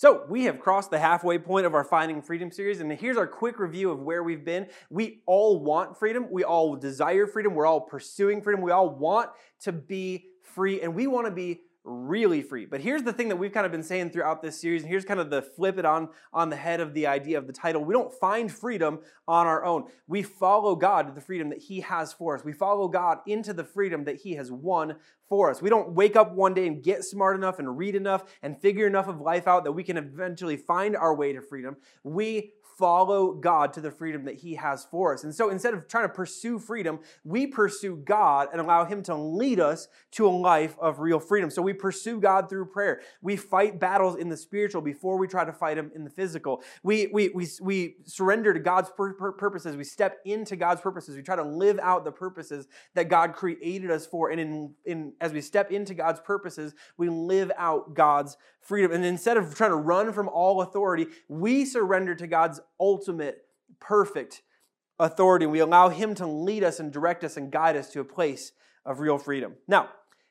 So, 0.00 0.24
we 0.28 0.44
have 0.44 0.60
crossed 0.60 0.92
the 0.92 0.98
halfway 1.00 1.40
point 1.40 1.66
of 1.66 1.74
our 1.74 1.82
Finding 1.82 2.22
Freedom 2.22 2.52
series, 2.52 2.78
and 2.78 2.92
here's 2.92 3.16
our 3.16 3.26
quick 3.26 3.58
review 3.58 3.90
of 3.90 3.98
where 3.98 4.22
we've 4.22 4.44
been. 4.44 4.68
We 4.90 5.22
all 5.26 5.58
want 5.64 5.98
freedom. 5.98 6.28
We 6.30 6.44
all 6.44 6.76
desire 6.76 7.26
freedom. 7.26 7.52
We're 7.52 7.66
all 7.66 7.80
pursuing 7.80 8.40
freedom. 8.40 8.62
We 8.62 8.70
all 8.70 8.90
want 8.90 9.30
to 9.62 9.72
be 9.72 10.26
free, 10.40 10.80
and 10.82 10.94
we 10.94 11.08
want 11.08 11.26
to 11.26 11.32
be 11.32 11.62
really 11.88 12.42
free. 12.42 12.66
But 12.66 12.80
here's 12.80 13.02
the 13.02 13.12
thing 13.12 13.28
that 13.28 13.36
we've 13.36 13.52
kind 13.52 13.66
of 13.66 13.72
been 13.72 13.82
saying 13.82 14.10
throughout 14.10 14.42
this 14.42 14.60
series, 14.60 14.82
and 14.82 14.90
here's 14.90 15.04
kind 15.04 15.20
of 15.20 15.30
the 15.30 15.42
flip 15.42 15.78
it 15.78 15.84
on 15.84 16.10
on 16.32 16.50
the 16.50 16.56
head 16.56 16.80
of 16.80 16.94
the 16.94 17.06
idea 17.06 17.38
of 17.38 17.46
the 17.46 17.52
title. 17.52 17.84
We 17.84 17.94
don't 17.94 18.12
find 18.12 18.52
freedom 18.52 19.00
on 19.26 19.46
our 19.46 19.64
own. 19.64 19.84
We 20.06 20.22
follow 20.22 20.76
God 20.76 21.06
to 21.06 21.12
the 21.12 21.20
freedom 21.20 21.48
that 21.50 21.58
He 21.58 21.80
has 21.80 22.12
for 22.12 22.36
us. 22.36 22.44
We 22.44 22.52
follow 22.52 22.88
God 22.88 23.18
into 23.26 23.52
the 23.52 23.64
freedom 23.64 24.04
that 24.04 24.16
He 24.16 24.34
has 24.34 24.52
won 24.52 24.96
for 25.28 25.50
us. 25.50 25.60
We 25.60 25.70
don't 25.70 25.92
wake 25.92 26.16
up 26.16 26.32
one 26.32 26.54
day 26.54 26.66
and 26.66 26.82
get 26.82 27.04
smart 27.04 27.36
enough 27.36 27.58
and 27.58 27.76
read 27.76 27.94
enough 27.94 28.24
and 28.42 28.60
figure 28.60 28.86
enough 28.86 29.08
of 29.08 29.20
life 29.20 29.46
out 29.46 29.64
that 29.64 29.72
we 29.72 29.84
can 29.84 29.96
eventually 29.96 30.56
find 30.56 30.96
our 30.96 31.14
way 31.14 31.32
to 31.32 31.42
freedom. 31.42 31.76
We 32.02 32.52
follow 32.78 33.32
God 33.32 33.72
to 33.72 33.80
the 33.80 33.90
freedom 33.90 34.24
that 34.24 34.36
He 34.36 34.54
has 34.54 34.84
for 34.84 35.12
us. 35.12 35.24
And 35.24 35.34
so 35.34 35.50
instead 35.50 35.74
of 35.74 35.88
trying 35.88 36.04
to 36.04 36.14
pursue 36.14 36.58
freedom, 36.58 37.00
we 37.24 37.46
pursue 37.46 37.96
God 37.96 38.48
and 38.52 38.60
allow 38.60 38.84
Him 38.84 39.02
to 39.04 39.14
lead 39.16 39.58
us 39.58 39.88
to 40.12 40.26
a 40.26 40.30
life 40.30 40.76
of 40.80 41.00
real 41.00 41.18
freedom. 41.18 41.50
So 41.50 41.60
we 41.60 41.72
pursue 41.72 42.20
God 42.20 42.48
through 42.48 42.66
prayer. 42.66 43.00
We 43.20 43.36
fight 43.36 43.80
battles 43.80 44.16
in 44.16 44.28
the 44.28 44.36
spiritual 44.36 44.80
before 44.80 45.18
we 45.18 45.26
try 45.26 45.44
to 45.44 45.52
fight 45.52 45.74
them 45.74 45.90
in 45.94 46.04
the 46.04 46.10
physical. 46.10 46.62
We, 46.82 47.08
we, 47.08 47.30
we, 47.30 47.48
we 47.60 47.96
surrender 48.04 48.54
to 48.54 48.60
God's 48.60 48.90
pur- 48.96 49.14
pur- 49.14 49.32
purposes. 49.32 49.76
We 49.76 49.84
step 49.84 50.18
into 50.24 50.54
God's 50.54 50.80
purposes. 50.80 51.16
We 51.16 51.22
try 51.22 51.36
to 51.36 51.42
live 51.42 51.80
out 51.82 52.04
the 52.04 52.12
purposes 52.12 52.68
that 52.94 53.08
God 53.08 53.32
created 53.34 53.90
us 53.90 54.06
for. 54.06 54.30
And 54.30 54.40
in, 54.40 54.74
in, 54.84 55.12
as 55.20 55.32
we 55.32 55.40
step 55.40 55.72
into 55.72 55.94
God's 55.94 56.20
purposes, 56.20 56.74
we 56.96 57.08
live 57.08 57.50
out 57.56 57.94
God's 57.94 58.36
freedom. 58.68 58.92
And 58.92 59.04
instead 59.04 59.38
of 59.38 59.54
trying 59.54 59.70
to 59.70 59.76
run 59.76 60.12
from 60.12 60.28
all 60.28 60.60
authority, 60.60 61.06
we 61.26 61.64
surrender 61.64 62.14
to 62.14 62.26
God's 62.26 62.60
ultimate, 62.78 63.38
perfect 63.80 64.42
authority. 65.00 65.46
We 65.46 65.60
allow 65.60 65.88
Him 65.88 66.14
to 66.16 66.26
lead 66.26 66.62
us 66.62 66.78
and 66.78 66.92
direct 66.92 67.24
us 67.24 67.38
and 67.38 67.50
guide 67.50 67.76
us 67.76 67.90
to 67.92 68.00
a 68.00 68.04
place 68.04 68.52
of 68.84 69.00
real 69.00 69.16
freedom. 69.16 69.54
Now, 69.66 69.88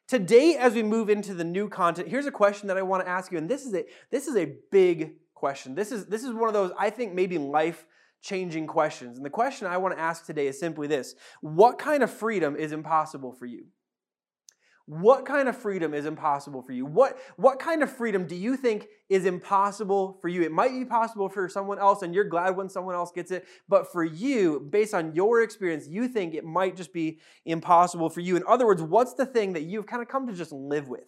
today, 0.07 0.55
as 0.55 0.73
we 0.73 0.83
move 0.83 1.09
into 1.09 1.33
the 1.33 1.43
new 1.43 1.67
content, 1.67 2.07
here's 2.07 2.27
a 2.27 2.31
question 2.31 2.67
that 2.67 2.77
I 2.77 2.83
want 2.83 3.03
to 3.03 3.09
ask 3.09 3.31
you, 3.31 3.39
and 3.39 3.49
this 3.49 3.65
is 3.65 3.73
a 3.73 3.85
this 4.11 4.27
is 4.27 4.35
a 4.35 4.53
big 4.71 5.15
question. 5.33 5.73
This 5.73 5.91
is 5.91 6.05
this 6.05 6.23
is 6.23 6.31
one 6.31 6.47
of 6.47 6.53
those 6.53 6.71
I 6.77 6.91
think 6.91 7.13
maybe 7.13 7.39
life 7.39 7.85
changing 8.21 8.67
questions. 8.67 9.17
And 9.17 9.25
the 9.25 9.31
question 9.31 9.67
I 9.67 9.77
want 9.77 9.95
to 9.95 9.99
ask 9.99 10.25
today 10.25 10.45
is 10.45 10.59
simply 10.59 10.87
this: 10.87 11.15
What 11.41 11.79
kind 11.79 12.03
of 12.03 12.11
freedom 12.11 12.55
is 12.55 12.71
impossible 12.71 13.31
for 13.31 13.47
you? 13.47 13.65
What 14.87 15.25
kind 15.25 15.49
of 15.49 15.57
freedom 15.57 15.93
is 15.93 16.05
impossible 16.05 16.61
for 16.61 16.71
you? 16.71 16.85
What, 16.85 17.17
what 17.35 17.59
kind 17.59 17.83
of 17.83 17.91
freedom 17.91 18.25
do 18.25 18.35
you 18.35 18.55
think 18.55 18.87
is 19.09 19.25
impossible 19.25 20.17
for 20.21 20.29
you? 20.29 20.43
It 20.43 20.51
might 20.53 20.71
be 20.71 20.85
possible 20.85 21.27
for 21.27 21.49
someone 21.49 21.77
else, 21.77 22.03
and 22.03 22.15
you're 22.15 22.23
glad 22.23 22.55
when 22.55 22.69
someone 22.69 22.95
else 22.95 23.11
gets 23.11 23.29
it. 23.31 23.45
But 23.67 23.91
for 23.91 24.05
you, 24.05 24.65
based 24.71 24.93
on 24.93 25.13
your 25.13 25.41
experience, 25.41 25.89
you 25.89 26.07
think 26.07 26.33
it 26.33 26.45
might 26.45 26.77
just 26.77 26.93
be 26.93 27.19
impossible 27.45 28.09
for 28.09 28.21
you. 28.21 28.37
In 28.37 28.43
other 28.47 28.65
words, 28.65 28.81
what's 28.81 29.13
the 29.13 29.25
thing 29.25 29.51
that 29.53 29.63
you've 29.63 29.87
kind 29.87 30.01
of 30.01 30.07
come 30.07 30.25
to 30.25 30.33
just 30.33 30.53
live 30.53 30.87
with? 30.87 31.03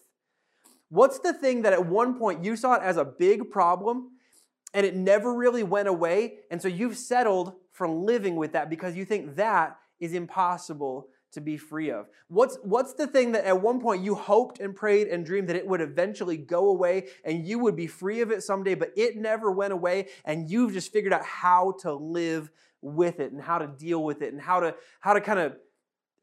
What's 0.90 1.20
the 1.20 1.32
thing 1.32 1.62
that 1.62 1.72
at 1.72 1.86
one 1.86 2.20
point 2.20 2.44
you 2.44 2.58
saw 2.58 2.74
it 2.74 2.82
as 2.84 2.98
a 2.98 3.06
big 3.06 3.50
problem 3.50 4.10
and 4.74 4.86
it 4.86 4.94
never 4.94 5.34
really 5.34 5.64
went 5.64 5.88
away? 5.88 6.40
And 6.52 6.62
so 6.62 6.68
you've 6.68 6.98
settled 6.98 7.54
for 7.72 7.88
living 7.88 8.36
with 8.36 8.52
that 8.52 8.70
because 8.70 8.98
you 8.98 9.06
think 9.06 9.38
that 9.38 9.78
is 10.02 10.14
impossible 10.14 11.08
to 11.34 11.42
be 11.42 11.58
free 11.58 11.92
of? 11.92 12.08
What's, 12.28 12.58
what's 12.64 12.94
the 12.94 13.08
thing 13.08 13.32
that 13.34 13.46
at 13.46 13.62
one 13.62 13.80
point 13.80 14.04
you 14.04 14.16
hoped 14.16 14.60
and 14.60 14.76
prayed 14.76 15.08
and 15.08 15.26
dreamed 15.26 15.50
that 15.50 15.56
it 15.56 15.68
would 15.68 15.82
eventually 15.82 16.38
go 16.38 16.70
away 16.70 17.08
and 17.24 17.46
you 17.46 17.60
would 17.60 17.76
be 17.76 17.88
free 17.88 18.22
of 18.22 18.32
it 18.32 18.44
someday, 18.44 18.76
but 18.76 18.92
it 18.96 19.18
never 19.18 19.52
went 19.52 19.74
away 19.74 20.08
and 20.26 20.50
you've 20.50 20.74
just 20.74 20.92
figured 20.92 21.14
out 21.14 21.24
how 21.24 21.74
to 21.82 21.94
live 21.94 22.50
with 22.82 23.20
it 23.20 23.32
and 23.32 23.42
how 23.42 23.58
to 23.58 23.68
deal 23.68 24.04
with 24.04 24.22
it 24.22 24.32
and 24.34 24.42
how 24.42 24.60
to, 24.60 24.76
how 25.00 25.14
to 25.14 25.22
kind 25.22 25.40
of 25.40 25.58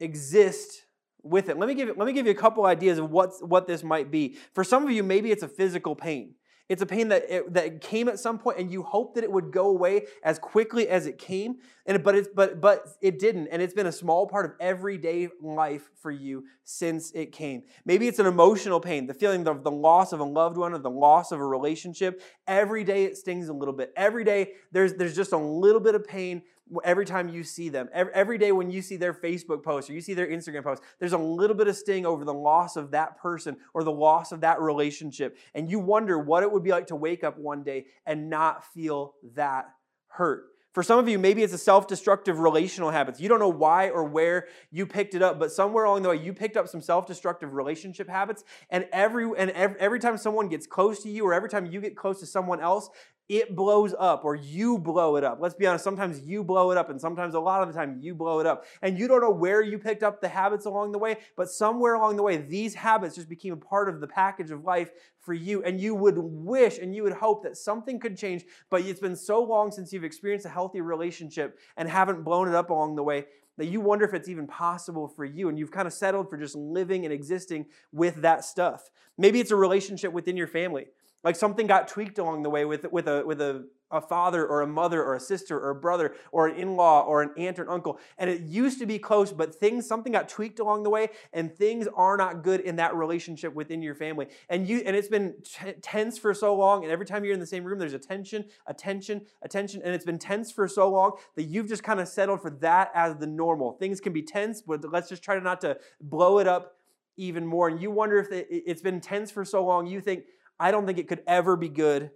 exist 0.00 0.86
with 1.22 1.48
it. 1.48 1.58
Let 1.58 1.68
me 1.68 1.74
give, 1.74 1.96
let 1.96 2.06
me 2.06 2.12
give 2.12 2.26
you 2.26 2.32
a 2.32 2.36
couple 2.36 2.64
ideas 2.66 2.98
of 2.98 3.10
what's, 3.10 3.40
what 3.40 3.66
this 3.66 3.82
might 3.82 4.10
be. 4.10 4.36
For 4.54 4.64
some 4.64 4.84
of 4.84 4.90
you, 4.90 5.02
maybe 5.02 5.30
it's 5.30 5.42
a 5.42 5.48
physical 5.48 5.94
pain. 5.94 6.34
It's 6.68 6.82
a 6.82 6.86
pain 6.86 7.08
that, 7.08 7.24
it, 7.28 7.52
that 7.54 7.80
came 7.80 8.08
at 8.08 8.18
some 8.18 8.38
point 8.38 8.58
and 8.58 8.70
you 8.70 8.82
hope 8.82 9.14
that 9.14 9.22
it 9.22 9.30
would 9.30 9.52
go 9.52 9.68
away 9.68 10.06
as 10.24 10.38
quickly 10.38 10.88
as 10.88 11.06
it 11.06 11.18
came, 11.18 11.56
and, 11.86 12.02
but, 12.02 12.16
it's, 12.16 12.28
but, 12.34 12.60
but 12.60 12.88
it 13.00 13.18
didn't. 13.20 13.48
And 13.48 13.62
it's 13.62 13.74
been 13.74 13.86
a 13.86 13.92
small 13.92 14.26
part 14.26 14.46
of 14.46 14.52
everyday 14.58 15.28
life 15.40 15.88
for 16.00 16.10
you 16.10 16.44
since 16.64 17.12
it 17.12 17.30
came. 17.30 17.62
Maybe 17.84 18.08
it's 18.08 18.18
an 18.18 18.26
emotional 18.26 18.80
pain, 18.80 19.06
the 19.06 19.14
feeling 19.14 19.46
of 19.46 19.62
the 19.62 19.70
loss 19.70 20.12
of 20.12 20.18
a 20.18 20.24
loved 20.24 20.56
one 20.56 20.72
or 20.72 20.78
the 20.78 20.90
loss 20.90 21.30
of 21.30 21.38
a 21.38 21.46
relationship. 21.46 22.20
Every 22.48 22.82
day 22.82 23.04
it 23.04 23.16
stings 23.16 23.48
a 23.48 23.52
little 23.52 23.74
bit. 23.74 23.92
Every 23.96 24.24
day 24.24 24.54
there's, 24.72 24.94
there's 24.94 25.14
just 25.14 25.32
a 25.32 25.38
little 25.38 25.80
bit 25.80 25.94
of 25.94 26.06
pain 26.06 26.42
every 26.84 27.04
time 27.06 27.28
you 27.28 27.44
see 27.44 27.68
them. 27.68 27.88
Every, 27.92 28.12
every 28.14 28.38
day 28.38 28.52
when 28.52 28.70
you 28.70 28.82
see 28.82 28.96
their 28.96 29.14
Facebook 29.14 29.62
post 29.62 29.88
or 29.88 29.92
you 29.92 30.00
see 30.00 30.14
their 30.14 30.26
Instagram 30.26 30.64
post, 30.64 30.82
there's 30.98 31.12
a 31.12 31.18
little 31.18 31.56
bit 31.56 31.68
of 31.68 31.76
sting 31.76 32.06
over 32.06 32.24
the 32.24 32.34
loss 32.34 32.76
of 32.76 32.90
that 32.92 33.18
person 33.18 33.56
or 33.74 33.84
the 33.84 33.92
loss 33.92 34.32
of 34.32 34.40
that 34.40 34.60
relationship. 34.60 35.38
And 35.54 35.70
you 35.70 35.78
wonder 35.78 36.18
what 36.18 36.42
it 36.42 36.50
would 36.50 36.64
be 36.64 36.70
like 36.70 36.88
to 36.88 36.96
wake 36.96 37.24
up 37.24 37.38
one 37.38 37.62
day 37.62 37.86
and 38.04 38.28
not 38.28 38.64
feel 38.72 39.14
that 39.34 39.68
hurt. 40.08 40.46
For 40.76 40.82
some 40.82 40.98
of 40.98 41.08
you, 41.08 41.18
maybe 41.18 41.42
it's 41.42 41.54
a 41.54 41.58
self 41.58 41.86
destructive 41.86 42.38
relational 42.38 42.90
habits. 42.90 43.18
You 43.18 43.30
don't 43.30 43.38
know 43.38 43.48
why 43.48 43.88
or 43.88 44.04
where 44.04 44.46
you 44.70 44.86
picked 44.86 45.14
it 45.14 45.22
up, 45.22 45.38
but 45.38 45.50
somewhere 45.50 45.84
along 45.84 46.02
the 46.02 46.10
way, 46.10 46.16
you 46.16 46.34
picked 46.34 46.58
up 46.58 46.68
some 46.68 46.82
self 46.82 47.06
destructive 47.06 47.54
relationship 47.54 48.10
habits. 48.10 48.44
And 48.68 48.86
every, 48.92 49.24
and 49.38 49.50
every, 49.52 49.80
every 49.80 49.98
time 49.98 50.18
someone 50.18 50.48
gets 50.48 50.66
close 50.66 51.02
to 51.04 51.08
you 51.08 51.24
or 51.24 51.32
every 51.32 51.48
time 51.48 51.64
you 51.64 51.80
get 51.80 51.96
close 51.96 52.20
to 52.20 52.26
someone 52.26 52.60
else, 52.60 52.90
it 53.28 53.56
blows 53.56 53.94
up 53.98 54.24
or 54.24 54.36
you 54.36 54.78
blow 54.78 55.16
it 55.16 55.24
up. 55.24 55.38
Let's 55.40 55.54
be 55.54 55.66
honest, 55.66 55.84
sometimes 55.84 56.20
you 56.20 56.44
blow 56.44 56.70
it 56.70 56.78
up, 56.78 56.90
and 56.90 57.00
sometimes 57.00 57.34
a 57.34 57.40
lot 57.40 57.62
of 57.62 57.68
the 57.68 57.74
time 57.74 57.98
you 58.00 58.14
blow 58.14 58.40
it 58.40 58.46
up. 58.46 58.64
And 58.82 58.98
you 58.98 59.08
don't 59.08 59.20
know 59.20 59.30
where 59.30 59.62
you 59.62 59.78
picked 59.78 60.02
up 60.02 60.20
the 60.20 60.28
habits 60.28 60.66
along 60.66 60.92
the 60.92 60.98
way, 60.98 61.18
but 61.36 61.50
somewhere 61.50 61.94
along 61.94 62.16
the 62.16 62.22
way, 62.22 62.36
these 62.36 62.74
habits 62.74 63.16
just 63.16 63.28
became 63.28 63.52
a 63.52 63.56
part 63.56 63.88
of 63.88 64.00
the 64.00 64.06
package 64.06 64.50
of 64.50 64.64
life 64.64 64.90
for 65.18 65.34
you. 65.34 65.62
And 65.64 65.80
you 65.80 65.94
would 65.94 66.18
wish 66.18 66.78
and 66.78 66.94
you 66.94 67.02
would 67.02 67.14
hope 67.14 67.42
that 67.42 67.56
something 67.56 67.98
could 67.98 68.16
change, 68.16 68.44
but 68.70 68.82
it's 68.82 69.00
been 69.00 69.16
so 69.16 69.42
long 69.42 69.70
since 69.70 69.92
you've 69.92 70.04
experienced 70.04 70.46
a 70.46 70.50
healthy 70.50 70.80
relationship 70.80 71.58
and 71.76 71.88
haven't 71.88 72.22
blown 72.22 72.48
it 72.48 72.54
up 72.54 72.70
along 72.70 72.96
the 72.96 73.02
way 73.02 73.26
that 73.58 73.66
you 73.66 73.80
wonder 73.80 74.04
if 74.04 74.14
it's 74.14 74.28
even 74.28 74.46
possible 74.46 75.08
for 75.08 75.24
you 75.24 75.48
and 75.48 75.58
you've 75.58 75.70
kind 75.70 75.86
of 75.86 75.92
settled 75.92 76.28
for 76.28 76.36
just 76.36 76.54
living 76.54 77.04
and 77.04 77.12
existing 77.12 77.66
with 77.90 78.16
that 78.16 78.44
stuff. 78.44 78.90
Maybe 79.18 79.40
it's 79.40 79.50
a 79.50 79.56
relationship 79.56 80.12
within 80.12 80.36
your 80.36 80.46
family. 80.46 80.86
Like 81.24 81.36
something 81.36 81.66
got 81.66 81.88
tweaked 81.88 82.18
along 82.18 82.42
the 82.42 82.50
way 82.50 82.64
with, 82.64 82.90
with, 82.92 83.08
a, 83.08 83.24
with 83.26 83.40
a, 83.40 83.66
a 83.90 84.00
father 84.00 84.46
or 84.46 84.60
a 84.60 84.66
mother 84.66 85.02
or 85.02 85.14
a 85.14 85.20
sister 85.20 85.58
or 85.58 85.70
a 85.70 85.74
brother 85.74 86.14
or 86.32 86.48
an 86.48 86.56
in-law 86.56 87.02
or 87.02 87.22
an 87.22 87.30
aunt 87.36 87.58
or 87.58 87.62
an 87.62 87.68
uncle. 87.68 87.98
And 88.18 88.28
it 88.28 88.42
used 88.42 88.78
to 88.80 88.86
be 88.86 88.98
close, 88.98 89.32
but 89.32 89.54
things, 89.54 89.86
something 89.86 90.12
got 90.12 90.28
tweaked 90.28 90.58
along 90.58 90.82
the 90.82 90.90
way 90.90 91.08
and 91.32 91.52
things 91.52 91.88
are 91.94 92.16
not 92.16 92.42
good 92.42 92.60
in 92.60 92.76
that 92.76 92.94
relationship 92.94 93.54
within 93.54 93.82
your 93.82 93.94
family. 93.94 94.26
And 94.48 94.68
you, 94.68 94.82
and 94.86 94.96
it's 94.96 95.08
been 95.08 95.34
t- 95.42 95.72
tense 95.82 96.18
for 96.18 96.34
so 96.34 96.54
long. 96.54 96.82
And 96.82 96.92
every 96.92 97.06
time 97.06 97.24
you're 97.24 97.34
in 97.34 97.40
the 97.40 97.46
same 97.46 97.64
room, 97.64 97.78
there's 97.78 97.94
a 97.94 97.98
tension, 97.98 98.44
a 98.66 98.74
tension, 98.74 99.22
a 99.42 99.48
tension. 99.48 99.82
And 99.82 99.94
it's 99.94 100.04
been 100.04 100.18
tense 100.18 100.52
for 100.52 100.68
so 100.68 100.90
long 100.90 101.12
that 101.36 101.44
you've 101.44 101.68
just 101.68 101.82
kind 101.82 102.00
of 102.00 102.08
settled 102.08 102.42
for 102.42 102.50
that 102.50 102.90
as 102.94 103.16
the 103.16 103.26
normal. 103.26 103.72
Things 103.72 104.00
can 104.00 104.12
be 104.12 104.22
tense, 104.22 104.62
but 104.62 104.84
let's 104.92 105.08
just 105.08 105.22
try 105.22 105.38
not 105.38 105.60
to 105.62 105.78
blow 106.00 106.38
it 106.38 106.46
up 106.46 106.76
even 107.16 107.46
more. 107.46 107.68
And 107.68 107.80
you 107.80 107.90
wonder 107.90 108.18
if 108.18 108.28
it's 108.30 108.82
been 108.82 109.00
tense 109.00 109.30
for 109.30 109.44
so 109.44 109.64
long, 109.64 109.86
you 109.86 110.00
think, 110.00 110.24
I 110.58 110.70
don't 110.70 110.86
think 110.86 110.98
it 110.98 111.08
could 111.08 111.22
ever 111.26 111.56
be 111.56 111.68
good 111.68 112.10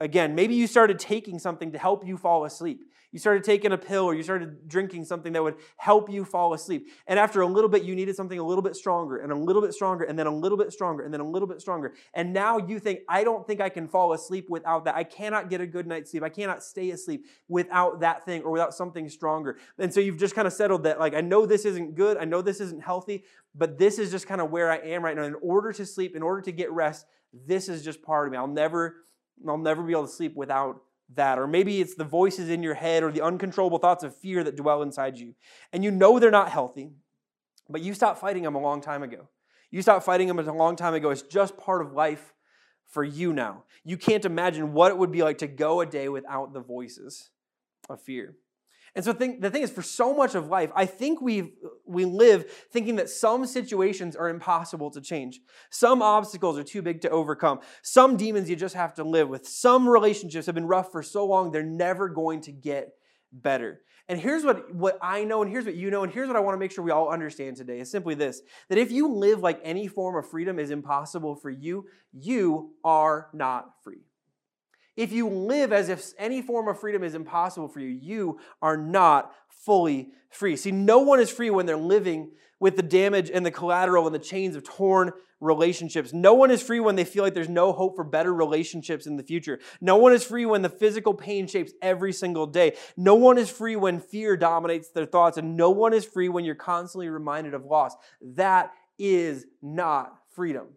again. 0.00 0.34
Maybe 0.34 0.54
you 0.54 0.66
started 0.66 0.98
taking 0.98 1.38
something 1.38 1.72
to 1.72 1.78
help 1.78 2.06
you 2.06 2.16
fall 2.16 2.44
asleep. 2.44 2.82
You 3.10 3.18
started 3.18 3.42
taking 3.42 3.72
a 3.72 3.78
pill 3.78 4.04
or 4.04 4.14
you 4.14 4.22
started 4.22 4.68
drinking 4.68 5.06
something 5.06 5.32
that 5.32 5.42
would 5.42 5.56
help 5.78 6.12
you 6.12 6.26
fall 6.26 6.52
asleep. 6.52 6.88
And 7.06 7.18
after 7.18 7.40
a 7.40 7.46
little 7.46 7.70
bit, 7.70 7.82
you 7.82 7.94
needed 7.94 8.14
something 8.14 8.38
a 8.38 8.42
little 8.42 8.60
bit 8.60 8.76
stronger 8.76 9.16
and 9.16 9.32
a 9.32 9.34
little 9.34 9.62
bit 9.62 9.72
stronger 9.72 10.04
and 10.04 10.18
then 10.18 10.26
a 10.26 10.34
little 10.34 10.58
bit 10.58 10.74
stronger 10.74 11.04
and 11.04 11.12
then 11.12 11.20
a 11.20 11.28
little 11.28 11.48
bit 11.48 11.62
stronger. 11.62 11.94
And 12.12 12.34
now 12.34 12.58
you 12.58 12.78
think, 12.78 13.00
I 13.08 13.24
don't 13.24 13.46
think 13.46 13.62
I 13.62 13.70
can 13.70 13.88
fall 13.88 14.12
asleep 14.12 14.50
without 14.50 14.84
that. 14.84 14.94
I 14.94 15.04
cannot 15.04 15.48
get 15.48 15.62
a 15.62 15.66
good 15.66 15.86
night's 15.86 16.10
sleep. 16.10 16.22
I 16.22 16.28
cannot 16.28 16.62
stay 16.62 16.90
asleep 16.90 17.24
without 17.48 18.00
that 18.00 18.26
thing 18.26 18.42
or 18.42 18.50
without 18.50 18.74
something 18.74 19.08
stronger. 19.08 19.56
And 19.78 19.92
so 19.92 20.00
you've 20.00 20.18
just 20.18 20.34
kind 20.34 20.46
of 20.46 20.52
settled 20.52 20.82
that, 20.82 21.00
like, 21.00 21.14
I 21.14 21.22
know 21.22 21.46
this 21.46 21.64
isn't 21.64 21.94
good. 21.94 22.18
I 22.18 22.26
know 22.26 22.42
this 22.42 22.60
isn't 22.60 22.82
healthy, 22.82 23.24
but 23.54 23.78
this 23.78 23.98
is 23.98 24.10
just 24.10 24.26
kind 24.26 24.42
of 24.42 24.50
where 24.50 24.70
I 24.70 24.76
am 24.76 25.02
right 25.02 25.16
now. 25.16 25.24
In 25.24 25.36
order 25.40 25.72
to 25.72 25.86
sleep, 25.86 26.14
in 26.14 26.22
order 26.22 26.42
to 26.42 26.52
get 26.52 26.70
rest, 26.70 27.06
this 27.32 27.68
is 27.68 27.84
just 27.84 28.02
part 28.02 28.26
of 28.26 28.32
me. 28.32 28.38
I'll 28.38 28.46
never, 28.46 28.96
I'll 29.46 29.58
never 29.58 29.82
be 29.82 29.92
able 29.92 30.06
to 30.06 30.12
sleep 30.12 30.34
without 30.34 30.82
that. 31.14 31.38
Or 31.38 31.46
maybe 31.46 31.80
it's 31.80 31.94
the 31.94 32.04
voices 32.04 32.48
in 32.48 32.62
your 32.62 32.74
head 32.74 33.02
or 33.02 33.10
the 33.10 33.22
uncontrollable 33.22 33.78
thoughts 33.78 34.04
of 34.04 34.16
fear 34.16 34.44
that 34.44 34.56
dwell 34.56 34.82
inside 34.82 35.18
you. 35.18 35.34
And 35.72 35.82
you 35.84 35.90
know 35.90 36.18
they're 36.18 36.30
not 36.30 36.50
healthy, 36.50 36.90
but 37.68 37.80
you 37.80 37.94
stopped 37.94 38.20
fighting 38.20 38.42
them 38.42 38.54
a 38.54 38.60
long 38.60 38.80
time 38.80 39.02
ago. 39.02 39.28
You 39.70 39.82
stopped 39.82 40.04
fighting 40.04 40.28
them 40.28 40.38
a 40.38 40.52
long 40.52 40.76
time 40.76 40.94
ago. 40.94 41.10
It's 41.10 41.22
just 41.22 41.56
part 41.56 41.82
of 41.82 41.92
life 41.92 42.34
for 42.86 43.04
you 43.04 43.32
now. 43.32 43.64
You 43.84 43.96
can't 43.96 44.24
imagine 44.24 44.72
what 44.72 44.90
it 44.90 44.98
would 44.98 45.12
be 45.12 45.22
like 45.22 45.38
to 45.38 45.46
go 45.46 45.80
a 45.80 45.86
day 45.86 46.08
without 46.08 46.52
the 46.52 46.60
voices 46.60 47.30
of 47.88 48.00
fear. 48.00 48.36
And 48.98 49.04
so 49.04 49.12
the 49.12 49.48
thing 49.48 49.62
is, 49.62 49.70
for 49.70 49.80
so 49.80 50.12
much 50.12 50.34
of 50.34 50.48
life, 50.48 50.72
I 50.74 50.84
think 50.84 51.20
we 51.20 51.52
we 51.86 52.04
live 52.04 52.50
thinking 52.72 52.96
that 52.96 53.08
some 53.08 53.46
situations 53.46 54.16
are 54.16 54.28
impossible 54.28 54.90
to 54.90 55.00
change. 55.00 55.38
Some 55.70 56.02
obstacles 56.02 56.58
are 56.58 56.64
too 56.64 56.82
big 56.82 57.02
to 57.02 57.10
overcome. 57.10 57.60
Some 57.82 58.16
demons 58.16 58.50
you 58.50 58.56
just 58.56 58.74
have 58.74 58.94
to 58.94 59.04
live 59.04 59.28
with. 59.28 59.46
Some 59.46 59.88
relationships 59.88 60.46
have 60.46 60.56
been 60.56 60.66
rough 60.66 60.90
for 60.90 61.04
so 61.04 61.24
long, 61.24 61.52
they're 61.52 61.62
never 61.62 62.08
going 62.08 62.40
to 62.40 62.50
get 62.50 62.88
better. 63.32 63.82
And 64.08 64.18
here's 64.18 64.44
what, 64.44 64.74
what 64.74 64.98
I 65.00 65.22
know, 65.22 65.42
and 65.42 65.50
here's 65.50 65.64
what 65.64 65.76
you 65.76 65.92
know, 65.92 66.02
and 66.02 66.12
here's 66.12 66.26
what 66.26 66.36
I 66.36 66.40
want 66.40 66.56
to 66.56 66.58
make 66.58 66.72
sure 66.72 66.82
we 66.82 66.90
all 66.90 67.08
understand 67.08 67.56
today 67.56 67.78
is 67.78 67.88
simply 67.88 68.16
this 68.16 68.42
that 68.68 68.78
if 68.78 68.90
you 68.90 69.14
live 69.14 69.38
like 69.38 69.60
any 69.62 69.86
form 69.86 70.16
of 70.16 70.28
freedom 70.28 70.58
is 70.58 70.72
impossible 70.72 71.36
for 71.36 71.50
you, 71.50 71.86
you 72.12 72.72
are 72.82 73.28
not 73.32 73.74
free. 73.84 74.07
If 74.98 75.12
you 75.12 75.28
live 75.28 75.72
as 75.72 75.88
if 75.88 76.12
any 76.18 76.42
form 76.42 76.66
of 76.66 76.80
freedom 76.80 77.04
is 77.04 77.14
impossible 77.14 77.68
for 77.68 77.78
you, 77.78 77.86
you 77.86 78.40
are 78.60 78.76
not 78.76 79.32
fully 79.48 80.08
free. 80.28 80.56
See, 80.56 80.72
no 80.72 80.98
one 80.98 81.20
is 81.20 81.30
free 81.30 81.50
when 81.50 81.66
they're 81.66 81.76
living 81.76 82.32
with 82.58 82.74
the 82.74 82.82
damage 82.82 83.30
and 83.30 83.46
the 83.46 83.52
collateral 83.52 84.06
and 84.06 84.14
the 84.14 84.18
chains 84.18 84.56
of 84.56 84.64
torn 84.64 85.12
relationships. 85.38 86.12
No 86.12 86.34
one 86.34 86.50
is 86.50 86.64
free 86.64 86.80
when 86.80 86.96
they 86.96 87.04
feel 87.04 87.22
like 87.22 87.34
there's 87.34 87.48
no 87.48 87.72
hope 87.72 87.94
for 87.94 88.02
better 88.02 88.34
relationships 88.34 89.06
in 89.06 89.16
the 89.16 89.22
future. 89.22 89.60
No 89.80 89.96
one 89.96 90.12
is 90.12 90.24
free 90.24 90.44
when 90.46 90.62
the 90.62 90.68
physical 90.68 91.14
pain 91.14 91.46
shapes 91.46 91.72
every 91.80 92.12
single 92.12 92.48
day. 92.48 92.74
No 92.96 93.14
one 93.14 93.38
is 93.38 93.48
free 93.48 93.76
when 93.76 94.00
fear 94.00 94.36
dominates 94.36 94.88
their 94.88 95.06
thoughts. 95.06 95.38
And 95.38 95.56
no 95.56 95.70
one 95.70 95.94
is 95.94 96.04
free 96.04 96.28
when 96.28 96.44
you're 96.44 96.56
constantly 96.56 97.08
reminded 97.08 97.54
of 97.54 97.64
loss. 97.64 97.94
That 98.20 98.72
is 98.98 99.46
not 99.62 100.12
freedom. 100.34 100.70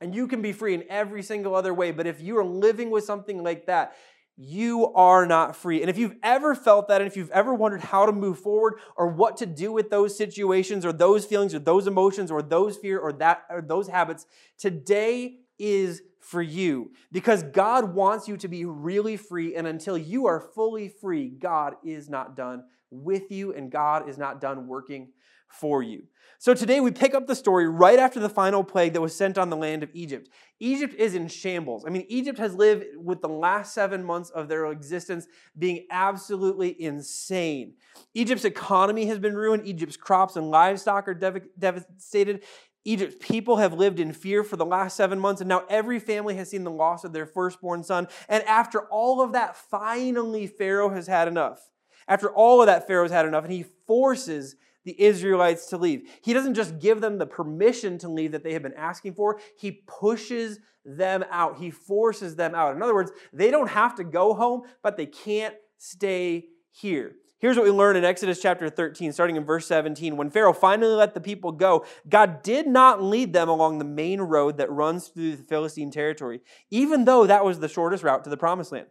And 0.00 0.14
you 0.14 0.26
can 0.26 0.40
be 0.40 0.52
free 0.52 0.74
in 0.74 0.84
every 0.88 1.22
single 1.22 1.54
other 1.54 1.74
way. 1.74 1.90
But 1.90 2.06
if 2.06 2.20
you 2.20 2.38
are 2.38 2.44
living 2.44 2.90
with 2.90 3.04
something 3.04 3.42
like 3.42 3.66
that, 3.66 3.94
you 4.36 4.90
are 4.94 5.26
not 5.26 5.54
free. 5.54 5.82
And 5.82 5.90
if 5.90 5.98
you've 5.98 6.16
ever 6.22 6.54
felt 6.54 6.88
that, 6.88 7.02
and 7.02 7.06
if 7.08 7.16
you've 7.16 7.30
ever 7.30 7.52
wondered 7.52 7.82
how 7.82 8.06
to 8.06 8.12
move 8.12 8.38
forward 8.38 8.74
or 8.96 9.08
what 9.08 9.36
to 9.38 9.46
do 9.46 9.70
with 9.70 9.90
those 9.90 10.16
situations 10.16 10.86
or 10.86 10.92
those 10.94 11.26
feelings 11.26 11.54
or 11.54 11.58
those 11.58 11.86
emotions 11.86 12.30
or 12.30 12.40
those 12.40 12.78
fear 12.78 12.98
or 12.98 13.12
that 13.14 13.42
or 13.50 13.60
those 13.60 13.88
habits, 13.88 14.24
today 14.56 15.40
is 15.58 16.02
for 16.20 16.40
you 16.40 16.90
because 17.12 17.42
God 17.42 17.94
wants 17.94 18.28
you 18.28 18.38
to 18.38 18.48
be 18.48 18.64
really 18.64 19.18
free. 19.18 19.54
And 19.56 19.66
until 19.66 19.98
you 19.98 20.26
are 20.26 20.40
fully 20.40 20.88
free, 20.88 21.28
God 21.28 21.74
is 21.84 22.08
not 22.08 22.34
done 22.34 22.64
with 22.90 23.30
you 23.30 23.52
and 23.52 23.70
God 23.70 24.08
is 24.08 24.16
not 24.16 24.40
done 24.40 24.66
working 24.66 25.10
for 25.50 25.82
you. 25.82 26.04
So 26.38 26.54
today 26.54 26.80
we 26.80 26.90
pick 26.90 27.12
up 27.12 27.26
the 27.26 27.34
story 27.34 27.68
right 27.68 27.98
after 27.98 28.18
the 28.18 28.30
final 28.30 28.64
plague 28.64 28.94
that 28.94 29.00
was 29.02 29.14
sent 29.14 29.36
on 29.36 29.50
the 29.50 29.56
land 29.56 29.82
of 29.82 29.90
Egypt. 29.92 30.30
Egypt 30.58 30.94
is 30.94 31.14
in 31.14 31.28
shambles. 31.28 31.84
I 31.86 31.90
mean, 31.90 32.06
Egypt 32.08 32.38
has 32.38 32.54
lived 32.54 32.86
with 32.96 33.20
the 33.20 33.28
last 33.28 33.74
seven 33.74 34.02
months 34.02 34.30
of 34.30 34.48
their 34.48 34.64
existence 34.72 35.26
being 35.58 35.86
absolutely 35.90 36.80
insane. 36.80 37.74
Egypt's 38.14 38.46
economy 38.46 39.04
has 39.04 39.18
been 39.18 39.36
ruined. 39.36 39.66
Egypt's 39.66 39.98
crops 39.98 40.36
and 40.36 40.50
livestock 40.50 41.08
are 41.08 41.14
dev- 41.14 41.46
devastated. 41.58 42.42
Egypt's 42.86 43.16
people 43.20 43.58
have 43.58 43.74
lived 43.74 44.00
in 44.00 44.10
fear 44.10 44.42
for 44.42 44.56
the 44.56 44.64
last 44.64 44.96
seven 44.96 45.18
months, 45.18 45.42
and 45.42 45.48
now 45.48 45.64
every 45.68 45.98
family 45.98 46.36
has 46.36 46.48
seen 46.48 46.64
the 46.64 46.70
loss 46.70 47.04
of 47.04 47.12
their 47.12 47.26
firstborn 47.26 47.84
son. 47.84 48.08
And 48.30 48.42
after 48.44 48.86
all 48.86 49.20
of 49.20 49.32
that, 49.32 49.56
finally, 49.56 50.46
Pharaoh 50.46 50.88
has 50.88 51.06
had 51.06 51.28
enough. 51.28 51.60
After 52.08 52.30
all 52.30 52.62
of 52.62 52.66
that, 52.66 52.86
Pharaoh's 52.86 53.10
had 53.10 53.26
enough, 53.26 53.44
and 53.44 53.52
he 53.52 53.66
forces 53.86 54.56
the 54.90 55.02
Israelites 55.02 55.66
to 55.66 55.76
leave. 55.76 56.08
He 56.22 56.32
doesn't 56.32 56.54
just 56.54 56.80
give 56.80 57.00
them 57.00 57.18
the 57.18 57.26
permission 57.26 57.96
to 57.98 58.08
leave 58.08 58.32
that 58.32 58.42
they 58.42 58.52
have 58.54 58.62
been 58.62 58.74
asking 58.74 59.14
for, 59.14 59.38
he 59.56 59.82
pushes 59.86 60.58
them 60.84 61.24
out. 61.30 61.58
He 61.58 61.70
forces 61.70 62.34
them 62.34 62.54
out. 62.54 62.74
In 62.74 62.82
other 62.82 62.94
words, 62.94 63.12
they 63.32 63.50
don't 63.50 63.68
have 63.68 63.94
to 63.96 64.04
go 64.04 64.34
home, 64.34 64.62
but 64.82 64.96
they 64.96 65.06
can't 65.06 65.54
stay 65.78 66.46
here. 66.72 67.14
Here's 67.38 67.56
what 67.56 67.64
we 67.64 67.70
learn 67.70 67.96
in 67.96 68.04
Exodus 68.04 68.42
chapter 68.42 68.68
13, 68.68 69.12
starting 69.12 69.36
in 69.36 69.44
verse 69.44 69.66
17. 69.66 70.16
When 70.16 70.28
Pharaoh 70.28 70.52
finally 70.52 70.92
let 70.92 71.14
the 71.14 71.20
people 71.20 71.52
go, 71.52 71.86
God 72.08 72.42
did 72.42 72.66
not 72.66 73.02
lead 73.02 73.32
them 73.32 73.48
along 73.48 73.78
the 73.78 73.84
main 73.84 74.20
road 74.20 74.58
that 74.58 74.70
runs 74.70 75.08
through 75.08 75.36
the 75.36 75.44
Philistine 75.44 75.90
territory, 75.90 76.40
even 76.70 77.04
though 77.04 77.26
that 77.26 77.44
was 77.44 77.60
the 77.60 77.68
shortest 77.68 78.02
route 78.02 78.24
to 78.24 78.30
the 78.30 78.36
promised 78.36 78.72
land. 78.72 78.88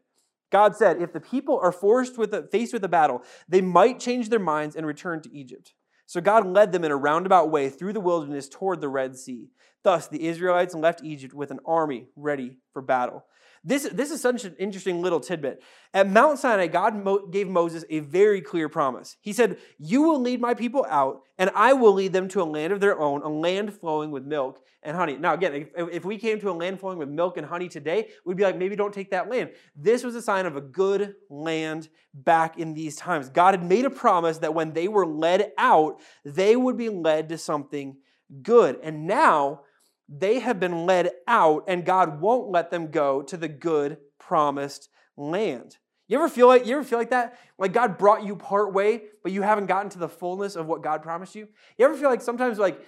God 0.51 0.75
said, 0.75 1.01
if 1.01 1.13
the 1.13 1.19
people 1.19 1.59
are 1.61 1.71
forced 1.71 2.17
with 2.17 2.33
a, 2.33 2.43
faced 2.43 2.73
with 2.73 2.83
a 2.83 2.89
battle, 2.89 3.21
they 3.47 3.61
might 3.61 3.99
change 3.99 4.29
their 4.29 4.39
minds 4.39 4.75
and 4.75 4.85
return 4.85 5.21
to 5.21 5.35
Egypt. 5.35 5.73
So 6.09 6.21
God 6.21 6.47
led 6.47 6.71
them 6.71 6.83
in 6.83 6.89
a 6.89 6.97
roundabout 6.97 7.51
way 7.51 7.69
through 7.69 7.93
the 7.93 7.99
wilderness 7.99 8.49
toward 8.49 8.81
the 8.81 8.89
Red 8.89 9.15
Sea. 9.15 9.51
Thus, 9.83 10.07
the 10.07 10.25
Israelites 10.25 10.73
left 10.73 11.03
Egypt 11.03 11.35
with 11.35 11.51
an 11.51 11.59
army 11.67 12.07
ready 12.15 12.57
for 12.73 12.81
battle. 12.81 13.25
This, 13.63 13.83
this 13.91 14.11
is 14.11 14.21
such 14.21 14.45
an 14.45 14.55
interesting 14.57 15.01
little 15.01 15.19
tidbit. 15.19 15.61
At 15.93 16.09
Mount 16.09 16.39
Sinai, 16.39 16.67
God 16.67 16.95
mo- 16.95 17.27
gave 17.27 17.47
Moses 17.47 17.83
a 17.89 17.99
very 17.99 18.41
clear 18.41 18.69
promise. 18.69 19.17
He 19.21 19.33
said, 19.33 19.57
You 19.77 20.01
will 20.01 20.19
lead 20.19 20.39
my 20.39 20.53
people 20.53 20.85
out, 20.89 21.21
and 21.37 21.51
I 21.55 21.73
will 21.73 21.93
lead 21.93 22.13
them 22.13 22.27
to 22.29 22.41
a 22.41 22.43
land 22.43 22.73
of 22.73 22.79
their 22.79 22.99
own, 22.99 23.21
a 23.21 23.29
land 23.29 23.73
flowing 23.73 24.11
with 24.11 24.25
milk 24.25 24.63
and 24.81 24.95
honey. 24.95 25.17
Now, 25.17 25.33
again, 25.33 25.53
if, 25.53 25.89
if 25.91 26.05
we 26.05 26.17
came 26.17 26.39
to 26.39 26.49
a 26.49 26.53
land 26.53 26.79
flowing 26.79 26.97
with 26.97 27.09
milk 27.09 27.37
and 27.37 27.45
honey 27.45 27.67
today, 27.67 28.09
we'd 28.25 28.37
be 28.37 28.43
like, 28.43 28.57
maybe 28.57 28.75
don't 28.75 28.93
take 28.93 29.11
that 29.11 29.29
land. 29.29 29.51
This 29.75 30.03
was 30.03 30.15
a 30.15 30.21
sign 30.21 30.45
of 30.45 30.55
a 30.55 30.61
good 30.61 31.15
land 31.29 31.89
back 32.13 32.57
in 32.57 32.73
these 32.73 32.95
times. 32.95 33.29
God 33.29 33.55
had 33.55 33.63
made 33.63 33.85
a 33.85 33.89
promise 33.89 34.37
that 34.39 34.53
when 34.53 34.73
they 34.73 34.87
were 34.87 35.05
led 35.05 35.51
out, 35.57 35.99
they 36.23 36.55
would 36.55 36.77
be 36.77 36.89
led 36.89 37.29
to 37.29 37.37
something 37.37 37.97
good. 38.41 38.79
And 38.81 39.05
now, 39.05 39.61
they 40.09 40.39
have 40.39 40.59
been 40.59 40.85
led 40.85 41.11
out, 41.27 41.65
and 41.67 41.85
God 41.85 42.19
won't 42.19 42.49
let 42.49 42.71
them 42.71 42.89
go 42.89 43.21
to 43.21 43.37
the 43.37 43.47
good 43.47 43.97
promised 44.17 44.89
land. 45.15 45.77
You 46.07 46.17
ever 46.17 46.27
feel 46.27 46.47
like 46.47 46.65
you 46.65 46.75
ever 46.75 46.83
feel 46.83 46.97
like 46.97 47.11
that? 47.11 47.37
Like 47.59 47.71
God 47.71 47.99
brought 47.99 48.23
you 48.23 48.35
part 48.35 48.73
way, 48.73 49.03
but 49.21 49.31
you 49.31 49.43
haven't 49.43 49.67
gotten 49.67 49.91
to 49.91 49.99
the 49.99 50.09
fullness 50.09 50.55
of 50.55 50.65
what 50.65 50.81
God 50.81 51.03
promised 51.03 51.35
you? 51.35 51.47
You 51.77 51.85
ever 51.85 51.95
feel 51.95 52.09
like 52.09 52.23
sometimes 52.23 52.57
like, 52.57 52.81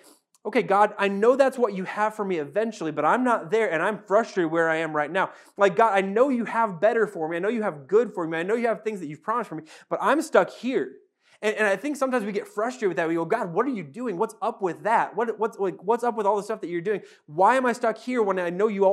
okay, 0.44 0.64
God, 0.64 0.96
I 0.98 1.08
know 1.08 1.36
that's 1.36 1.58
what 1.58 1.76
you 1.76 1.84
have 1.84 2.16
for 2.16 2.26
me 2.26 2.38
eventually, 2.38 2.92
but 2.92 3.06
I'm 3.06 3.24
not 3.24 3.52
there 3.52 3.72
and 3.72 3.84
I'm 3.84 4.00
frustrated 4.08 4.52
where 4.52 4.70
I 4.70 4.78
am 4.78 4.96
right 4.96 5.12
now. 5.12 5.30
Like, 5.56 5.76
God, 5.76 5.94
I 5.94 6.02
know 6.02 6.30
you 6.30 6.46
have 6.46 6.82
better 6.82 7.06
for 7.06 7.30
me. 7.30 7.38
I 7.38 7.40
know 7.40 7.50
you 7.50 7.62
have 7.62 7.88
good 7.88 8.12
for 8.16 8.26
me. 8.26 8.40
I 8.40 8.44
know 8.44 8.56
you 8.56 8.68
have 8.68 8.84
things 8.84 9.00
that 9.02 9.06
you've 9.06 9.22
promised 9.22 9.50
for 9.50 9.56
me, 9.56 9.64
but 9.88 10.00
I'm 10.02 10.20
stuck 10.24 10.50
here. 10.50 10.94
And, 11.44 11.56
and 11.56 11.68
I 11.68 11.76
think 11.76 11.96
sometimes 11.96 12.24
we 12.24 12.32
get 12.32 12.48
frustrated 12.48 12.90
with 12.90 12.98
that. 12.98 13.08
We 13.08 13.16
go, 13.16 13.26
God, 13.26 13.52
what 13.52 13.66
are 13.66 13.70
you 13.70 13.84
doing? 13.84 14.18
What's 14.18 14.36
up 14.42 14.62
with 14.62 14.84
that? 14.84 15.16
What, 15.16 15.40
what's, 15.40 15.58
like, 15.58 15.82
what's 15.82 16.04
up 16.04 16.16
with 16.16 16.26
all 16.28 16.38
the 16.38 16.44
stuff 16.44 16.62
that 16.62 16.70
you're 16.70 16.82
doing? 16.82 17.02
Why 17.26 17.56
am 17.56 17.66
I 17.66 17.74
stuck 17.74 17.98
here 17.98 18.22
when 18.22 18.38
I 18.38 18.52
know 18.52 18.68
you 18.68 18.86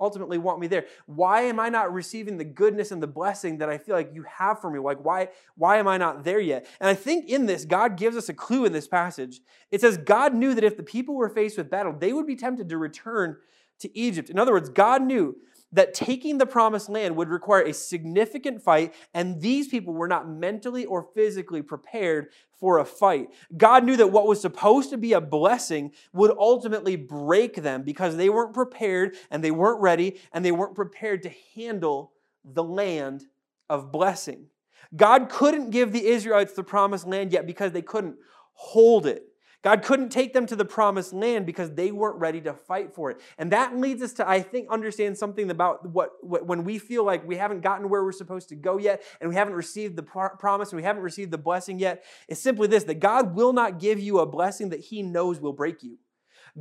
ultimately 0.00 0.38
want 0.38 0.60
me 0.60 0.66
there? 0.66 0.86
Why 1.06 1.42
am 1.42 1.60
I 1.60 1.68
not 1.68 1.92
receiving 1.92 2.38
the 2.38 2.44
goodness 2.44 2.90
and 2.90 3.02
the 3.02 3.06
blessing 3.06 3.58
that 3.58 3.68
I 3.68 3.76
feel 3.76 3.94
like 3.94 4.12
you 4.14 4.22
have 4.22 4.60
for 4.60 4.70
me? 4.70 4.78
Like, 4.78 5.04
why, 5.04 5.28
why 5.56 5.76
am 5.76 5.88
I 5.88 5.98
not 5.98 6.24
there 6.24 6.40
yet? 6.40 6.66
And 6.80 6.88
I 6.88 6.94
think 6.94 7.28
in 7.28 7.46
this, 7.46 7.64
God 7.64 7.96
gives 7.96 8.16
us 8.16 8.28
a 8.28 8.34
clue 8.34 8.64
in 8.64 8.72
this 8.72 8.88
passage. 8.88 9.40
It 9.70 9.80
says, 9.80 9.98
God 9.98 10.34
knew 10.34 10.54
that 10.54 10.64
if 10.64 10.76
the 10.76 10.82
people 10.82 11.14
were 11.14 11.28
faced 11.28 11.58
with 11.58 11.70
battle, 11.70 11.92
they 11.92 12.12
would 12.12 12.26
be 12.26 12.36
tempted 12.36 12.68
to 12.70 12.78
return 12.78 13.36
to 13.80 13.98
Egypt. 13.98 14.30
In 14.30 14.38
other 14.38 14.52
words, 14.52 14.68
God 14.68 15.02
knew 15.02 15.36
that 15.72 15.94
taking 15.94 16.38
the 16.38 16.46
promised 16.46 16.88
land 16.88 17.16
would 17.16 17.28
require 17.28 17.62
a 17.62 17.72
significant 17.72 18.62
fight, 18.62 18.94
and 19.14 19.40
these 19.40 19.68
people 19.68 19.94
were 19.94 20.08
not 20.08 20.28
mentally 20.28 20.84
or 20.84 21.08
physically 21.14 21.62
prepared 21.62 22.28
for 22.58 22.78
a 22.78 22.84
fight. 22.84 23.30
God 23.56 23.84
knew 23.84 23.96
that 23.96 24.12
what 24.12 24.26
was 24.26 24.40
supposed 24.40 24.90
to 24.90 24.98
be 24.98 25.12
a 25.12 25.20
blessing 25.20 25.92
would 26.12 26.32
ultimately 26.38 26.96
break 26.96 27.56
them 27.56 27.82
because 27.82 28.16
they 28.16 28.28
weren't 28.28 28.52
prepared 28.52 29.16
and 29.30 29.42
they 29.42 29.50
weren't 29.50 29.80
ready 29.80 30.20
and 30.32 30.44
they 30.44 30.52
weren't 30.52 30.74
prepared 30.74 31.22
to 31.22 31.30
handle 31.54 32.12
the 32.44 32.64
land 32.64 33.24
of 33.68 33.90
blessing. 33.90 34.46
God 34.94 35.28
couldn't 35.28 35.70
give 35.70 35.92
the 35.92 36.06
Israelites 36.06 36.52
the 36.52 36.64
promised 36.64 37.06
land 37.06 37.32
yet 37.32 37.46
because 37.46 37.72
they 37.72 37.82
couldn't 37.82 38.16
hold 38.52 39.06
it. 39.06 39.29
God 39.62 39.82
couldn't 39.82 40.08
take 40.08 40.32
them 40.32 40.46
to 40.46 40.56
the 40.56 40.64
promised 40.64 41.12
land 41.12 41.44
because 41.44 41.72
they 41.72 41.92
weren't 41.92 42.18
ready 42.18 42.40
to 42.42 42.54
fight 42.54 42.94
for 42.94 43.10
it. 43.10 43.20
And 43.36 43.52
that 43.52 43.76
leads 43.76 44.02
us 44.02 44.14
to, 44.14 44.28
I 44.28 44.40
think, 44.40 44.70
understand 44.70 45.18
something 45.18 45.50
about 45.50 45.86
what, 45.86 46.12
what 46.22 46.46
when 46.46 46.64
we 46.64 46.78
feel 46.78 47.04
like 47.04 47.26
we 47.26 47.36
haven't 47.36 47.60
gotten 47.60 47.90
where 47.90 48.02
we're 48.02 48.12
supposed 48.12 48.48
to 48.50 48.56
go 48.56 48.78
yet 48.78 49.02
and 49.20 49.28
we 49.28 49.34
haven't 49.34 49.54
received 49.54 49.96
the 49.96 50.02
promise 50.02 50.70
and 50.70 50.78
we 50.78 50.82
haven't 50.82 51.02
received 51.02 51.30
the 51.30 51.38
blessing 51.38 51.78
yet. 51.78 52.04
It's 52.26 52.40
simply 52.40 52.68
this 52.68 52.84
that 52.84 53.00
God 53.00 53.34
will 53.34 53.52
not 53.52 53.78
give 53.78 54.00
you 54.00 54.20
a 54.20 54.26
blessing 54.26 54.70
that 54.70 54.80
He 54.80 55.02
knows 55.02 55.40
will 55.40 55.52
break 55.52 55.82
you. 55.82 55.98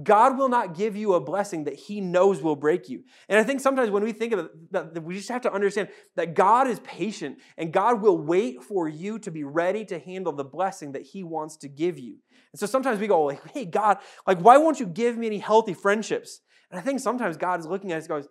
God 0.04 0.38
will 0.38 0.50
not 0.50 0.76
give 0.76 0.96
you 0.96 1.14
a 1.14 1.20
blessing 1.20 1.64
that 1.64 1.76
He 1.76 2.02
knows 2.02 2.42
will 2.42 2.56
break 2.56 2.90
you. 2.90 3.04
And 3.28 3.40
I 3.40 3.44
think 3.44 3.60
sometimes 3.62 3.90
when 3.90 4.04
we 4.04 4.12
think 4.12 4.34
of 4.34 4.50
that 4.72 5.04
we 5.04 5.16
just 5.16 5.30
have 5.30 5.42
to 5.42 5.54
understand 5.54 5.90
that 6.16 6.36
God 6.36 6.68
is 6.68 6.80
patient 6.82 7.40
and 7.58 7.72
God 7.72 8.02
will 8.02 8.18
wait 8.18 8.64
for 8.64 8.88
you 8.88 9.20
to 9.20 9.32
be 9.32 9.44
ready 9.44 9.86
to 9.86 10.00
handle 10.00 10.34
the 10.34 10.44
blessing 10.44 10.92
that 10.92 11.04
He 11.04 11.24
wants 11.24 11.58
to 11.58 11.68
give 11.68 11.98
you. 11.98 12.18
And 12.54 12.60
so 12.60 12.66
sometimes 12.66 13.00
we 13.00 13.08
go, 13.08 13.24
like, 13.24 13.52
hey, 13.52 13.66
God, 13.66 13.98
like, 14.26 14.40
why 14.40 14.58
won't 14.58 14.80
you 14.80 14.86
give 14.86 15.18
me 15.18 15.28
any 15.28 15.38
healthy 15.38 15.74
friendships? 15.74 16.42
And 16.72 16.80
I 16.80 16.84
think 16.84 17.00
sometimes 17.00 17.38
God 17.38 17.60
is 17.60 17.66
looking 17.66 17.92
at 17.92 17.98
us 17.98 18.06
and 18.06 18.10
goes, 18.10 18.28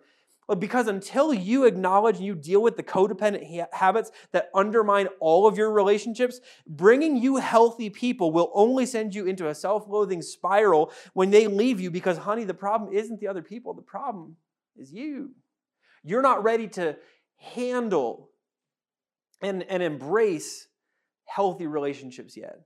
well, 0.49 0.57
because 0.57 0.87
until 0.87 1.31
you 1.31 1.65
acknowledge 1.65 2.17
and 2.17 2.25
you 2.25 2.33
deal 2.33 2.63
with 2.63 2.75
the 2.75 2.81
codependent 2.81 3.47
ha- 3.47 3.67
habits 3.71 4.11
that 4.31 4.49
undermine 4.55 5.07
all 5.19 5.45
of 5.45 5.59
your 5.59 5.71
relationships, 5.71 6.39
bringing 6.65 7.17
you 7.17 7.35
healthy 7.35 7.91
people 7.91 8.31
will 8.31 8.51
only 8.55 8.87
send 8.87 9.13
you 9.13 9.27
into 9.27 9.47
a 9.47 9.53
self 9.53 9.87
loathing 9.87 10.23
spiral 10.23 10.91
when 11.13 11.29
they 11.29 11.45
leave 11.45 11.79
you 11.79 11.91
because, 11.91 12.17
honey, 12.17 12.45
the 12.45 12.53
problem 12.55 12.91
isn't 12.91 13.19
the 13.19 13.27
other 13.27 13.43
people, 13.43 13.75
the 13.75 13.83
problem 13.83 14.37
is 14.75 14.91
you. 14.91 15.35
You're 16.03 16.23
not 16.23 16.41
ready 16.43 16.67
to 16.69 16.97
handle 17.37 18.31
and, 19.41 19.61
and 19.63 19.83
embrace 19.83 20.67
healthy 21.25 21.67
relationships 21.67 22.35
yet. 22.35 22.61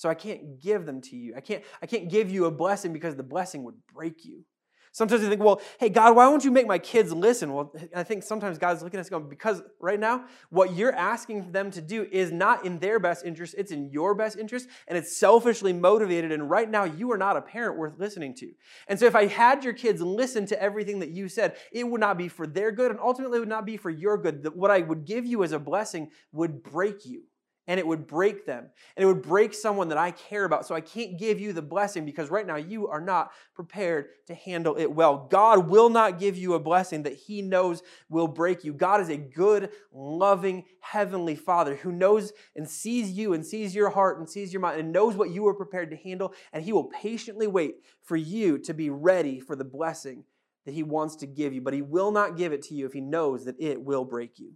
So 0.00 0.08
I 0.08 0.14
can't 0.14 0.58
give 0.58 0.86
them 0.86 1.02
to 1.02 1.16
you. 1.16 1.34
I 1.36 1.40
can't, 1.40 1.62
I 1.82 1.84
can't 1.84 2.08
give 2.08 2.30
you 2.30 2.46
a 2.46 2.50
blessing 2.50 2.94
because 2.94 3.16
the 3.16 3.22
blessing 3.22 3.64
would 3.64 3.74
break 3.92 4.24
you. 4.24 4.46
Sometimes 4.92 5.20
we 5.20 5.28
think, 5.28 5.42
well, 5.42 5.60
hey, 5.78 5.90
God, 5.90 6.16
why 6.16 6.26
won't 6.26 6.42
you 6.42 6.50
make 6.50 6.66
my 6.66 6.78
kids 6.78 7.12
listen? 7.12 7.52
Well, 7.52 7.70
I 7.94 8.02
think 8.02 8.22
sometimes 8.22 8.56
God's 8.56 8.82
looking 8.82 8.98
at 8.98 9.02
us 9.02 9.10
going, 9.10 9.28
because 9.28 9.60
right 9.78 10.00
now, 10.00 10.24
what 10.48 10.74
you're 10.74 10.94
asking 10.94 11.52
them 11.52 11.70
to 11.72 11.82
do 11.82 12.08
is 12.10 12.32
not 12.32 12.64
in 12.64 12.78
their 12.78 12.98
best 12.98 13.26
interest, 13.26 13.54
it's 13.58 13.72
in 13.72 13.90
your 13.90 14.14
best 14.14 14.38
interest, 14.38 14.68
and 14.88 14.96
it's 14.96 15.14
selfishly 15.14 15.74
motivated. 15.74 16.32
And 16.32 16.48
right 16.48 16.68
now, 16.68 16.84
you 16.84 17.12
are 17.12 17.18
not 17.18 17.36
a 17.36 17.42
parent 17.42 17.76
worth 17.76 17.98
listening 17.98 18.34
to. 18.36 18.50
And 18.88 18.98
so, 18.98 19.04
if 19.04 19.14
I 19.14 19.26
had 19.26 19.64
your 19.64 19.74
kids 19.74 20.00
listen 20.00 20.46
to 20.46 20.60
everything 20.60 21.00
that 21.00 21.10
you 21.10 21.28
said, 21.28 21.56
it 21.72 21.86
would 21.86 22.00
not 22.00 22.16
be 22.16 22.28
for 22.28 22.46
their 22.46 22.72
good, 22.72 22.90
and 22.90 22.98
ultimately, 22.98 23.36
it 23.36 23.40
would 23.40 23.48
not 23.50 23.66
be 23.66 23.76
for 23.76 23.90
your 23.90 24.16
good. 24.16 24.48
What 24.54 24.70
I 24.70 24.78
would 24.78 25.04
give 25.04 25.26
you 25.26 25.44
as 25.44 25.52
a 25.52 25.58
blessing 25.58 26.10
would 26.32 26.62
break 26.62 27.04
you 27.04 27.24
and 27.70 27.78
it 27.78 27.86
would 27.86 28.04
break 28.08 28.46
them. 28.46 28.66
And 28.96 29.04
it 29.04 29.06
would 29.06 29.22
break 29.22 29.54
someone 29.54 29.90
that 29.90 29.96
I 29.96 30.10
care 30.10 30.42
about. 30.42 30.66
So 30.66 30.74
I 30.74 30.80
can't 30.80 31.16
give 31.16 31.38
you 31.38 31.52
the 31.52 31.62
blessing 31.62 32.04
because 32.04 32.28
right 32.28 32.44
now 32.44 32.56
you 32.56 32.88
are 32.88 33.00
not 33.00 33.30
prepared 33.54 34.06
to 34.26 34.34
handle 34.34 34.74
it 34.76 34.90
well. 34.90 35.28
God 35.30 35.68
will 35.68 35.88
not 35.88 36.18
give 36.18 36.36
you 36.36 36.54
a 36.54 36.58
blessing 36.58 37.04
that 37.04 37.12
He 37.12 37.42
knows 37.42 37.84
will 38.08 38.26
break 38.26 38.64
you. 38.64 38.72
God 38.72 39.00
is 39.00 39.08
a 39.08 39.16
good, 39.16 39.70
loving, 39.92 40.64
heavenly 40.80 41.36
Father 41.36 41.76
who 41.76 41.92
knows 41.92 42.32
and 42.56 42.68
sees 42.68 43.12
you 43.12 43.34
and 43.34 43.46
sees 43.46 43.72
your 43.72 43.90
heart 43.90 44.18
and 44.18 44.28
sees 44.28 44.52
your 44.52 44.62
mind 44.62 44.80
and 44.80 44.92
knows 44.92 45.14
what 45.14 45.30
you 45.30 45.46
are 45.46 45.54
prepared 45.54 45.90
to 45.90 45.96
handle. 45.96 46.34
And 46.52 46.64
He 46.64 46.72
will 46.72 46.90
patiently 47.00 47.46
wait 47.46 47.76
for 48.02 48.16
you 48.16 48.58
to 48.58 48.74
be 48.74 48.90
ready 48.90 49.38
for 49.38 49.54
the 49.54 49.64
blessing 49.64 50.24
that 50.66 50.74
He 50.74 50.82
wants 50.82 51.14
to 51.16 51.26
give 51.28 51.54
you. 51.54 51.60
But 51.60 51.74
He 51.74 51.82
will 51.82 52.10
not 52.10 52.36
give 52.36 52.52
it 52.52 52.62
to 52.62 52.74
you 52.74 52.86
if 52.86 52.94
He 52.94 53.00
knows 53.00 53.44
that 53.44 53.60
it 53.60 53.80
will 53.80 54.04
break 54.04 54.40
you. 54.40 54.54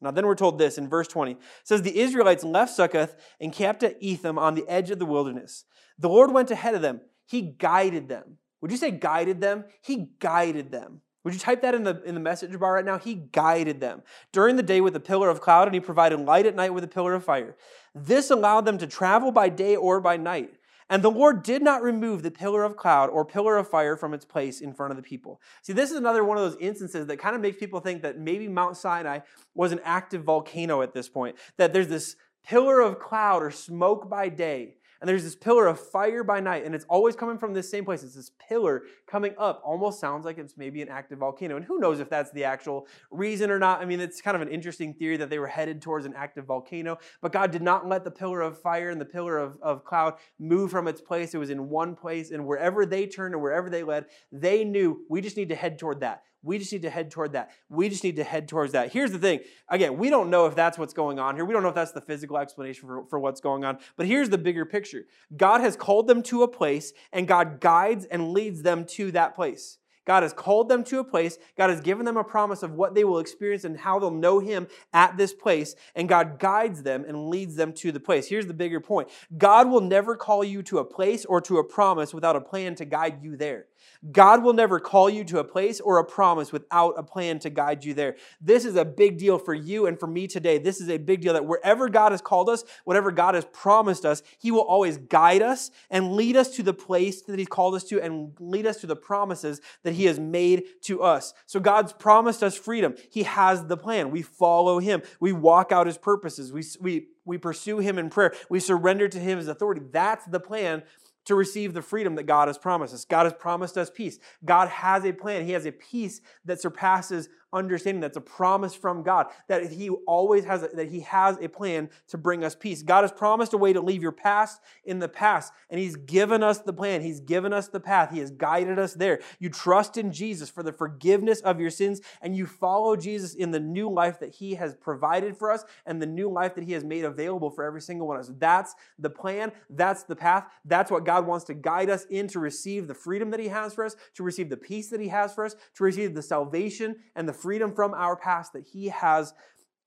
Now, 0.00 0.10
then 0.12 0.26
we're 0.26 0.36
told 0.36 0.58
this 0.58 0.78
in 0.78 0.88
verse 0.88 1.08
20. 1.08 1.32
It 1.32 1.38
says, 1.64 1.82
The 1.82 1.98
Israelites 1.98 2.44
left 2.44 2.74
Succoth 2.74 3.16
and 3.40 3.52
camped 3.52 3.82
at 3.82 3.96
Etham 4.00 4.38
on 4.38 4.54
the 4.54 4.68
edge 4.68 4.90
of 4.90 4.98
the 4.98 5.06
wilderness. 5.06 5.64
The 5.98 6.08
Lord 6.08 6.32
went 6.32 6.50
ahead 6.50 6.74
of 6.74 6.82
them. 6.82 7.00
He 7.26 7.42
guided 7.42 8.08
them. 8.08 8.38
Would 8.60 8.70
you 8.70 8.76
say 8.76 8.90
guided 8.90 9.40
them? 9.40 9.64
He 9.82 10.10
guided 10.20 10.70
them. 10.70 11.02
Would 11.24 11.34
you 11.34 11.40
type 11.40 11.62
that 11.62 11.74
in 11.74 11.82
the, 11.82 12.02
in 12.04 12.14
the 12.14 12.20
message 12.20 12.58
bar 12.58 12.74
right 12.74 12.84
now? 12.84 12.98
He 12.98 13.14
guided 13.14 13.80
them 13.80 14.02
during 14.32 14.56
the 14.56 14.62
day 14.62 14.80
with 14.80 14.94
a 14.96 15.00
pillar 15.00 15.28
of 15.28 15.40
cloud, 15.40 15.66
and 15.68 15.74
he 15.74 15.80
provided 15.80 16.20
light 16.20 16.46
at 16.46 16.54
night 16.54 16.72
with 16.72 16.84
a 16.84 16.88
pillar 16.88 17.14
of 17.14 17.24
fire. 17.24 17.56
This 17.94 18.30
allowed 18.30 18.64
them 18.64 18.78
to 18.78 18.86
travel 18.86 19.32
by 19.32 19.48
day 19.48 19.76
or 19.76 20.00
by 20.00 20.16
night. 20.16 20.54
And 20.90 21.02
the 21.02 21.10
Lord 21.10 21.42
did 21.42 21.62
not 21.62 21.82
remove 21.82 22.22
the 22.22 22.30
pillar 22.30 22.64
of 22.64 22.76
cloud 22.76 23.10
or 23.10 23.24
pillar 23.24 23.58
of 23.58 23.68
fire 23.68 23.96
from 23.96 24.14
its 24.14 24.24
place 24.24 24.60
in 24.60 24.72
front 24.72 24.90
of 24.90 24.96
the 24.96 25.02
people. 25.02 25.40
See, 25.62 25.74
this 25.74 25.90
is 25.90 25.96
another 25.96 26.24
one 26.24 26.38
of 26.38 26.50
those 26.50 26.60
instances 26.60 27.06
that 27.06 27.18
kind 27.18 27.36
of 27.36 27.42
makes 27.42 27.58
people 27.58 27.80
think 27.80 28.02
that 28.02 28.18
maybe 28.18 28.48
Mount 28.48 28.76
Sinai 28.76 29.20
was 29.54 29.72
an 29.72 29.80
active 29.84 30.24
volcano 30.24 30.80
at 30.80 30.94
this 30.94 31.08
point, 31.08 31.36
that 31.58 31.72
there's 31.72 31.88
this 31.88 32.16
pillar 32.46 32.80
of 32.80 32.98
cloud 32.98 33.42
or 33.42 33.50
smoke 33.50 34.08
by 34.08 34.30
day 34.30 34.76
and 35.00 35.08
there's 35.08 35.24
this 35.24 35.36
pillar 35.36 35.66
of 35.66 35.78
fire 35.78 36.24
by 36.24 36.40
night, 36.40 36.64
and 36.64 36.74
it's 36.74 36.84
always 36.88 37.14
coming 37.14 37.38
from 37.38 37.54
this 37.54 37.70
same 37.70 37.84
place. 37.84 38.02
It's 38.02 38.14
this 38.14 38.32
pillar 38.48 38.82
coming 39.06 39.34
up. 39.38 39.62
Almost 39.64 40.00
sounds 40.00 40.24
like 40.24 40.38
it's 40.38 40.56
maybe 40.56 40.82
an 40.82 40.88
active 40.88 41.18
volcano. 41.18 41.56
And 41.56 41.64
who 41.64 41.78
knows 41.78 42.00
if 42.00 42.10
that's 42.10 42.32
the 42.32 42.44
actual 42.44 42.86
reason 43.10 43.50
or 43.50 43.58
not? 43.58 43.80
I 43.80 43.84
mean, 43.84 44.00
it's 44.00 44.20
kind 44.20 44.34
of 44.34 44.42
an 44.42 44.48
interesting 44.48 44.94
theory 44.94 45.16
that 45.18 45.30
they 45.30 45.38
were 45.38 45.46
headed 45.46 45.80
towards 45.80 46.04
an 46.04 46.14
active 46.16 46.46
volcano. 46.46 46.98
But 47.20 47.32
God 47.32 47.50
did 47.50 47.62
not 47.62 47.88
let 47.88 48.04
the 48.04 48.10
pillar 48.10 48.40
of 48.40 48.60
fire 48.60 48.90
and 48.90 49.00
the 49.00 49.04
pillar 49.06 49.38
of, 49.38 49.56
of 49.62 49.84
cloud 49.84 50.14
move 50.38 50.70
from 50.70 50.88
its 50.88 51.00
place. 51.00 51.34
It 51.34 51.38
was 51.38 51.50
in 51.50 51.68
one 51.68 51.94
place, 51.94 52.30
and 52.30 52.46
wherever 52.46 52.84
they 52.84 53.06
turned 53.06 53.34
or 53.34 53.38
wherever 53.38 53.70
they 53.70 53.84
led, 53.84 54.06
they 54.32 54.64
knew 54.64 55.04
we 55.08 55.20
just 55.20 55.36
need 55.36 55.50
to 55.50 55.56
head 55.56 55.78
toward 55.78 56.00
that. 56.00 56.22
We 56.42 56.58
just 56.58 56.72
need 56.72 56.82
to 56.82 56.90
head 56.90 57.10
toward 57.10 57.32
that. 57.32 57.50
We 57.68 57.88
just 57.88 58.04
need 58.04 58.16
to 58.16 58.24
head 58.24 58.48
towards 58.48 58.72
that. 58.72 58.92
Here's 58.92 59.10
the 59.10 59.18
thing. 59.18 59.40
Again, 59.68 59.98
we 59.98 60.08
don't 60.08 60.30
know 60.30 60.46
if 60.46 60.54
that's 60.54 60.78
what's 60.78 60.94
going 60.94 61.18
on 61.18 61.34
here. 61.34 61.44
We 61.44 61.52
don't 61.52 61.62
know 61.62 61.68
if 61.68 61.74
that's 61.74 61.92
the 61.92 62.00
physical 62.00 62.38
explanation 62.38 62.86
for, 62.86 63.04
for 63.06 63.18
what's 63.18 63.40
going 63.40 63.64
on. 63.64 63.78
But 63.96 64.06
here's 64.06 64.28
the 64.28 64.38
bigger 64.38 64.64
picture 64.64 65.06
God 65.36 65.60
has 65.60 65.76
called 65.76 66.06
them 66.06 66.22
to 66.24 66.42
a 66.42 66.48
place, 66.48 66.92
and 67.12 67.26
God 67.26 67.60
guides 67.60 68.04
and 68.04 68.32
leads 68.32 68.62
them 68.62 68.84
to 68.86 69.10
that 69.12 69.34
place. 69.34 69.78
God 70.08 70.22
has 70.22 70.32
called 70.32 70.70
them 70.70 70.84
to 70.84 71.00
a 71.00 71.04
place. 71.04 71.36
God 71.58 71.68
has 71.68 71.82
given 71.82 72.06
them 72.06 72.16
a 72.16 72.24
promise 72.24 72.62
of 72.62 72.72
what 72.72 72.94
they 72.94 73.04
will 73.04 73.18
experience 73.18 73.64
and 73.64 73.78
how 73.78 73.98
they'll 73.98 74.10
know 74.10 74.38
Him 74.38 74.66
at 74.94 75.18
this 75.18 75.34
place. 75.34 75.74
And 75.94 76.08
God 76.08 76.38
guides 76.38 76.82
them 76.82 77.04
and 77.06 77.28
leads 77.28 77.56
them 77.56 77.74
to 77.74 77.92
the 77.92 78.00
place. 78.00 78.26
Here's 78.26 78.46
the 78.46 78.54
bigger 78.54 78.80
point 78.80 79.10
God 79.36 79.68
will 79.68 79.82
never 79.82 80.16
call 80.16 80.42
you 80.42 80.62
to 80.62 80.78
a 80.78 80.84
place 80.84 81.26
or 81.26 81.42
to 81.42 81.58
a 81.58 81.64
promise 81.64 82.14
without 82.14 82.36
a 82.36 82.40
plan 82.40 82.74
to 82.76 82.86
guide 82.86 83.22
you 83.22 83.36
there. 83.36 83.66
God 84.12 84.42
will 84.42 84.52
never 84.52 84.78
call 84.78 85.10
you 85.10 85.24
to 85.24 85.40
a 85.40 85.44
place 85.44 85.80
or 85.80 85.98
a 85.98 86.04
promise 86.04 86.52
without 86.52 86.94
a 86.96 87.02
plan 87.02 87.40
to 87.40 87.50
guide 87.50 87.84
you 87.84 87.94
there. 87.94 88.16
This 88.40 88.64
is 88.64 88.76
a 88.76 88.84
big 88.84 89.18
deal 89.18 89.38
for 89.38 89.54
you 89.54 89.86
and 89.86 89.98
for 89.98 90.06
me 90.06 90.28
today. 90.28 90.58
This 90.58 90.80
is 90.80 90.88
a 90.88 90.98
big 90.98 91.20
deal 91.20 91.32
that 91.32 91.44
wherever 91.44 91.88
God 91.88 92.12
has 92.12 92.20
called 92.20 92.48
us, 92.48 92.64
whatever 92.84 93.10
God 93.10 93.34
has 93.34 93.44
promised 93.46 94.04
us, 94.04 94.22
He 94.38 94.50
will 94.50 94.60
always 94.60 94.98
guide 94.98 95.42
us 95.42 95.70
and 95.90 96.12
lead 96.12 96.36
us 96.36 96.50
to 96.56 96.62
the 96.62 96.74
place 96.74 97.22
that 97.22 97.38
He's 97.38 97.48
called 97.48 97.74
us 97.74 97.84
to 97.84 98.00
and 98.00 98.32
lead 98.38 98.66
us 98.66 98.76
to 98.78 98.86
the 98.86 98.96
promises 98.96 99.60
that 99.82 99.94
He 99.94 100.04
has 100.04 100.20
made 100.20 100.64
to 100.82 101.02
us. 101.02 101.34
So 101.46 101.58
God's 101.58 101.92
promised 101.92 102.42
us 102.42 102.56
freedom. 102.56 102.94
He 103.10 103.24
has 103.24 103.66
the 103.66 103.76
plan. 103.76 104.10
We 104.10 104.22
follow 104.22 104.78
Him, 104.78 105.02
we 105.18 105.32
walk 105.32 105.72
out 105.72 105.86
His 105.86 105.98
purposes, 105.98 106.52
we, 106.52 106.62
we, 106.80 107.08
we 107.24 107.38
pursue 107.38 107.78
Him 107.78 107.98
in 107.98 108.10
prayer, 108.10 108.32
we 108.48 108.60
surrender 108.60 109.08
to 109.08 109.18
Him 109.18 109.38
His 109.38 109.48
authority. 109.48 109.82
That's 109.90 110.24
the 110.26 110.40
plan 110.40 110.84
to 111.28 111.34
receive 111.34 111.74
the 111.74 111.82
freedom 111.82 112.14
that 112.14 112.22
God 112.22 112.48
has 112.48 112.56
promised 112.56 112.94
us. 112.94 113.04
God 113.04 113.24
has 113.24 113.34
promised 113.34 113.76
us 113.76 113.90
peace. 113.90 114.18
God 114.46 114.68
has 114.68 115.04
a 115.04 115.12
plan. 115.12 115.44
He 115.44 115.52
has 115.52 115.66
a 115.66 115.72
peace 115.72 116.22
that 116.46 116.58
surpasses 116.58 117.28
understanding 117.52 118.00
that's 118.00 118.16
a 118.16 118.20
promise 118.20 118.74
from 118.74 119.02
God 119.02 119.26
that 119.46 119.72
he 119.72 119.88
always 119.88 120.44
has 120.44 120.62
a, 120.62 120.68
that 120.68 120.90
he 120.90 121.00
has 121.00 121.38
a 121.40 121.48
plan 121.48 121.88
to 122.08 122.18
bring 122.18 122.44
us 122.44 122.54
peace. 122.54 122.82
God 122.82 123.02
has 123.02 123.12
promised 123.12 123.52
a 123.52 123.58
way 123.58 123.72
to 123.72 123.80
leave 123.80 124.02
your 124.02 124.12
past 124.12 124.60
in 124.84 124.98
the 124.98 125.08
past 125.08 125.52
and 125.70 125.80
he's 125.80 125.96
given 125.96 126.42
us 126.42 126.58
the 126.58 126.72
plan. 126.72 127.00
He's 127.00 127.20
given 127.20 127.52
us 127.52 127.68
the 127.68 127.80
path. 127.80 128.10
He 128.12 128.18
has 128.18 128.30
guided 128.30 128.78
us 128.78 128.94
there. 128.94 129.20
You 129.38 129.48
trust 129.48 129.96
in 129.96 130.12
Jesus 130.12 130.50
for 130.50 130.62
the 130.62 130.72
forgiveness 130.72 131.40
of 131.40 131.60
your 131.60 131.70
sins 131.70 132.00
and 132.20 132.36
you 132.36 132.46
follow 132.46 132.96
Jesus 132.96 133.34
in 133.34 133.50
the 133.50 133.60
new 133.60 133.90
life 133.90 134.20
that 134.20 134.34
he 134.34 134.54
has 134.54 134.74
provided 134.74 135.36
for 135.36 135.50
us 135.50 135.64
and 135.86 136.02
the 136.02 136.06
new 136.06 136.30
life 136.30 136.54
that 136.54 136.64
he 136.64 136.72
has 136.72 136.84
made 136.84 137.04
available 137.04 137.50
for 137.50 137.64
every 137.64 137.80
single 137.80 138.06
one 138.06 138.16
of 138.16 138.22
us. 138.22 138.32
That's 138.38 138.74
the 138.98 139.10
plan. 139.10 139.52
That's 139.70 140.02
the 140.02 140.16
path. 140.16 140.46
That's 140.64 140.90
what 140.90 141.04
God 141.04 141.26
wants 141.26 141.44
to 141.46 141.54
guide 141.54 141.90
us 141.90 142.04
in 142.06 142.28
to 142.28 142.38
receive 142.38 142.86
the 142.86 142.94
freedom 142.94 143.30
that 143.30 143.40
he 143.40 143.48
has 143.48 143.74
for 143.74 143.84
us, 143.84 143.96
to 144.14 144.22
receive 144.22 144.50
the 144.50 144.56
peace 144.56 144.88
that 144.90 145.00
he 145.00 145.08
has 145.08 145.34
for 145.34 145.44
us, 145.44 145.54
to 145.74 145.84
receive 145.84 146.14
the 146.14 146.22
salvation 146.22 146.96
and 147.14 147.28
the 147.28 147.32
freedom 147.38 147.72
from 147.72 147.94
our 147.94 148.16
past 148.16 148.52
that 148.52 148.66
He 148.72 148.88
has 148.88 149.34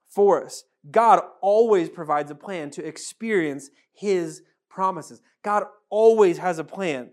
for 0.07 0.43
us. 0.43 0.63
God 0.89 1.21
always 1.41 1.89
provides 1.89 2.31
a 2.31 2.35
plan 2.35 2.69
to 2.71 2.85
experience 2.85 3.69
His 3.93 4.41
promises. 4.69 5.21
God 5.43 5.63
always 5.89 6.37
has 6.39 6.59
a 6.59 6.63
plan 6.63 7.11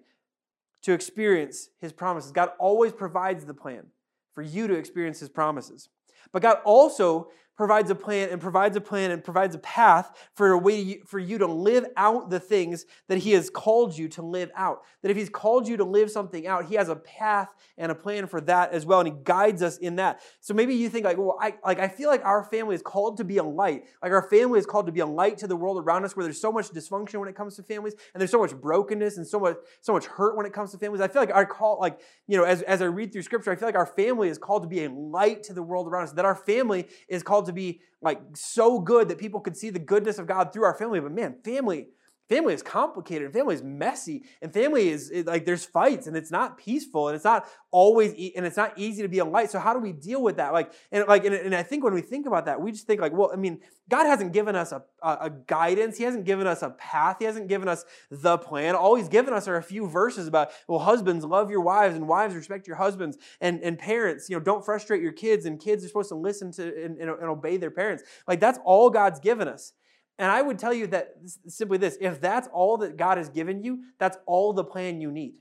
to 0.82 0.92
experience 0.92 1.68
His 1.80 1.92
promises. 1.92 2.32
God 2.32 2.50
always 2.58 2.92
provides 2.92 3.44
the 3.44 3.54
plan 3.54 3.86
for 4.34 4.42
you 4.42 4.66
to 4.68 4.74
experience 4.74 5.20
His 5.20 5.28
promises. 5.28 5.88
But 6.32 6.42
God 6.42 6.58
also 6.64 7.28
provides 7.58 7.90
a 7.90 7.94
plan 7.94 8.28
and 8.30 8.40
provides 8.40 8.76
a 8.76 8.80
plan 8.80 9.10
and 9.10 9.22
provides 9.22 9.52
a 9.52 9.58
path 9.58 10.16
for 10.34 10.52
a 10.52 10.58
way 10.58 11.00
for 11.04 11.18
you 11.18 11.38
to 11.38 11.46
live 11.46 11.84
out 11.96 12.30
the 12.30 12.38
things 12.38 12.86
that 13.08 13.18
he 13.18 13.32
has 13.32 13.50
called 13.50 13.98
you 13.98 14.08
to 14.08 14.22
live 14.22 14.48
out. 14.54 14.82
That 15.02 15.10
if 15.10 15.16
he's 15.16 15.28
called 15.28 15.66
you 15.66 15.76
to 15.76 15.84
live 15.84 16.08
something 16.08 16.46
out 16.46 16.66
he 16.66 16.76
has 16.76 16.88
a 16.88 16.94
path 16.94 17.48
and 17.76 17.90
a 17.90 17.96
plan 17.96 18.28
for 18.28 18.40
that 18.42 18.72
as 18.72 18.86
well 18.86 19.00
and 19.00 19.08
he 19.08 19.14
guides 19.24 19.60
us 19.60 19.76
in 19.78 19.96
that. 19.96 20.20
So 20.40 20.54
maybe 20.54 20.76
you 20.76 20.88
think 20.88 21.04
like 21.04 21.18
well 21.18 21.36
i 21.40 21.54
like 21.64 21.80
i 21.80 21.88
feel 21.88 22.08
like 22.08 22.24
our 22.24 22.44
family 22.44 22.76
is 22.76 22.82
called 22.82 23.16
to 23.16 23.24
be 23.24 23.38
a 23.38 23.42
light. 23.42 23.82
Like 24.02 24.12
our 24.12 24.28
family 24.30 24.60
is 24.60 24.66
called 24.66 24.86
to 24.86 24.92
be 24.92 25.00
a 25.00 25.06
light 25.06 25.36
to 25.38 25.48
the 25.48 25.56
world 25.56 25.82
around 25.82 26.04
us 26.04 26.16
where 26.16 26.22
there's 26.22 26.40
so 26.40 26.52
much 26.52 26.68
dysfunction 26.68 27.18
when 27.18 27.28
it 27.28 27.34
comes 27.34 27.56
to 27.56 27.64
families 27.64 27.94
and 28.14 28.20
there's 28.20 28.30
so 28.30 28.38
much 28.38 28.54
brokenness 28.54 29.16
and 29.16 29.26
so 29.26 29.40
much 29.40 29.56
so 29.80 29.92
much 29.92 30.06
hurt 30.06 30.36
when 30.36 30.46
it 30.46 30.52
comes 30.52 30.70
to 30.70 30.78
families. 30.78 31.00
I 31.00 31.08
feel 31.08 31.22
like 31.22 31.34
our 31.34 31.44
call 31.44 31.78
like 31.80 32.00
you 32.28 32.36
know 32.36 32.44
as, 32.44 32.62
as 32.62 32.80
i 32.82 32.84
read 32.84 33.12
through 33.12 33.22
scripture 33.22 33.50
i 33.50 33.56
feel 33.56 33.66
like 33.66 33.74
our 33.74 33.86
family 33.86 34.28
is 34.28 34.38
called 34.38 34.62
to 34.62 34.68
be 34.68 34.84
a 34.84 34.90
light 34.90 35.42
to 35.42 35.52
the 35.52 35.62
world 35.62 35.88
around 35.88 36.04
us 36.04 36.12
that 36.12 36.24
our 36.24 36.36
family 36.36 36.86
is 37.08 37.24
called 37.24 37.47
to 37.48 37.52
be 37.52 37.80
like 38.00 38.20
so 38.34 38.78
good 38.78 39.08
that 39.08 39.18
people 39.18 39.40
could 39.40 39.56
see 39.56 39.70
the 39.70 39.78
goodness 39.78 40.18
of 40.18 40.26
God 40.26 40.52
through 40.52 40.64
our 40.64 40.74
family. 40.74 41.00
But 41.00 41.12
man, 41.12 41.36
family, 41.44 41.88
family 42.28 42.54
is 42.54 42.62
complicated. 42.62 43.24
and 43.26 43.34
Family 43.34 43.54
is 43.54 43.62
messy, 43.62 44.24
and 44.42 44.52
family 44.52 44.88
is 44.88 45.10
it, 45.10 45.26
like 45.26 45.46
there's 45.46 45.64
fights, 45.64 46.06
and 46.06 46.16
it's 46.16 46.30
not 46.30 46.58
peaceful, 46.58 47.08
and 47.08 47.14
it's 47.14 47.24
not 47.24 47.46
always, 47.70 48.14
e- 48.14 48.32
and 48.36 48.46
it's 48.46 48.56
not 48.56 48.72
easy 48.76 49.02
to 49.02 49.08
be 49.08 49.18
a 49.18 49.24
light. 49.24 49.50
So 49.50 49.58
how 49.58 49.72
do 49.72 49.80
we 49.80 49.92
deal 49.92 50.22
with 50.22 50.36
that? 50.36 50.52
Like, 50.52 50.72
and 50.92 51.06
like, 51.08 51.24
and, 51.24 51.34
and 51.34 51.54
I 51.54 51.62
think 51.62 51.84
when 51.84 51.94
we 51.94 52.00
think 52.00 52.26
about 52.26 52.46
that, 52.46 52.60
we 52.60 52.72
just 52.72 52.86
think 52.86 53.00
like, 53.00 53.12
well, 53.12 53.30
I 53.32 53.36
mean, 53.36 53.60
God 53.88 54.04
hasn't 54.04 54.32
given 54.32 54.54
us 54.54 54.72
a, 54.72 54.82
a, 55.02 55.18
a 55.22 55.30
guidance. 55.30 55.96
He 55.96 56.04
hasn't 56.04 56.24
given 56.24 56.46
us 56.46 56.62
a 56.62 56.70
path. 56.70 57.16
He 57.18 57.24
hasn't 57.24 57.48
given 57.48 57.68
us 57.68 57.84
the 58.10 58.36
plan. 58.36 58.74
All 58.74 58.94
He's 58.94 59.08
given 59.08 59.32
us 59.32 59.48
are 59.48 59.56
a 59.56 59.62
few 59.62 59.88
verses 59.88 60.26
about, 60.26 60.50
well, 60.68 60.80
husbands 60.80 61.24
love 61.24 61.50
your 61.50 61.62
wives, 61.62 61.94
and 61.96 62.06
wives 62.06 62.34
respect 62.34 62.66
your 62.66 62.76
husbands, 62.76 63.16
and 63.40 63.60
and 63.62 63.78
parents, 63.78 64.28
you 64.28 64.36
know, 64.36 64.42
don't 64.42 64.64
frustrate 64.64 65.02
your 65.02 65.12
kids, 65.12 65.46
and 65.46 65.60
kids 65.60 65.84
are 65.84 65.88
supposed 65.88 66.10
to 66.10 66.14
listen 66.14 66.52
to 66.52 66.84
and, 66.84 66.98
and, 66.98 67.10
and 67.10 67.28
obey 67.28 67.56
their 67.56 67.70
parents. 67.70 68.02
Like 68.26 68.40
that's 68.40 68.58
all 68.64 68.90
God's 68.90 69.20
given 69.20 69.48
us. 69.48 69.72
And 70.18 70.30
I 70.30 70.42
would 70.42 70.58
tell 70.58 70.74
you 70.74 70.88
that 70.88 71.14
simply 71.46 71.78
this 71.78 71.96
if 72.00 72.20
that's 72.20 72.48
all 72.52 72.76
that 72.78 72.96
God 72.96 73.18
has 73.18 73.28
given 73.28 73.62
you, 73.62 73.84
that's 73.98 74.18
all 74.26 74.52
the 74.52 74.64
plan 74.64 75.00
you 75.00 75.12
need. 75.12 75.34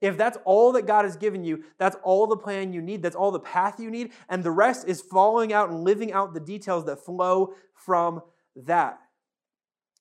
If 0.00 0.18
that's 0.18 0.36
all 0.44 0.72
that 0.72 0.86
God 0.86 1.06
has 1.06 1.16
given 1.16 1.44
you, 1.44 1.64
that's 1.78 1.96
all 2.02 2.26
the 2.26 2.36
plan 2.36 2.74
you 2.74 2.82
need, 2.82 3.02
that's 3.02 3.16
all 3.16 3.30
the 3.30 3.40
path 3.40 3.80
you 3.80 3.90
need, 3.90 4.12
and 4.28 4.44
the 4.44 4.50
rest 4.50 4.86
is 4.86 5.00
following 5.00 5.52
out 5.52 5.70
and 5.70 5.82
living 5.82 6.12
out 6.12 6.34
the 6.34 6.40
details 6.40 6.84
that 6.84 7.04
flow 7.04 7.54
from 7.74 8.20
that. 8.54 8.98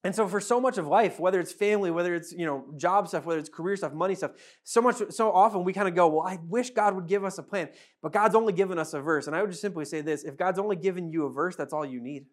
And 0.05 0.13
so 0.13 0.27
for 0.27 0.41
so 0.41 0.59
much 0.59 0.77
of 0.77 0.85
life, 0.85 1.17
whether 1.17 1.39
it's 1.39 1.53
family, 1.53 1.89
whether 1.89 2.13
it's, 2.13 2.33
you 2.33 2.45
know, 2.45 2.65
job 2.75 3.07
stuff, 3.07 3.25
whether 3.25 3.39
it's 3.39 3.47
career 3.47 3.77
stuff, 3.77 3.93
money 3.93 4.15
stuff, 4.15 4.31
so 4.65 4.81
much 4.81 5.01
so 5.11 5.31
often 5.31 5.63
we 5.63 5.71
kind 5.71 5.87
of 5.87 5.95
go, 5.95 6.09
"Well, 6.09 6.27
I 6.27 6.39
wish 6.49 6.71
God 6.71 6.95
would 6.95 7.07
give 7.07 7.23
us 7.23 7.37
a 7.37 7.43
plan." 7.43 7.69
But 8.01 8.11
God's 8.11 8.35
only 8.35 8.51
given 8.51 8.77
us 8.77 8.93
a 8.93 8.99
verse. 8.99 9.27
And 9.27 9.35
I 9.35 9.41
would 9.41 9.51
just 9.51 9.61
simply 9.61 9.85
say 9.85 10.01
this, 10.01 10.25
if 10.25 10.35
God's 10.35 10.59
only 10.59 10.75
given 10.75 11.09
you 11.09 11.25
a 11.25 11.29
verse, 11.29 11.55
that's 11.55 11.71
all 11.71 11.85
you 11.85 12.01
need. 12.01 12.25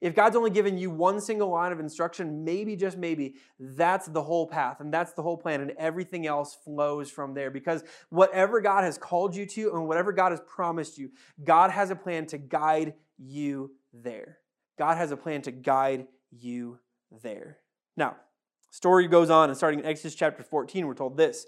If 0.00 0.14
God's 0.14 0.36
only 0.36 0.50
given 0.50 0.78
you 0.78 0.90
one 0.90 1.20
single 1.20 1.50
line 1.50 1.72
of 1.72 1.80
instruction, 1.80 2.44
maybe, 2.44 2.76
just 2.76 2.98
maybe, 2.98 3.34
that's 3.58 4.06
the 4.06 4.22
whole 4.22 4.46
path 4.46 4.80
and 4.80 4.92
that's 4.92 5.12
the 5.12 5.22
whole 5.22 5.36
plan, 5.36 5.60
and 5.60 5.72
everything 5.78 6.26
else 6.26 6.56
flows 6.64 7.10
from 7.10 7.34
there. 7.34 7.50
Because 7.50 7.84
whatever 8.10 8.60
God 8.60 8.84
has 8.84 8.98
called 8.98 9.34
you 9.34 9.46
to 9.46 9.74
and 9.74 9.86
whatever 9.86 10.12
God 10.12 10.32
has 10.32 10.40
promised 10.46 10.98
you, 10.98 11.10
God 11.42 11.70
has 11.70 11.90
a 11.90 11.96
plan 11.96 12.26
to 12.26 12.38
guide 12.38 12.94
you 13.18 13.72
there. 13.92 14.38
God 14.78 14.96
has 14.96 15.10
a 15.10 15.16
plan 15.16 15.42
to 15.42 15.52
guide 15.52 16.06
you 16.30 16.78
there. 17.22 17.58
Now, 17.96 18.16
story 18.70 19.06
goes 19.06 19.30
on, 19.30 19.50
and 19.50 19.56
starting 19.56 19.80
in 19.80 19.86
Exodus 19.86 20.14
chapter 20.14 20.42
14, 20.42 20.86
we're 20.86 20.94
told 20.94 21.16
this. 21.16 21.46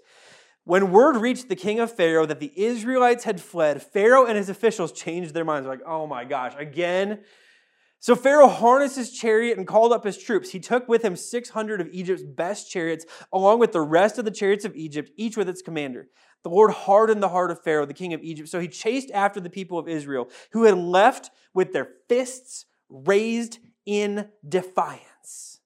When 0.63 0.91
word 0.91 1.17
reached 1.17 1.47
the 1.47 1.55
king 1.55 1.79
of 1.79 1.91
Pharaoh 1.91 2.25
that 2.25 2.41
the 2.41 2.51
Israelites 2.55 3.23
had 3.23 3.39
fled, 3.39 3.81
Pharaoh 3.81 4.25
and 4.25 4.37
his 4.37 4.49
officials 4.49 4.91
changed 4.91 5.33
their 5.33 5.45
minds. 5.45 5.65
They're 5.65 5.77
like, 5.77 5.87
oh 5.87 6.07
my 6.07 6.25
gosh, 6.25 6.53
again? 6.57 7.19
So 7.99 8.15
Pharaoh 8.15 8.47
harnessed 8.47 8.95
his 8.95 9.11
chariot 9.11 9.57
and 9.57 9.65
called 9.65 9.91
up 9.91 10.05
his 10.05 10.17
troops. 10.17 10.51
He 10.51 10.59
took 10.59 10.87
with 10.87 11.03
him 11.03 11.15
600 11.15 11.81
of 11.81 11.89
Egypt's 11.91 12.23
best 12.23 12.69
chariots, 12.69 13.05
along 13.33 13.59
with 13.59 13.71
the 13.71 13.81
rest 13.81 14.17
of 14.17 14.25
the 14.25 14.31
chariots 14.31 14.65
of 14.65 14.75
Egypt, 14.75 15.11
each 15.17 15.35
with 15.35 15.49
its 15.49 15.61
commander. 15.61 16.07
The 16.43 16.49
Lord 16.49 16.71
hardened 16.71 17.23
the 17.23 17.29
heart 17.29 17.51
of 17.51 17.61
Pharaoh, 17.63 17.85
the 17.85 17.93
king 17.93 18.13
of 18.13 18.21
Egypt. 18.21 18.49
So 18.49 18.59
he 18.59 18.67
chased 18.67 19.09
after 19.11 19.39
the 19.39 19.49
people 19.49 19.79
of 19.79 19.87
Israel, 19.87 20.29
who 20.51 20.63
had 20.63 20.77
left 20.77 21.31
with 21.53 21.73
their 21.73 21.89
fists 22.07 22.65
raised 22.89 23.59
in 23.85 24.29
defiance. 24.47 25.59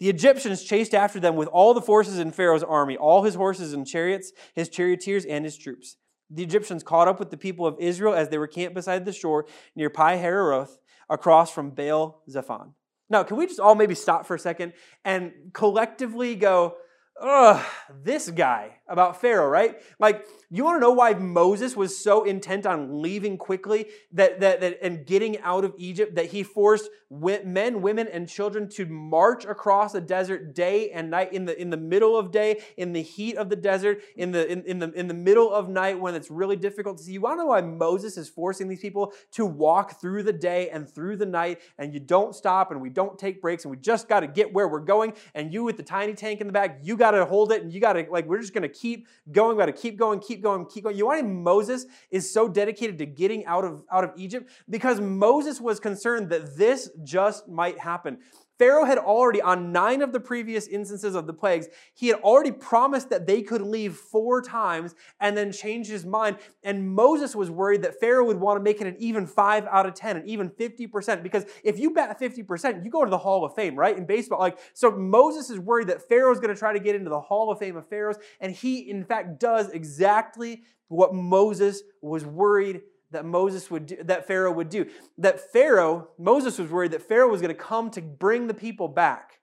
The 0.00 0.08
Egyptians 0.08 0.64
chased 0.64 0.94
after 0.94 1.20
them 1.20 1.36
with 1.36 1.48
all 1.48 1.74
the 1.74 1.80
forces 1.82 2.18
in 2.18 2.32
Pharaoh's 2.32 2.62
army, 2.62 2.96
all 2.96 3.22
his 3.22 3.34
horses 3.34 3.74
and 3.74 3.86
chariots, 3.86 4.32
his 4.54 4.70
charioteers, 4.70 5.26
and 5.26 5.44
his 5.44 5.56
troops. 5.56 5.96
The 6.30 6.42
Egyptians 6.42 6.82
caught 6.82 7.06
up 7.06 7.18
with 7.18 7.30
the 7.30 7.36
people 7.36 7.66
of 7.66 7.76
Israel 7.78 8.14
as 8.14 8.28
they 8.28 8.38
were 8.38 8.46
camped 8.46 8.74
beside 8.74 9.04
the 9.04 9.12
shore 9.12 9.46
near 9.76 9.90
Pi 9.90 10.16
Hahiroth, 10.16 10.78
across 11.10 11.50
from 11.50 11.70
Baal 11.70 12.22
Zephon. 12.30 12.72
Now, 13.10 13.24
can 13.24 13.36
we 13.36 13.46
just 13.46 13.60
all 13.60 13.74
maybe 13.74 13.96
stop 13.96 14.24
for 14.24 14.36
a 14.36 14.38
second 14.38 14.72
and 15.04 15.32
collectively 15.52 16.36
go, 16.36 16.76
ugh, 17.20 17.62
this 18.02 18.30
guy 18.30 18.76
about 18.90 19.20
Pharaoh, 19.20 19.48
right? 19.48 19.80
Like, 19.98 20.26
you 20.50 20.64
want 20.64 20.76
to 20.76 20.80
know 20.80 20.90
why 20.90 21.14
Moses 21.14 21.76
was 21.76 21.96
so 21.96 22.24
intent 22.24 22.66
on 22.66 23.00
leaving 23.00 23.38
quickly 23.38 23.86
that, 24.12 24.40
that, 24.40 24.60
that 24.60 24.78
and 24.82 25.06
getting 25.06 25.38
out 25.40 25.64
of 25.64 25.74
Egypt 25.78 26.16
that 26.16 26.26
he 26.26 26.42
forced 26.42 26.90
men, 27.10 27.82
women, 27.82 28.08
and 28.08 28.28
children 28.28 28.68
to 28.68 28.86
march 28.86 29.44
across 29.44 29.92
the 29.92 30.00
desert 30.00 30.54
day 30.54 30.90
and 30.90 31.10
night 31.10 31.32
in 31.32 31.44
the 31.44 31.60
in 31.60 31.70
the 31.70 31.76
middle 31.76 32.16
of 32.16 32.30
day, 32.30 32.62
in 32.76 32.92
the 32.92 33.02
heat 33.02 33.36
of 33.36 33.48
the 33.48 33.56
desert, 33.56 34.00
in 34.16 34.32
the 34.32 34.50
in, 34.50 34.62
in 34.64 34.78
the 34.78 34.90
in 34.92 35.08
the 35.08 35.14
middle 35.14 35.52
of 35.52 35.68
night 35.68 35.98
when 35.98 36.14
it's 36.14 36.30
really 36.30 36.56
difficult 36.56 36.98
to 36.98 37.04
see. 37.04 37.12
You 37.12 37.20
want 37.20 37.34
to 37.34 37.42
know 37.42 37.46
why 37.46 37.60
Moses 37.60 38.16
is 38.16 38.28
forcing 38.28 38.68
these 38.68 38.80
people 38.80 39.12
to 39.32 39.46
walk 39.46 40.00
through 40.00 40.22
the 40.24 40.32
day 40.32 40.70
and 40.70 40.88
through 40.88 41.16
the 41.16 41.26
night, 41.26 41.60
and 41.78 41.92
you 41.92 42.00
don't 42.00 42.34
stop 42.34 42.70
and 42.70 42.80
we 42.80 42.90
don't 42.90 43.18
take 43.18 43.40
breaks 43.40 43.64
and 43.64 43.70
we 43.70 43.76
just 43.76 44.08
got 44.08 44.20
to 44.20 44.28
get 44.28 44.52
where 44.52 44.68
we're 44.68 44.80
going. 44.80 45.12
And 45.34 45.52
you 45.52 45.64
with 45.64 45.76
the 45.76 45.82
tiny 45.82 46.14
tank 46.14 46.40
in 46.40 46.46
the 46.46 46.52
back, 46.52 46.80
you 46.82 46.96
got 46.96 47.12
to 47.12 47.24
hold 47.24 47.52
it 47.52 47.62
and 47.62 47.72
you 47.72 47.80
got 47.80 47.94
to 47.94 48.06
like 48.10 48.26
we're 48.26 48.40
just 48.40 48.54
gonna 48.54 48.68
keep 48.80 49.06
going, 49.30 49.56
got 49.56 49.66
to 49.66 49.72
keep 49.72 49.98
going, 49.98 50.20
keep 50.20 50.42
going, 50.42 50.66
keep 50.66 50.84
going. 50.84 50.96
You 50.96 51.02
know 51.02 51.08
why 51.08 51.22
Moses 51.22 51.86
is 52.10 52.32
so 52.32 52.48
dedicated 52.48 52.98
to 52.98 53.06
getting 53.06 53.44
out 53.46 53.64
of, 53.64 53.84
out 53.90 54.04
of 54.04 54.12
Egypt? 54.16 54.50
Because 54.68 55.00
Moses 55.00 55.60
was 55.60 55.80
concerned 55.80 56.30
that 56.30 56.56
this 56.56 56.90
just 57.04 57.48
might 57.48 57.78
happen. 57.78 58.18
Pharaoh 58.60 58.84
had 58.84 58.98
already, 58.98 59.40
on 59.40 59.72
nine 59.72 60.02
of 60.02 60.12
the 60.12 60.20
previous 60.20 60.66
instances 60.66 61.14
of 61.14 61.26
the 61.26 61.32
plagues, 61.32 61.68
he 61.94 62.08
had 62.08 62.20
already 62.20 62.52
promised 62.52 63.08
that 63.08 63.26
they 63.26 63.40
could 63.40 63.62
leave 63.62 63.96
four 63.96 64.42
times 64.42 64.94
and 65.18 65.34
then 65.34 65.50
change 65.50 65.86
his 65.86 66.04
mind. 66.04 66.36
And 66.62 66.94
Moses 66.94 67.34
was 67.34 67.50
worried 67.50 67.80
that 67.84 67.98
Pharaoh 67.98 68.26
would 68.26 68.38
want 68.38 68.58
to 68.58 68.62
make 68.62 68.82
it 68.82 68.86
an 68.86 68.96
even 68.98 69.26
five 69.26 69.66
out 69.66 69.86
of 69.86 69.94
10 69.94 70.18
and 70.18 70.28
even 70.28 70.50
50%. 70.50 71.22
Because 71.22 71.46
if 71.64 71.78
you 71.78 71.94
bet 71.94 72.20
50%, 72.20 72.84
you 72.84 72.90
go 72.90 73.02
to 73.02 73.10
the 73.10 73.16
Hall 73.16 73.46
of 73.46 73.54
Fame, 73.54 73.76
right? 73.76 73.96
In 73.96 74.04
baseball. 74.04 74.38
Like, 74.38 74.58
so 74.74 74.90
Moses 74.90 75.48
is 75.48 75.58
worried 75.58 75.86
that 75.86 76.06
Pharaoh's 76.06 76.38
going 76.38 76.54
to 76.54 76.58
try 76.58 76.74
to 76.74 76.80
get 76.80 76.94
into 76.94 77.08
the 77.08 77.20
Hall 77.20 77.50
of 77.50 77.58
Fame 77.58 77.78
of 77.78 77.88
Pharaohs. 77.88 78.18
And 78.40 78.52
he, 78.52 78.90
in 78.90 79.04
fact, 79.04 79.40
does 79.40 79.70
exactly 79.70 80.64
what 80.88 81.14
Moses 81.14 81.82
was 82.02 82.26
worried 82.26 82.82
that 83.10 83.24
Moses 83.24 83.70
would 83.70 83.86
do, 83.86 83.96
that 84.04 84.26
Pharaoh 84.26 84.52
would 84.52 84.68
do. 84.68 84.86
That 85.18 85.52
Pharaoh, 85.52 86.08
Moses 86.18 86.58
was 86.58 86.70
worried 86.70 86.92
that 86.92 87.02
Pharaoh 87.02 87.28
was 87.28 87.40
going 87.40 87.54
to 87.54 87.60
come 87.60 87.90
to 87.90 88.02
bring 88.02 88.46
the 88.46 88.54
people 88.54 88.88
back. 88.88 89.40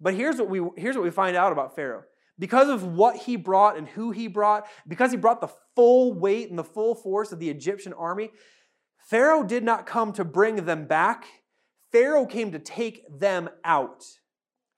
But 0.00 0.14
here's 0.14 0.36
what 0.36 0.48
we 0.48 0.66
here's 0.76 0.96
what 0.96 1.04
we 1.04 1.10
find 1.10 1.36
out 1.36 1.52
about 1.52 1.76
Pharaoh. 1.76 2.04
Because 2.38 2.68
of 2.68 2.82
what 2.82 3.16
he 3.16 3.36
brought 3.36 3.76
and 3.76 3.86
who 3.86 4.10
he 4.10 4.26
brought, 4.26 4.66
because 4.88 5.12
he 5.12 5.16
brought 5.16 5.40
the 5.40 5.52
full 5.76 6.12
weight 6.12 6.50
and 6.50 6.58
the 6.58 6.64
full 6.64 6.94
force 6.94 7.30
of 7.30 7.38
the 7.38 7.48
Egyptian 7.48 7.92
army, 7.92 8.30
Pharaoh 8.98 9.44
did 9.44 9.62
not 9.62 9.86
come 9.86 10.12
to 10.14 10.24
bring 10.24 10.64
them 10.64 10.86
back. 10.86 11.26
Pharaoh 11.92 12.26
came 12.26 12.50
to 12.50 12.58
take 12.58 13.04
them 13.20 13.48
out. 13.62 14.04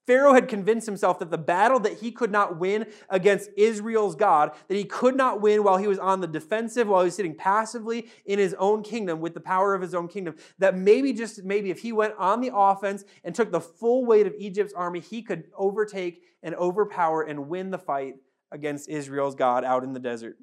Pharaoh 0.07 0.35
had 0.35 0.49
convinced 0.49 0.87
himself 0.87 1.19
that 1.19 1.31
the 1.31 1.39
battle 1.39 1.81
that 1.81 1.95
he 1.99 2.13
could 2.13 2.31
not 2.31 2.59
win 2.59 2.87
against 3.11 3.51
Israel's 3.57 4.15
God, 4.15 4.53
that 4.69 4.75
he 4.75 4.85
could 4.85 5.17
not 5.17 5.41
win 5.41 5.65
while 5.65 5.77
he 5.77 5.89
was 5.89 5.99
on 5.99 6.21
the 6.21 6.27
defensive, 6.27 6.87
while 6.87 7.03
he 7.03 7.07
was 7.07 7.17
sitting 7.17 7.35
passively 7.35 8.09
in 8.25 8.39
his 8.39 8.55
own 8.55 8.83
kingdom 8.83 9.21
with 9.21 9.35
the 9.35 9.41
power 9.41 9.75
of 9.75 9.83
his 9.83 9.95
own 9.95 10.07
kingdom, 10.07 10.37
that 10.59 10.77
maybe 10.77 11.13
just 11.13 11.43
maybe 11.45 11.71
if 11.71 11.81
he 11.81 11.93
went 11.93 12.15
on 12.19 12.41
the 12.41 12.53
offense 12.55 13.05
and 13.25 13.35
took 13.35 13.51
the 13.51 13.61
full 13.61 14.05
weight 14.05 14.27
of 14.27 14.35
Egypt's 14.39 14.75
army, 14.75 15.01
he 15.01 15.23
could 15.23 15.45
overtake 15.57 16.23
and 16.43 16.55
overpower 16.55 17.23
and 17.23 17.49
win 17.49 17.71
the 17.71 17.79
fight 17.79 18.15
against 18.53 18.89
Israel's 18.89 19.35
God 19.35 19.65
out 19.65 19.83
in 19.83 19.93
the 19.93 20.01
desert. 20.01 20.37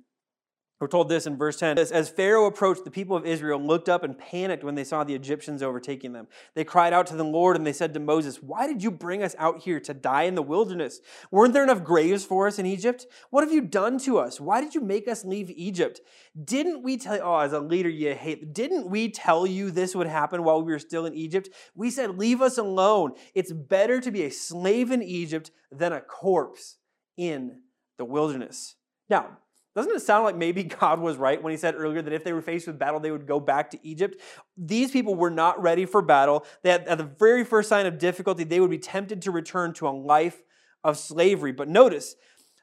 We're 0.83 0.89
told 0.89 1.07
this 1.07 1.27
in 1.27 1.37
verse 1.37 1.55
10. 1.55 1.79
As 1.79 2.09
Pharaoh 2.09 2.45
approached, 2.45 2.83
the 2.83 2.91
people 2.91 3.15
of 3.15 3.25
Israel 3.25 3.57
looked 3.57 3.87
up 3.87 4.03
and 4.03 4.17
panicked 4.17 4.65
when 4.65 4.75
they 4.75 4.83
saw 4.83 5.05
the 5.05 5.15
Egyptians 5.15 5.63
overtaking 5.63 6.11
them. 6.11 6.27
They 6.55 6.65
cried 6.65 6.91
out 6.91 7.07
to 7.07 7.15
the 7.15 7.23
Lord 7.23 7.55
and 7.55 7.65
they 7.65 7.71
said 7.71 7.93
to 7.93 8.01
Moses, 8.01 8.43
Why 8.43 8.67
did 8.67 8.83
you 8.83 8.91
bring 8.91 9.23
us 9.23 9.33
out 9.39 9.59
here 9.59 9.79
to 9.79 9.93
die 9.93 10.23
in 10.23 10.35
the 10.35 10.41
wilderness? 10.41 10.99
Weren't 11.31 11.53
there 11.53 11.63
enough 11.63 11.85
graves 11.85 12.25
for 12.25 12.47
us 12.47 12.59
in 12.59 12.65
Egypt? 12.65 13.05
What 13.29 13.45
have 13.45 13.53
you 13.53 13.61
done 13.61 13.97
to 13.99 14.17
us? 14.17 14.41
Why 14.41 14.59
did 14.59 14.75
you 14.75 14.81
make 14.81 15.07
us 15.07 15.23
leave 15.23 15.49
Egypt? 15.51 16.01
Didn't 16.43 16.83
we 16.83 16.97
tell 16.97 17.15
you, 17.15 17.21
oh, 17.21 17.37
as 17.37 17.53
a 17.53 17.61
leader, 17.61 17.87
you 17.87 18.13
hate, 18.13 18.53
didn't 18.53 18.89
we 18.89 19.09
tell 19.09 19.47
you 19.47 19.71
this 19.71 19.95
would 19.95 20.07
happen 20.07 20.43
while 20.43 20.61
we 20.61 20.73
were 20.73 20.79
still 20.79 21.05
in 21.05 21.13
Egypt? 21.13 21.47
We 21.73 21.91
said, 21.91 22.17
Leave 22.17 22.41
us 22.41 22.57
alone. 22.57 23.13
It's 23.33 23.53
better 23.53 24.01
to 24.01 24.11
be 24.11 24.23
a 24.23 24.31
slave 24.31 24.91
in 24.91 25.01
Egypt 25.01 25.49
than 25.71 25.93
a 25.93 26.01
corpse 26.01 26.75
in 27.15 27.61
the 27.97 28.03
wilderness. 28.03 28.75
Now, 29.09 29.37
doesn't 29.75 29.95
it 29.95 30.01
sound 30.01 30.23
like 30.23 30.35
maybe 30.35 30.63
God 30.63 30.99
was 30.99 31.17
right 31.17 31.41
when 31.41 31.51
he 31.51 31.57
said 31.57 31.75
earlier 31.75 32.01
that 32.01 32.13
if 32.13 32.23
they 32.23 32.33
were 32.33 32.41
faced 32.41 32.67
with 32.67 32.79
battle, 32.79 32.99
they 32.99 33.11
would 33.11 33.27
go 33.27 33.39
back 33.39 33.71
to 33.71 33.79
Egypt? 33.83 34.21
These 34.57 34.91
people 34.91 35.15
were 35.15 35.31
not 35.31 35.61
ready 35.61 35.85
for 35.85 36.01
battle. 36.01 36.45
They 36.61 36.69
had, 36.69 36.87
at 36.87 36.97
the 36.97 37.03
very 37.03 37.43
first 37.43 37.69
sign 37.69 37.85
of 37.85 37.97
difficulty, 37.97 38.43
they 38.43 38.59
would 38.59 38.69
be 38.69 38.77
tempted 38.77 39.21
to 39.23 39.31
return 39.31 39.73
to 39.73 39.87
a 39.87 39.89
life 39.89 40.41
of 40.83 40.97
slavery. 40.97 41.51
But 41.51 41.69
notice, 41.69 42.15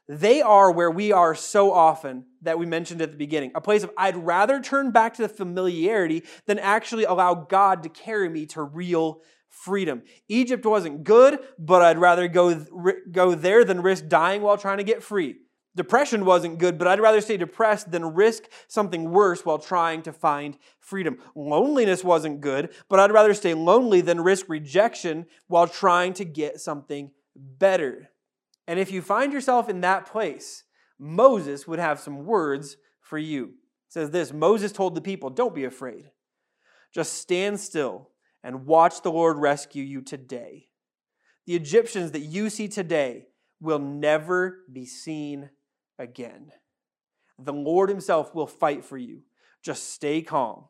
they 0.07 0.41
are 0.41 0.71
where 0.71 0.91
we 0.91 1.11
are 1.11 1.35
so 1.35 1.71
often 1.71 2.25
that 2.41 2.59
we 2.59 2.65
mentioned 2.65 3.01
at 3.01 3.11
the 3.11 3.17
beginning 3.17 3.51
a 3.55 3.61
place 3.61 3.83
of 3.83 3.91
I'd 3.97 4.17
rather 4.17 4.59
turn 4.59 4.91
back 4.91 5.13
to 5.15 5.21
the 5.21 5.29
familiarity 5.29 6.23
than 6.47 6.59
actually 6.59 7.05
allow 7.05 7.33
God 7.33 7.83
to 7.83 7.89
carry 7.89 8.27
me 8.27 8.45
to 8.47 8.63
real 8.63 9.21
freedom. 9.49 10.01
Egypt 10.27 10.65
wasn't 10.65 11.03
good, 11.03 11.39
but 11.59 11.81
I'd 11.81 11.99
rather 11.99 12.27
go, 12.27 12.65
go 13.11 13.35
there 13.35 13.63
than 13.63 13.81
risk 13.81 14.07
dying 14.07 14.41
while 14.41 14.57
trying 14.57 14.77
to 14.77 14.83
get 14.83 15.03
free. 15.03 15.35
Depression 15.73 16.25
wasn't 16.25 16.57
good, 16.57 16.77
but 16.77 16.87
I'd 16.87 16.99
rather 16.99 17.21
stay 17.21 17.37
depressed 17.37 17.91
than 17.91 18.13
risk 18.13 18.43
something 18.67 19.09
worse 19.09 19.45
while 19.45 19.57
trying 19.57 20.01
to 20.03 20.11
find 20.11 20.57
freedom. 20.79 21.17
Loneliness 21.33 22.03
wasn't 22.03 22.41
good, 22.41 22.73
but 22.89 22.99
I'd 22.99 23.13
rather 23.13 23.33
stay 23.33 23.53
lonely 23.53 24.01
than 24.01 24.19
risk 24.19 24.49
rejection 24.49 25.27
while 25.47 25.67
trying 25.67 26.13
to 26.15 26.25
get 26.25 26.59
something 26.59 27.11
better. 27.35 28.09
And 28.67 28.79
if 28.79 28.91
you 28.91 29.01
find 29.01 29.31
yourself 29.31 29.69
in 29.69 29.81
that 29.81 30.05
place, 30.05 30.65
Moses 30.99 31.67
would 31.67 31.79
have 31.79 31.99
some 31.99 32.25
words 32.25 32.75
for 32.99 33.17
you. 33.17 33.45
It 33.45 33.93
says 33.93 34.11
this 34.11 34.33
Moses 34.33 34.73
told 34.73 34.93
the 34.93 35.01
people, 35.01 35.29
Don't 35.29 35.55
be 35.55 35.63
afraid. 35.63 36.11
Just 36.93 37.13
stand 37.13 37.61
still 37.61 38.09
and 38.43 38.65
watch 38.65 39.01
the 39.01 39.11
Lord 39.11 39.37
rescue 39.37 39.83
you 39.83 40.01
today. 40.01 40.67
The 41.45 41.55
Egyptians 41.55 42.11
that 42.11 42.19
you 42.19 42.49
see 42.49 42.67
today 42.67 43.27
will 43.61 43.79
never 43.79 44.59
be 44.71 44.85
seen 44.85 45.49
again. 46.01 46.51
The 47.39 47.53
Lord 47.53 47.89
Himself 47.89 48.35
will 48.35 48.47
fight 48.47 48.83
for 48.83 48.97
you. 48.97 49.21
Just 49.61 49.93
stay 49.93 50.21
calm. 50.21 50.65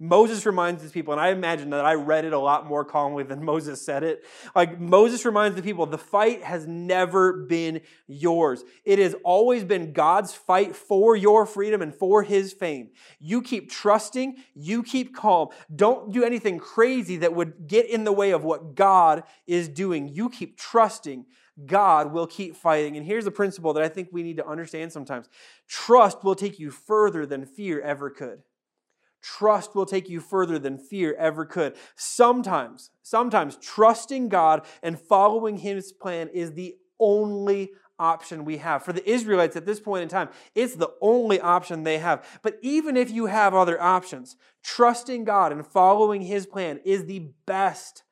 Moses 0.00 0.44
reminds 0.44 0.82
his 0.82 0.90
people, 0.90 1.12
and 1.12 1.20
I 1.20 1.28
imagine 1.28 1.70
that 1.70 1.84
I 1.84 1.94
read 1.94 2.24
it 2.24 2.32
a 2.32 2.38
lot 2.38 2.66
more 2.66 2.84
calmly 2.84 3.22
than 3.22 3.44
Moses 3.52 3.80
said 3.80 4.02
it. 4.02 4.24
Like 4.54 4.80
Moses 4.80 5.24
reminds 5.24 5.56
the 5.56 5.62
people, 5.62 5.86
the 5.86 5.98
fight 5.98 6.42
has 6.42 6.66
never 6.66 7.44
been 7.44 7.80
yours. 8.08 8.64
It 8.84 8.98
has 8.98 9.14
always 9.22 9.62
been 9.62 9.92
God's 9.92 10.34
fight 10.34 10.74
for 10.74 11.14
your 11.14 11.46
freedom 11.46 11.80
and 11.80 11.94
for 11.94 12.24
his 12.24 12.52
fame. 12.52 12.90
You 13.20 13.40
keep 13.40 13.70
trusting, 13.70 14.36
you 14.54 14.82
keep 14.82 15.14
calm. 15.14 15.48
Don't 15.74 16.12
do 16.12 16.24
anything 16.24 16.58
crazy 16.58 17.18
that 17.18 17.34
would 17.34 17.68
get 17.68 17.88
in 17.88 18.02
the 18.02 18.12
way 18.12 18.32
of 18.32 18.42
what 18.42 18.74
God 18.74 19.22
is 19.46 19.68
doing. 19.68 20.08
You 20.08 20.28
keep 20.28 20.58
trusting. 20.58 21.24
God 21.66 22.12
will 22.12 22.26
keep 22.26 22.56
fighting. 22.56 22.96
And 22.96 23.06
here's 23.06 23.24
the 23.24 23.30
principle 23.30 23.72
that 23.74 23.84
I 23.84 23.88
think 23.88 24.08
we 24.10 24.22
need 24.22 24.38
to 24.38 24.46
understand 24.46 24.92
sometimes 24.92 25.28
trust 25.68 26.24
will 26.24 26.34
take 26.34 26.58
you 26.58 26.70
further 26.70 27.26
than 27.26 27.46
fear 27.46 27.80
ever 27.80 28.10
could. 28.10 28.42
Trust 29.22 29.74
will 29.74 29.86
take 29.86 30.08
you 30.10 30.20
further 30.20 30.58
than 30.58 30.76
fear 30.76 31.14
ever 31.14 31.46
could. 31.46 31.76
Sometimes, 31.96 32.90
sometimes 33.02 33.56
trusting 33.56 34.28
God 34.28 34.66
and 34.82 35.00
following 35.00 35.56
His 35.56 35.92
plan 35.92 36.28
is 36.28 36.52
the 36.52 36.76
only 37.00 37.70
option 37.98 38.44
we 38.44 38.58
have. 38.58 38.82
For 38.82 38.92
the 38.92 39.08
Israelites 39.08 39.56
at 39.56 39.64
this 39.64 39.80
point 39.80 40.02
in 40.02 40.08
time, 40.08 40.28
it's 40.54 40.74
the 40.74 40.92
only 41.00 41.40
option 41.40 41.84
they 41.84 41.98
have. 41.98 42.26
But 42.42 42.58
even 42.60 42.96
if 42.96 43.10
you 43.10 43.26
have 43.26 43.54
other 43.54 43.80
options, 43.80 44.36
trusting 44.62 45.24
God 45.24 45.52
and 45.52 45.66
following 45.66 46.22
His 46.22 46.44
plan 46.44 46.80
is 46.84 47.06
the 47.06 47.30
best 47.46 48.02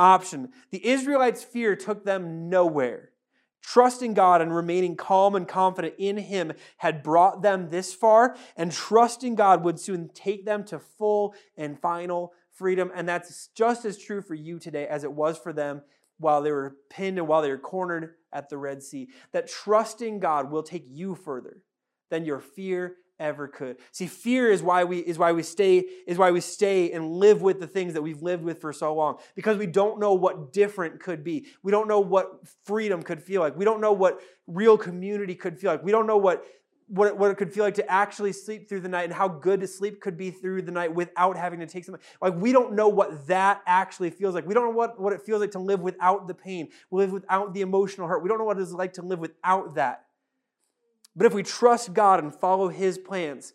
option. 0.00 0.50
The 0.70 0.86
Israelites' 0.86 1.44
fear 1.44 1.76
took 1.76 2.04
them 2.04 2.48
nowhere. 2.48 3.10
Trusting 3.62 4.14
God 4.14 4.40
and 4.40 4.54
remaining 4.54 4.96
calm 4.96 5.34
and 5.34 5.46
confident 5.46 5.94
in 5.98 6.16
Him 6.16 6.52
had 6.78 7.02
brought 7.02 7.42
them 7.42 7.68
this 7.68 7.92
far, 7.92 8.34
and 8.56 8.72
trusting 8.72 9.34
God 9.34 9.62
would 9.62 9.78
soon 9.78 10.08
take 10.08 10.46
them 10.46 10.64
to 10.64 10.78
full 10.78 11.34
and 11.56 11.78
final 11.78 12.32
freedom. 12.52 12.90
And 12.94 13.06
that's 13.06 13.48
just 13.54 13.84
as 13.84 13.98
true 13.98 14.22
for 14.22 14.34
you 14.34 14.58
today 14.58 14.86
as 14.86 15.04
it 15.04 15.12
was 15.12 15.36
for 15.36 15.52
them 15.52 15.82
while 16.18 16.40
they 16.40 16.52
were 16.52 16.76
pinned 16.88 17.18
and 17.18 17.28
while 17.28 17.42
they 17.42 17.50
were 17.50 17.58
cornered 17.58 18.14
at 18.32 18.48
the 18.48 18.56
Red 18.56 18.82
Sea. 18.82 19.10
That 19.32 19.48
trusting 19.48 20.20
God 20.20 20.50
will 20.50 20.62
take 20.62 20.86
you 20.88 21.14
further 21.14 21.62
than 22.10 22.24
your 22.24 22.40
fear 22.40 22.96
ever 23.20 23.46
could. 23.46 23.76
See, 23.92 24.06
fear 24.08 24.50
is 24.50 24.62
why 24.62 24.82
we 24.82 24.98
is 24.98 25.18
why 25.18 25.30
we 25.30 25.44
stay 25.44 25.84
is 26.06 26.18
why 26.18 26.32
we 26.32 26.40
stay 26.40 26.90
and 26.90 27.12
live 27.12 27.42
with 27.42 27.60
the 27.60 27.66
things 27.66 27.92
that 27.92 28.02
we've 28.02 28.22
lived 28.22 28.42
with 28.42 28.60
for 28.60 28.72
so 28.72 28.92
long 28.94 29.18
because 29.36 29.58
we 29.58 29.66
don't 29.66 30.00
know 30.00 30.14
what 30.14 30.52
different 30.52 31.00
could 31.00 31.22
be. 31.22 31.46
We 31.62 31.70
don't 31.70 31.86
know 31.86 32.00
what 32.00 32.40
freedom 32.64 33.02
could 33.02 33.22
feel 33.22 33.42
like. 33.42 33.56
We 33.56 33.64
don't 33.64 33.80
know 33.80 33.92
what 33.92 34.20
real 34.48 34.76
community 34.76 35.36
could 35.36 35.60
feel 35.60 35.70
like. 35.70 35.84
We 35.84 35.92
don't 35.92 36.06
know 36.06 36.16
what 36.16 36.44
what 36.90 37.06
it, 37.06 37.16
what 37.16 37.30
it 37.30 37.36
could 37.36 37.52
feel 37.52 37.62
like 37.62 37.74
to 37.74 37.88
actually 37.88 38.32
sleep 38.32 38.68
through 38.68 38.80
the 38.80 38.88
night 38.88 39.04
and 39.04 39.12
how 39.12 39.28
good 39.28 39.60
to 39.60 39.66
sleep 39.68 40.00
could 40.00 40.16
be 40.16 40.32
through 40.32 40.62
the 40.62 40.72
night 40.72 40.92
without 40.92 41.36
having 41.36 41.60
to 41.60 41.66
take 41.66 41.84
something. 41.84 42.02
Like, 42.20 42.34
we 42.34 42.50
don't 42.50 42.74
know 42.74 42.88
what 42.88 43.28
that 43.28 43.62
actually 43.64 44.10
feels 44.10 44.34
like. 44.34 44.44
We 44.44 44.54
don't 44.54 44.64
know 44.64 44.76
what, 44.76 45.00
what 45.00 45.12
it 45.12 45.22
feels 45.22 45.40
like 45.40 45.52
to 45.52 45.60
live 45.60 45.80
without 45.80 46.26
the 46.26 46.34
pain, 46.34 46.70
live 46.90 47.12
without 47.12 47.54
the 47.54 47.60
emotional 47.60 48.08
hurt. 48.08 48.24
We 48.24 48.28
don't 48.28 48.38
know 48.38 48.44
what 48.44 48.58
it's 48.58 48.72
like 48.72 48.94
to 48.94 49.02
live 49.02 49.20
without 49.20 49.76
that. 49.76 50.06
But 51.16 51.26
if 51.26 51.34
we 51.34 51.42
trust 51.42 51.92
God 51.92 52.22
and 52.22 52.34
follow 52.34 52.68
His 52.68 52.98
plans, 52.98 53.52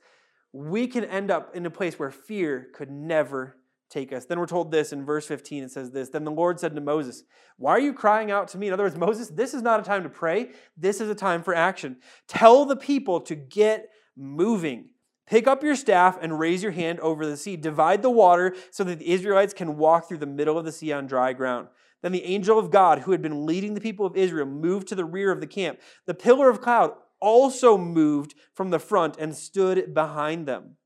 we 0.52 0.88
can 0.88 1.04
end 1.04 1.32
up 1.32 1.56
in 1.56 1.66
a 1.66 1.70
place 1.70 2.00
where 2.00 2.12
fear 2.12 2.68
could 2.74 2.90
never 2.90 3.58
take 3.90 4.12
us. 4.12 4.26
Then 4.26 4.40
we're 4.40 4.46
told 4.46 4.72
this 4.72 4.92
in 4.92 5.06
verse 5.06 5.26
15. 5.26 5.64
It 5.64 5.72
says 5.72 5.92
this 5.92 6.10
Then 6.10 6.24
the 6.24 6.32
Lord 6.32 6.60
said 6.60 6.76
to 6.76 6.82
Moses, 6.82 7.24
Why 7.58 7.72
are 7.72 7.80
you 7.80 7.94
crying 7.94 8.32
out 8.32 8.48
to 8.50 8.58
me? 8.58 8.68
In 8.68 8.74
other 8.74 8.84
words, 8.84 8.98
Moses, 8.98 9.30
this 9.30 9.54
is 9.54 9.62
not 9.62 9.80
a 9.80 9.84
time 9.84 10.04
to 10.04 10.10
pray. 10.10 10.52
This 10.78 11.02
is 11.02 11.10
a 11.10 11.16
time 11.16 11.44
for 11.44 11.54
action. 11.54 11.98
Tell 12.28 12.66
the 12.66 12.76
people 12.76 13.22
to 13.22 13.36
get 13.36 13.90
moving. 14.16 14.90
Pick 15.28 15.48
up 15.48 15.64
your 15.64 15.76
staff 15.76 16.18
and 16.22 16.40
raise 16.40 16.62
your 16.62 16.72
hand 16.72 17.00
over 17.00 17.26
the 17.26 17.38
sea. 17.38 17.58
Divide 17.58 18.02
the 18.02 18.12
water 18.12 18.56
so 18.70 18.84
that 18.84 19.00
the 19.00 19.10
Israelites 19.10 19.54
can 19.54 19.78
walk 19.78 20.08
through 20.08 20.20
the 20.20 20.26
middle 20.28 20.58
of 20.58 20.66
the 20.66 20.72
sea 20.72 20.92
on 20.92 21.08
dry 21.08 21.34
ground. 21.34 21.68
Then 22.02 22.12
the 22.12 22.24
angel 22.24 22.60
of 22.60 22.70
God, 22.70 23.00
who 23.00 23.12
had 23.12 23.24
been 23.24 23.48
leading 23.48 23.74
the 23.74 23.82
people 23.82 24.06
of 24.06 24.16
Israel, 24.16 24.46
moved 24.46 24.88
to 24.90 24.96
the 24.96 25.06
rear 25.06 25.32
of 25.32 25.42
the 25.42 25.48
camp. 25.48 25.80
The 26.06 26.14
pillar 26.14 26.50
of 26.50 26.62
cloud 26.62 26.92
also 27.26 27.76
moved 27.76 28.36
from 28.54 28.70
the 28.70 28.78
front 28.78 29.18
and 29.18 29.36
stood 29.36 29.96
behind 29.96 30.48
them. 30.48 30.78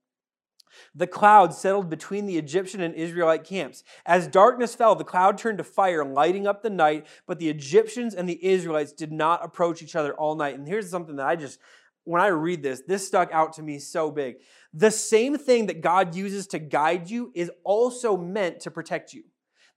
The 0.96 1.06
cloud 1.06 1.54
settled 1.54 1.90
between 1.90 2.26
the 2.26 2.38
Egyptian 2.38 2.80
and 2.80 2.96
Israelite 2.96 3.44
camps. 3.44 3.84
As 4.06 4.26
darkness 4.28 4.74
fell, 4.74 4.96
the 4.96 5.04
cloud 5.04 5.38
turned 5.38 5.58
to 5.58 5.64
fire, 5.66 6.06
lighting 6.06 6.48
up 6.48 6.64
the 6.64 6.70
night, 6.70 7.06
but 7.28 7.40
the 7.40 7.50
Egyptians 7.50 8.16
and 8.16 8.30
the 8.30 8.44
Israelites 8.44 8.94
did 8.94 9.12
not 9.12 9.44
approach 9.44 9.82
each 9.84 9.98
other 9.98 10.14
all 10.14 10.36
night. 10.36 10.58
And 10.58 10.66
here's 10.66 10.90
something 10.90 11.18
that 11.18 11.28
I 11.28 11.36
just, 11.36 11.60
when 12.06 12.22
I 12.22 12.28
read 12.28 12.64
this, 12.64 12.84
this 12.88 13.06
stuck 13.06 13.30
out 13.34 13.54
to 13.54 13.62
me 13.62 13.78
so 13.78 14.10
big. 14.10 14.38
The 14.74 14.92
same 14.92 15.38
thing 15.38 15.66
that 15.66 15.82
God 15.82 16.16
uses 16.16 16.48
to 16.48 16.60
guide 16.60 17.10
you 17.10 17.34
is 17.36 17.52
also 17.66 18.16
meant 18.16 18.62
to 18.62 18.72
protect 18.72 19.14
you. 19.14 19.24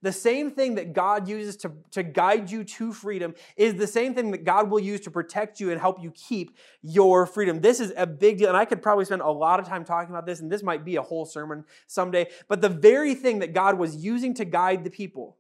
The 0.03 0.13
same 0.13 0.51
thing 0.51 0.75
that 0.75 0.93
God 0.93 1.29
uses 1.29 1.57
to, 1.59 1.73
to 1.93 2.03
guide 2.03 2.51
you 2.51 2.65
to 2.65 2.93
freedom 2.93 3.35
is 3.57 3.75
the 3.75 3.87
same 3.87 4.15
thing 4.15 4.33
that 4.33 4.45
God 4.45 4.69
will 4.69 4.81
use 4.81 5.01
to 5.03 5.11
protect 5.11 5.61
you 5.61 5.71
and 5.71 5.81
help 5.81 6.03
you 6.03 6.11
keep 6.11 6.57
your 6.83 7.25
freedom. 7.25 7.61
This 7.61 7.79
is 7.79 7.93
a 7.97 8.07
big 8.07 8.39
deal, 8.39 8.49
and 8.49 8.57
I 8.57 8.65
could 8.65 8.83
probably 8.83 9.05
spend 9.05 9.23
a 9.23 9.31
lot 9.31 9.61
of 9.61 9.67
time 9.67 9.85
talking 9.85 10.11
about 10.11 10.27
this, 10.27 10.41
and 10.41 10.51
this 10.51 10.63
might 10.63 10.85
be 10.85 10.97
a 10.97 11.03
whole 11.03 11.25
sermon 11.25 11.65
someday. 11.87 12.27
But 12.49 12.61
the 12.61 12.69
very 12.69 13.15
thing 13.15 13.39
that 13.39 13.55
God 13.55 13.79
was 13.79 13.97
using 13.97 14.35
to 14.35 14.45
guide 14.45 14.83
the 14.83 14.91
people 14.91 15.37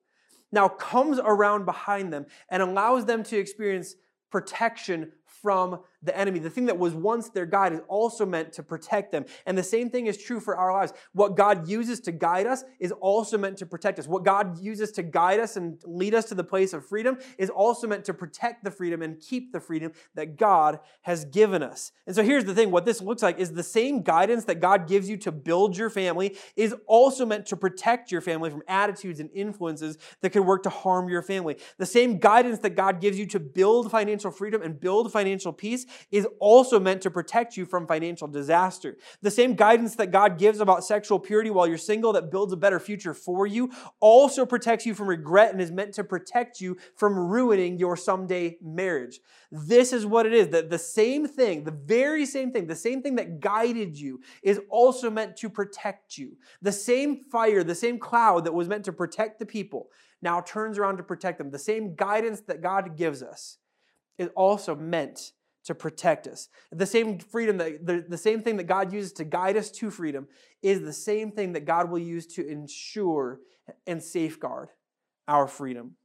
now 0.53 0.68
comes 0.68 1.18
around 1.18 1.64
behind 1.64 2.12
them 2.12 2.27
and 2.48 2.62
allows 2.62 3.07
them 3.07 3.25
to 3.25 3.38
experience 3.38 3.96
protection 4.31 5.12
from 5.25 5.81
the 6.02 6.16
enemy. 6.16 6.38
The 6.38 6.50
thing 6.50 6.66
that 6.66 6.78
was 6.78 6.94
once 6.94 7.28
their 7.28 7.46
guide 7.46 7.72
is 7.72 7.80
also 7.88 8.26
meant 8.26 8.52
to 8.54 8.62
protect 8.62 9.12
them. 9.12 9.24
And 9.46 9.56
the 9.56 9.62
same 9.62 9.90
thing 9.90 10.06
is 10.06 10.16
true 10.16 10.40
for 10.40 10.56
our 10.56 10.72
lives. 10.72 10.92
What 11.12 11.36
God 11.36 11.68
uses 11.68 12.00
to 12.00 12.12
guide 12.12 12.46
us 12.46 12.64
is 12.80 12.92
also 12.92 13.38
meant 13.38 13.58
to 13.58 13.66
protect 13.66 13.98
us. 13.98 14.08
What 14.08 14.24
God 14.24 14.58
uses 14.60 14.90
to 14.92 15.02
guide 15.02 15.40
us 15.40 15.56
and 15.56 15.80
lead 15.84 16.14
us 16.14 16.26
to 16.26 16.34
the 16.34 16.44
place 16.44 16.72
of 16.72 16.86
freedom 16.86 17.18
is 17.38 17.50
also 17.50 17.86
meant 17.86 18.04
to 18.06 18.14
protect 18.14 18.64
the 18.64 18.70
freedom 18.70 19.02
and 19.02 19.20
keep 19.20 19.52
the 19.52 19.60
freedom 19.60 19.92
that 20.14 20.36
God 20.36 20.80
has 21.02 21.24
given 21.26 21.62
us. 21.62 21.92
And 22.06 22.16
so 22.16 22.22
here's 22.22 22.44
the 22.44 22.54
thing 22.54 22.70
what 22.70 22.84
this 22.84 23.00
looks 23.00 23.22
like 23.22 23.38
is 23.38 23.52
the 23.52 23.62
same 23.62 24.02
guidance 24.02 24.44
that 24.44 24.60
God 24.60 24.88
gives 24.88 25.08
you 25.08 25.16
to 25.18 25.32
build 25.32 25.76
your 25.76 25.90
family 25.90 26.36
is 26.56 26.74
also 26.86 27.24
meant 27.24 27.46
to 27.46 27.56
protect 27.56 28.10
your 28.10 28.20
family 28.20 28.50
from 28.50 28.62
attitudes 28.66 29.20
and 29.20 29.30
influences 29.32 29.98
that 30.20 30.30
could 30.30 30.44
work 30.44 30.62
to 30.64 30.70
harm 30.70 31.08
your 31.08 31.22
family. 31.22 31.56
The 31.78 31.86
same 31.86 32.18
guidance 32.18 32.58
that 32.60 32.70
God 32.70 33.00
gives 33.00 33.18
you 33.18 33.26
to 33.26 33.40
build 33.40 33.90
financial 33.90 34.30
freedom 34.30 34.62
and 34.62 34.78
build 34.78 35.12
financial 35.12 35.52
peace 35.52 35.86
is 36.11 36.26
also 36.38 36.78
meant 36.78 37.02
to 37.02 37.11
protect 37.11 37.57
you 37.57 37.64
from 37.64 37.87
financial 37.87 38.28
disaster. 38.28 38.96
The 39.20 39.31
same 39.31 39.55
guidance 39.55 39.94
that 39.96 40.11
God 40.11 40.38
gives 40.38 40.61
about 40.61 40.85
sexual 40.85 41.18
purity 41.18 41.50
while 41.50 41.66
you're 41.66 41.78
single 41.78 42.12
that 42.14 42.31
builds 42.31 42.52
a 42.52 42.57
better 42.57 42.81
future 42.81 43.14
for 43.14 43.46
you 43.46 43.70
also 44.00 44.46
protects 44.46 44.87
you 44.87 44.94
from 44.94 45.09
regret 45.09 45.52
and 45.52 45.61
is 45.61 45.70
meant 45.70 45.94
to 45.94 46.05
protect 46.05 46.61
you 46.61 46.76
from 46.96 47.18
ruining 47.18 47.78
your 47.78 47.96
someday 47.96 48.57
marriage. 48.62 49.20
This 49.50 49.92
is 49.92 50.07
what 50.07 50.26
it 50.26 50.33
is 50.33 50.48
that 50.48 50.70
the 50.70 50.78
same 50.78 51.26
thing, 51.26 51.64
the 51.64 51.70
very 51.70 52.24
same 52.24 52.52
thing, 52.52 52.66
the 52.66 52.76
same 52.76 53.02
thing 53.02 53.16
that 53.16 53.40
guided 53.40 53.98
you 53.98 54.20
is 54.42 54.61
also 54.70 55.11
meant 55.11 55.37
to 55.38 55.50
protect 55.50 56.16
you. 56.16 56.37
The 56.62 56.72
same 56.72 57.24
fire, 57.31 57.62
the 57.62 57.74
same 57.74 57.98
cloud 57.98 58.44
that 58.44 58.55
was 58.55 58.68
meant 58.68 58.85
to 58.87 58.92
protect 58.92 59.38
the 59.38 59.46
people 59.46 59.88
now 60.22 60.40
turns 60.40 60.78
around 60.78 60.96
to 60.98 61.02
protect 61.02 61.38
them. 61.38 61.50
The 61.50 61.59
same 61.59 61.94
guidance 61.94 62.40
that 62.42 62.62
God 62.62 62.96
gives 62.96 63.22
us 63.22 63.59
is 64.18 64.28
also 64.37 64.74
meant 64.74 65.33
to 65.64 65.75
protect 65.75 66.27
us. 66.27 66.48
The 66.70 66.87
same 66.87 67.18
freedom 67.18 67.59
that 67.59 67.87
the, 67.87 68.05
the 68.09 68.18
same 68.18 68.42
thing 68.42 68.57
that 68.57 68.64
God 68.64 68.92
uses 68.92 69.12
to 69.14 69.25
guide 69.25 69.57
us 69.57 69.70
to 69.72 69.90
freedom 69.90 70.27
is 70.62 70.81
the 70.81 70.92
same 70.92 71.31
thing 71.31 71.53
that 71.53 71.64
God 71.64 71.90
will 71.90 71.98
use 71.98 72.27
to 72.35 72.46
ensure 72.46 73.40
and 73.87 74.03
safeguard 74.03 74.70
our 75.29 75.46
freedom. 75.46 75.96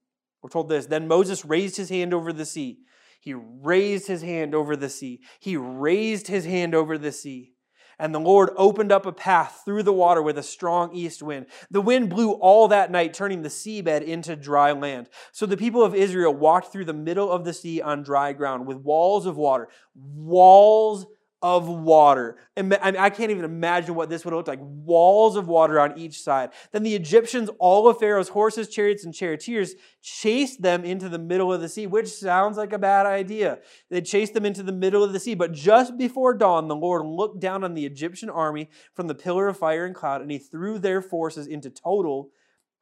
We're 0.41 0.49
told 0.49 0.69
this. 0.69 0.85
Then 0.85 1.07
Moses 1.07 1.43
raised 1.43 1.77
his 1.77 1.89
hand 1.89 2.13
over 2.13 2.31
the 2.31 2.45
sea. 2.45 2.79
He 3.19 3.33
raised 3.33 4.07
his 4.07 4.21
hand 4.21 4.53
over 4.53 4.75
the 4.75 4.89
sea. 4.89 5.21
He 5.39 5.57
raised 5.57 6.27
his 6.27 6.45
hand 6.45 6.75
over 6.75 6.97
the 6.97 7.11
sea. 7.11 7.53
And 7.99 8.13
the 8.13 8.19
Lord 8.19 8.51
opened 8.55 8.91
up 8.91 9.05
a 9.05 9.11
path 9.11 9.63
through 9.65 9.83
the 9.83 9.93
water 9.93 10.21
with 10.21 10.37
a 10.37 10.43
strong 10.43 10.93
east 10.95 11.23
wind. 11.23 11.47
The 11.71 11.81
wind 11.81 12.09
blew 12.09 12.33
all 12.33 12.67
that 12.67 12.91
night, 12.91 13.13
turning 13.13 13.41
the 13.41 13.49
seabed 13.49 14.03
into 14.03 14.35
dry 14.35 14.71
land. 14.71 15.09
So 15.31 15.45
the 15.45 15.57
people 15.57 15.83
of 15.83 15.95
Israel 15.95 16.33
walked 16.33 16.71
through 16.71 16.85
the 16.85 16.93
middle 16.93 17.31
of 17.31 17.43
the 17.43 17.53
sea 17.53 17.81
on 17.81 18.03
dry 18.03 18.33
ground 18.33 18.67
with 18.67 18.77
walls 18.77 19.25
of 19.25 19.37
water. 19.37 19.67
Walls 19.95 21.07
of 21.41 21.69
water. 21.69 22.37
And 22.55 22.73
I 22.73 23.11
can't 23.11 23.29
even 23.29 23.45
imagine 23.45 23.93
what 23.93 24.09
this 24.09 24.25
would 24.25 24.33
look 24.33 24.47
like. 24.47 24.59
Walls 24.61 25.35
of 25.35 25.47
water 25.47 25.79
on 25.79 25.97
each 25.97 26.21
side. 26.21 26.49
Then 26.71 26.83
the 26.83 26.95
Egyptians, 26.95 27.49
all 27.59 27.87
of 27.87 27.99
Pharaoh's 27.99 28.29
horses, 28.29 28.67
chariots, 28.69 29.05
and 29.05 29.13
charioteers, 29.13 29.75
chased 30.01 30.61
them 30.61 30.83
into 30.83 31.09
the 31.09 31.19
middle 31.19 31.53
of 31.53 31.61
the 31.61 31.69
sea, 31.69 31.85
which 31.85 32.07
sounds 32.07 32.57
like 32.57 32.73
a 32.73 32.79
bad 32.79 33.05
idea. 33.05 33.59
They 33.89 34.01
chased 34.01 34.33
them 34.33 34.45
into 34.45 34.63
the 34.63 34.71
middle 34.71 35.03
of 35.03 35.13
the 35.13 35.19
sea. 35.19 35.35
But 35.35 35.51
just 35.51 35.97
before 35.97 36.33
dawn, 36.33 36.67
the 36.67 36.75
Lord 36.75 37.05
looked 37.05 37.39
down 37.39 37.63
on 37.63 37.75
the 37.75 37.85
Egyptian 37.85 38.29
army 38.29 38.69
from 38.95 39.07
the 39.07 39.15
pillar 39.15 39.47
of 39.47 39.57
fire 39.57 39.85
and 39.85 39.93
cloud, 39.93 40.21
and 40.21 40.31
he 40.31 40.39
threw 40.39 40.79
their 40.79 41.03
forces 41.03 41.45
into 41.45 41.69
total 41.69 42.31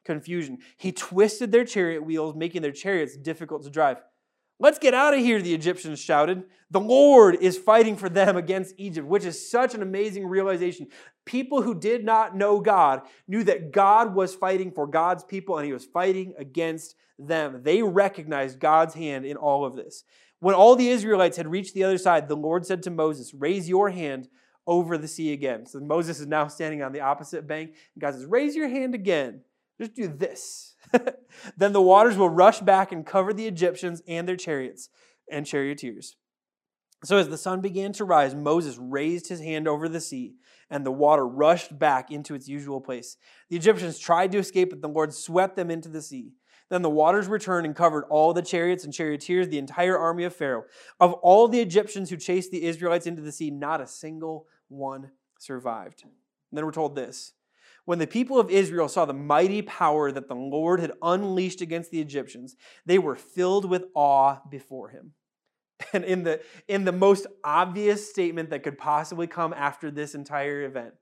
confusion. 0.04 0.58
He 0.78 0.92
twisted 0.92 1.52
their 1.52 1.64
chariot 1.64 2.06
wheels, 2.06 2.34
making 2.34 2.62
their 2.62 2.72
chariots 2.72 3.16
difficult 3.16 3.64
to 3.64 3.70
drive. 3.70 3.98
Let's 4.58 4.78
get 4.78 4.94
out 4.94 5.12
of 5.12 5.20
here, 5.20 5.42
the 5.42 5.54
Egyptians 5.54 6.00
shouted. 6.00 6.44
The 6.70 6.80
Lord 6.80 7.36
is 7.36 7.58
fighting 7.58 7.96
for 7.96 8.08
them 8.08 8.36
against 8.36 8.74
Egypt, 8.78 9.06
which 9.06 9.24
is 9.24 9.50
such 9.50 9.74
an 9.74 9.82
amazing 9.82 10.26
realization. 10.26 10.88
People 11.24 11.62
who 11.62 11.74
did 11.74 12.04
not 12.04 12.36
know 12.36 12.60
God 12.60 13.02
knew 13.28 13.44
that 13.44 13.70
God 13.70 14.14
was 14.14 14.34
fighting 14.34 14.72
for 14.72 14.86
God's 14.86 15.24
people 15.24 15.58
and 15.58 15.66
he 15.66 15.72
was 15.72 15.84
fighting 15.84 16.34
against 16.38 16.96
them. 17.18 17.60
They 17.62 17.82
recognized 17.82 18.58
God's 18.58 18.94
hand 18.94 19.26
in 19.26 19.36
all 19.36 19.64
of 19.64 19.76
this. 19.76 20.04
When 20.40 20.54
all 20.54 20.74
the 20.74 20.88
Israelites 20.88 21.36
had 21.36 21.50
reached 21.50 21.74
the 21.74 21.84
other 21.84 21.98
side, 21.98 22.28
the 22.28 22.36
Lord 22.36 22.66
said 22.66 22.82
to 22.84 22.90
Moses, 22.90 23.34
Raise 23.34 23.68
your 23.68 23.90
hand 23.90 24.28
over 24.66 24.98
the 24.98 25.08
sea 25.08 25.32
again. 25.32 25.66
So 25.66 25.80
Moses 25.80 26.20
is 26.20 26.26
now 26.26 26.48
standing 26.48 26.82
on 26.82 26.92
the 26.92 27.00
opposite 27.00 27.46
bank. 27.46 27.74
And 27.94 28.00
God 28.00 28.14
says, 28.14 28.24
Raise 28.24 28.56
your 28.56 28.68
hand 28.68 28.94
again. 28.94 29.42
Just 29.78 29.94
do 29.94 30.08
this. 30.08 30.74
then 31.56 31.72
the 31.72 31.82
waters 31.82 32.16
will 32.16 32.28
rush 32.28 32.60
back 32.60 32.92
and 32.92 33.06
cover 33.06 33.32
the 33.32 33.46
Egyptians 33.46 34.02
and 34.06 34.28
their 34.28 34.36
chariots 34.36 34.88
and 35.30 35.46
charioteers. 35.46 36.16
So 37.04 37.18
as 37.18 37.28
the 37.28 37.38
sun 37.38 37.60
began 37.60 37.92
to 37.94 38.04
rise, 38.04 38.34
Moses 38.34 38.78
raised 38.78 39.28
his 39.28 39.40
hand 39.40 39.68
over 39.68 39.88
the 39.88 40.00
sea, 40.00 40.36
and 40.70 40.84
the 40.84 40.92
water 40.92 41.26
rushed 41.26 41.78
back 41.78 42.10
into 42.10 42.34
its 42.34 42.48
usual 42.48 42.80
place. 42.80 43.16
The 43.50 43.56
Egyptians 43.56 43.98
tried 43.98 44.32
to 44.32 44.38
escape, 44.38 44.70
but 44.70 44.80
the 44.80 44.88
Lord 44.88 45.12
swept 45.12 45.56
them 45.56 45.70
into 45.70 45.88
the 45.88 46.02
sea. 46.02 46.32
Then 46.68 46.82
the 46.82 46.90
waters 46.90 47.28
returned 47.28 47.66
and 47.66 47.76
covered 47.76 48.04
all 48.10 48.32
the 48.32 48.42
chariots 48.42 48.84
and 48.84 48.92
charioteers, 48.92 49.48
the 49.48 49.58
entire 49.58 49.96
army 49.96 50.24
of 50.24 50.34
Pharaoh. 50.34 50.64
Of 50.98 51.12
all 51.14 51.46
the 51.46 51.60
Egyptians 51.60 52.10
who 52.10 52.16
chased 52.16 52.50
the 52.50 52.64
Israelites 52.64 53.06
into 53.06 53.22
the 53.22 53.30
sea, 53.30 53.50
not 53.50 53.80
a 53.80 53.86
single 53.86 54.46
one 54.68 55.12
survived. 55.38 56.02
And 56.02 56.12
then 56.52 56.64
we're 56.64 56.72
told 56.72 56.96
this 56.96 57.34
when 57.86 58.00
the 58.00 58.06
people 58.06 58.38
of 58.38 58.50
Israel 58.50 58.88
saw 58.88 59.04
the 59.04 59.14
mighty 59.14 59.62
power 59.62 60.12
that 60.12 60.28
the 60.28 60.34
Lord 60.34 60.80
had 60.80 60.92
unleashed 61.00 61.60
against 61.60 61.90
the 61.90 62.00
Egyptians, 62.00 62.56
they 62.84 62.98
were 62.98 63.14
filled 63.14 63.64
with 63.64 63.86
awe 63.94 64.40
before 64.50 64.90
him. 64.90 65.12
And 65.92 66.04
in 66.04 66.24
the, 66.24 66.40
in 66.68 66.84
the 66.84 66.92
most 66.92 67.26
obvious 67.44 68.10
statement 68.10 68.50
that 68.50 68.62
could 68.62 68.78
possibly 68.78 69.26
come 69.26 69.52
after 69.52 69.90
this 69.90 70.14
entire 70.14 70.62
event, 70.62 70.94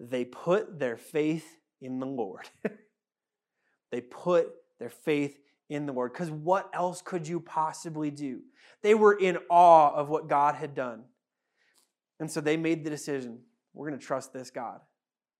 they 0.00 0.24
put 0.24 0.78
their 0.78 0.96
faith 0.96 1.46
in 1.80 2.00
the 2.00 2.06
Lord. 2.06 2.48
they 3.92 4.00
put 4.00 4.48
their 4.80 4.90
faith 4.90 5.38
in 5.68 5.86
the 5.86 5.92
Lord. 5.92 6.12
Because 6.12 6.30
what 6.30 6.70
else 6.72 7.02
could 7.02 7.28
you 7.28 7.40
possibly 7.40 8.10
do? 8.10 8.40
They 8.82 8.94
were 8.94 9.14
in 9.14 9.38
awe 9.48 9.94
of 9.94 10.08
what 10.08 10.28
God 10.28 10.54
had 10.54 10.74
done. 10.74 11.04
And 12.18 12.30
so 12.30 12.40
they 12.40 12.56
made 12.56 12.84
the 12.84 12.90
decision 12.90 13.40
we're 13.74 13.88
going 13.88 14.00
to 14.00 14.06
trust 14.06 14.32
this 14.32 14.50
God. 14.50 14.80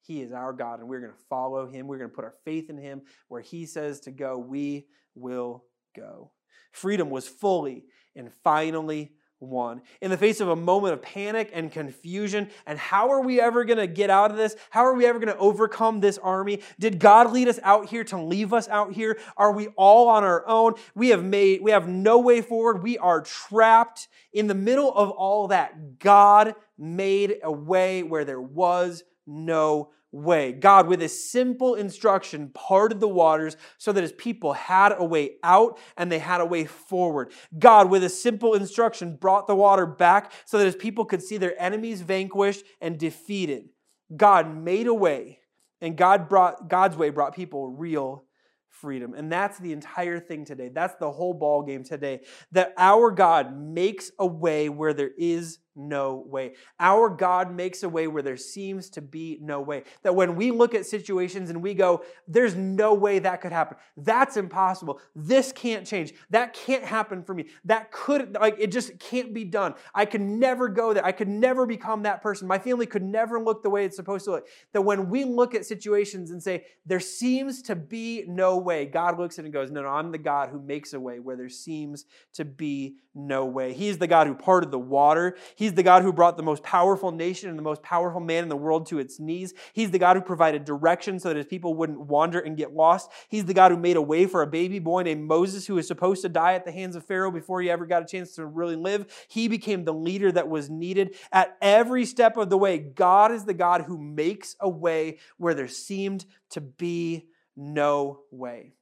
He 0.06 0.20
is 0.20 0.32
our 0.32 0.52
God, 0.52 0.80
and 0.80 0.88
we're 0.88 1.00
going 1.00 1.12
to 1.12 1.24
follow 1.30 1.66
him. 1.66 1.86
We're 1.86 1.98
going 1.98 2.10
to 2.10 2.14
put 2.14 2.24
our 2.24 2.34
faith 2.44 2.68
in 2.68 2.76
him. 2.76 3.02
Where 3.28 3.40
he 3.40 3.64
says 3.64 4.00
to 4.00 4.10
go, 4.10 4.38
we 4.38 4.86
will 5.14 5.64
go. 5.96 6.30
Freedom 6.72 7.08
was 7.08 7.26
fully 7.26 7.84
and 8.14 8.30
finally 8.42 9.12
won. 9.40 9.80
In 10.02 10.10
the 10.10 10.16
face 10.18 10.40
of 10.40 10.48
a 10.48 10.56
moment 10.56 10.92
of 10.92 11.02
panic 11.02 11.50
and 11.54 11.72
confusion, 11.72 12.50
and 12.66 12.78
how 12.78 13.10
are 13.10 13.22
we 13.22 13.40
ever 13.40 13.64
going 13.64 13.78
to 13.78 13.86
get 13.86 14.10
out 14.10 14.30
of 14.30 14.36
this? 14.36 14.56
How 14.70 14.84
are 14.84 14.94
we 14.94 15.06
ever 15.06 15.18
going 15.18 15.32
to 15.32 15.38
overcome 15.38 16.00
this 16.00 16.18
army? 16.18 16.60
Did 16.78 16.98
God 16.98 17.32
lead 17.32 17.48
us 17.48 17.58
out 17.62 17.86
here 17.86 18.04
to 18.04 18.20
leave 18.20 18.52
us 18.52 18.68
out 18.68 18.92
here? 18.92 19.18
Are 19.36 19.52
we 19.52 19.68
all 19.76 20.08
on 20.08 20.22
our 20.22 20.46
own? 20.46 20.74
We 20.94 21.08
have 21.10 21.24
made 21.24 21.62
we 21.62 21.70
have 21.70 21.88
no 21.88 22.18
way 22.18 22.42
forward. 22.42 22.82
We 22.82 22.98
are 22.98 23.22
trapped 23.22 24.08
in 24.32 24.48
the 24.48 24.54
middle 24.54 24.92
of 24.92 25.10
all 25.10 25.48
that. 25.48 25.98
God 25.98 26.54
made 26.76 27.36
a 27.42 27.52
way 27.52 28.02
where 28.02 28.24
there 28.24 28.40
was 28.40 29.02
no 29.26 29.90
way. 30.14 30.52
God, 30.52 30.86
with 30.86 31.02
a 31.02 31.08
simple 31.08 31.74
instruction, 31.74 32.50
parted 32.54 33.00
the 33.00 33.08
waters 33.08 33.56
so 33.78 33.92
that 33.92 34.02
his 34.02 34.12
people 34.12 34.52
had 34.52 34.94
a 34.96 35.04
way 35.04 35.32
out 35.42 35.78
and 35.96 36.10
they 36.10 36.20
had 36.20 36.40
a 36.40 36.46
way 36.46 36.64
forward. 36.64 37.32
God, 37.58 37.90
with 37.90 38.04
a 38.04 38.08
simple 38.08 38.54
instruction, 38.54 39.16
brought 39.16 39.46
the 39.46 39.56
water 39.56 39.86
back 39.86 40.32
so 40.44 40.58
that 40.58 40.66
his 40.66 40.76
people 40.76 41.04
could 41.04 41.22
see 41.22 41.36
their 41.36 41.60
enemies 41.60 42.00
vanquished 42.00 42.64
and 42.80 42.96
defeated. 42.98 43.70
God 44.16 44.56
made 44.56 44.86
a 44.86 44.94
way, 44.94 45.40
and 45.80 45.96
God 45.96 46.28
brought 46.28 46.68
God's 46.68 46.96
way 46.96 47.10
brought 47.10 47.34
people 47.34 47.68
real 47.68 48.24
freedom. 48.68 49.14
And 49.14 49.32
that's 49.32 49.58
the 49.58 49.72
entire 49.72 50.20
thing 50.20 50.44
today. 50.44 50.68
That's 50.68 50.94
the 50.96 51.10
whole 51.10 51.34
ball 51.34 51.62
game 51.62 51.84
today. 51.84 52.20
That 52.52 52.74
our 52.76 53.10
God 53.10 53.56
makes 53.56 54.10
a 54.18 54.26
way 54.26 54.68
where 54.68 54.92
there 54.92 55.12
is 55.16 55.58
no 55.76 56.24
way. 56.26 56.54
Our 56.78 57.08
God 57.08 57.54
makes 57.54 57.82
a 57.82 57.88
way 57.88 58.06
where 58.06 58.22
there 58.22 58.36
seems 58.36 58.90
to 58.90 59.00
be 59.02 59.38
no 59.40 59.60
way. 59.60 59.84
That 60.02 60.14
when 60.14 60.36
we 60.36 60.50
look 60.50 60.74
at 60.74 60.86
situations 60.86 61.50
and 61.50 61.62
we 61.62 61.74
go, 61.74 62.04
there's 62.28 62.54
no 62.54 62.94
way 62.94 63.18
that 63.18 63.40
could 63.40 63.52
happen. 63.52 63.76
That's 63.96 64.36
impossible. 64.36 65.00
This 65.14 65.52
can't 65.52 65.86
change. 65.86 66.14
That 66.30 66.54
can't 66.54 66.84
happen 66.84 67.22
for 67.22 67.34
me. 67.34 67.46
That 67.64 67.90
could, 67.90 68.34
like, 68.34 68.56
it 68.58 68.72
just 68.72 68.98
can't 68.98 69.34
be 69.34 69.44
done. 69.44 69.74
I 69.94 70.04
could 70.04 70.20
never 70.20 70.68
go 70.68 70.92
there. 70.92 71.04
I 71.04 71.12
could 71.12 71.28
never 71.28 71.66
become 71.66 72.02
that 72.04 72.22
person. 72.22 72.48
My 72.48 72.58
family 72.58 72.86
could 72.86 73.02
never 73.02 73.40
look 73.40 73.62
the 73.62 73.70
way 73.70 73.84
it's 73.84 73.96
supposed 73.96 74.24
to 74.26 74.32
look. 74.32 74.48
That 74.72 74.82
when 74.82 75.08
we 75.10 75.24
look 75.24 75.54
at 75.54 75.66
situations 75.66 76.30
and 76.30 76.42
say, 76.42 76.64
there 76.86 77.00
seems 77.00 77.62
to 77.62 77.76
be 77.76 78.24
no 78.26 78.58
way, 78.58 78.86
God 78.86 79.18
looks 79.18 79.38
at 79.38 79.44
it 79.44 79.46
and 79.46 79.54
goes, 79.54 79.70
no, 79.70 79.82
no, 79.82 79.88
I'm 79.88 80.12
the 80.12 80.18
God 80.18 80.50
who 80.50 80.60
makes 80.60 80.92
a 80.92 81.00
way 81.00 81.18
where 81.18 81.36
there 81.36 81.48
seems 81.48 82.04
to 82.34 82.44
be 82.44 82.96
no 83.14 83.44
way. 83.44 83.72
He's 83.72 83.98
the 83.98 84.06
God 84.06 84.26
who 84.26 84.34
parted 84.34 84.70
the 84.70 84.78
water. 84.78 85.36
He's 85.64 85.72
the 85.72 85.82
God 85.82 86.02
who 86.02 86.12
brought 86.12 86.36
the 86.36 86.42
most 86.42 86.62
powerful 86.62 87.10
nation 87.10 87.48
and 87.48 87.58
the 87.58 87.62
most 87.62 87.82
powerful 87.82 88.20
man 88.20 88.42
in 88.42 88.50
the 88.50 88.54
world 88.56 88.84
to 88.88 88.98
its 88.98 89.18
knees. 89.18 89.54
He's 89.72 89.90
the 89.90 89.98
God 89.98 90.14
who 90.14 90.20
provided 90.20 90.66
direction 90.66 91.18
so 91.18 91.30
that 91.30 91.38
his 91.38 91.46
people 91.46 91.72
wouldn't 91.72 92.00
wander 92.00 92.38
and 92.38 92.54
get 92.54 92.74
lost. 92.74 93.10
He's 93.30 93.46
the 93.46 93.54
God 93.54 93.70
who 93.70 93.78
made 93.78 93.96
a 93.96 94.02
way 94.02 94.26
for 94.26 94.42
a 94.42 94.46
baby 94.46 94.78
boy 94.78 95.04
named 95.04 95.24
Moses 95.24 95.66
who 95.66 95.76
was 95.76 95.88
supposed 95.88 96.20
to 96.20 96.28
die 96.28 96.52
at 96.52 96.66
the 96.66 96.70
hands 96.70 96.96
of 96.96 97.06
Pharaoh 97.06 97.30
before 97.30 97.62
he 97.62 97.70
ever 97.70 97.86
got 97.86 98.02
a 98.02 98.04
chance 98.04 98.34
to 98.34 98.44
really 98.44 98.76
live. 98.76 99.06
He 99.26 99.48
became 99.48 99.86
the 99.86 99.94
leader 99.94 100.30
that 100.32 100.50
was 100.50 100.68
needed. 100.68 101.16
At 101.32 101.56
every 101.62 102.04
step 102.04 102.36
of 102.36 102.50
the 102.50 102.58
way, 102.58 102.76
God 102.76 103.32
is 103.32 103.46
the 103.46 103.54
God 103.54 103.84
who 103.86 103.96
makes 103.96 104.56
a 104.60 104.68
way 104.68 105.16
where 105.38 105.54
there 105.54 105.66
seemed 105.66 106.26
to 106.50 106.60
be 106.60 107.24
no 107.56 108.20
way. 108.30 108.74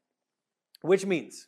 Which 0.81 1.07
means, 1.07 1.47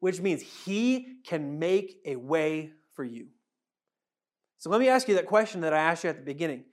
which 0.00 0.22
means 0.22 0.40
he 0.40 1.18
can 1.22 1.58
make 1.58 2.00
a 2.06 2.16
way 2.16 2.72
for 2.94 3.04
you. 3.04 3.26
So 4.64 4.70
let 4.70 4.80
me 4.80 4.88
ask 4.88 5.08
you 5.08 5.16
that 5.16 5.26
question 5.26 5.60
that 5.60 5.74
I 5.74 5.78
asked 5.78 6.04
you 6.04 6.10
at 6.10 6.16
the 6.16 6.22
beginning. 6.22 6.64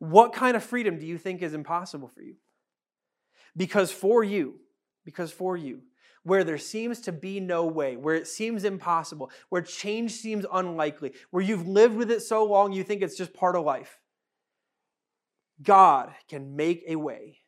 What 0.00 0.34
kind 0.34 0.54
of 0.54 0.62
freedom 0.62 0.98
do 0.98 1.06
you 1.06 1.16
think 1.16 1.40
is 1.40 1.54
impossible 1.54 2.08
for 2.08 2.20
you? 2.20 2.34
Because 3.56 3.90
for 3.90 4.22
you, 4.22 4.56
because 5.06 5.32
for 5.32 5.56
you, 5.56 5.80
where 6.24 6.44
there 6.44 6.58
seems 6.58 7.00
to 7.00 7.10
be 7.10 7.40
no 7.40 7.64
way, 7.64 7.96
where 7.96 8.14
it 8.14 8.26
seems 8.26 8.64
impossible, 8.64 9.30
where 9.48 9.62
change 9.62 10.12
seems 10.12 10.44
unlikely, 10.52 11.14
where 11.30 11.42
you've 11.42 11.66
lived 11.66 11.96
with 11.96 12.10
it 12.10 12.20
so 12.20 12.44
long 12.44 12.74
you 12.74 12.84
think 12.84 13.00
it's 13.00 13.16
just 13.16 13.32
part 13.32 13.56
of 13.56 13.64
life, 13.64 13.98
God 15.62 16.12
can 16.28 16.54
make 16.54 16.84
a 16.86 16.96
way 16.96 17.38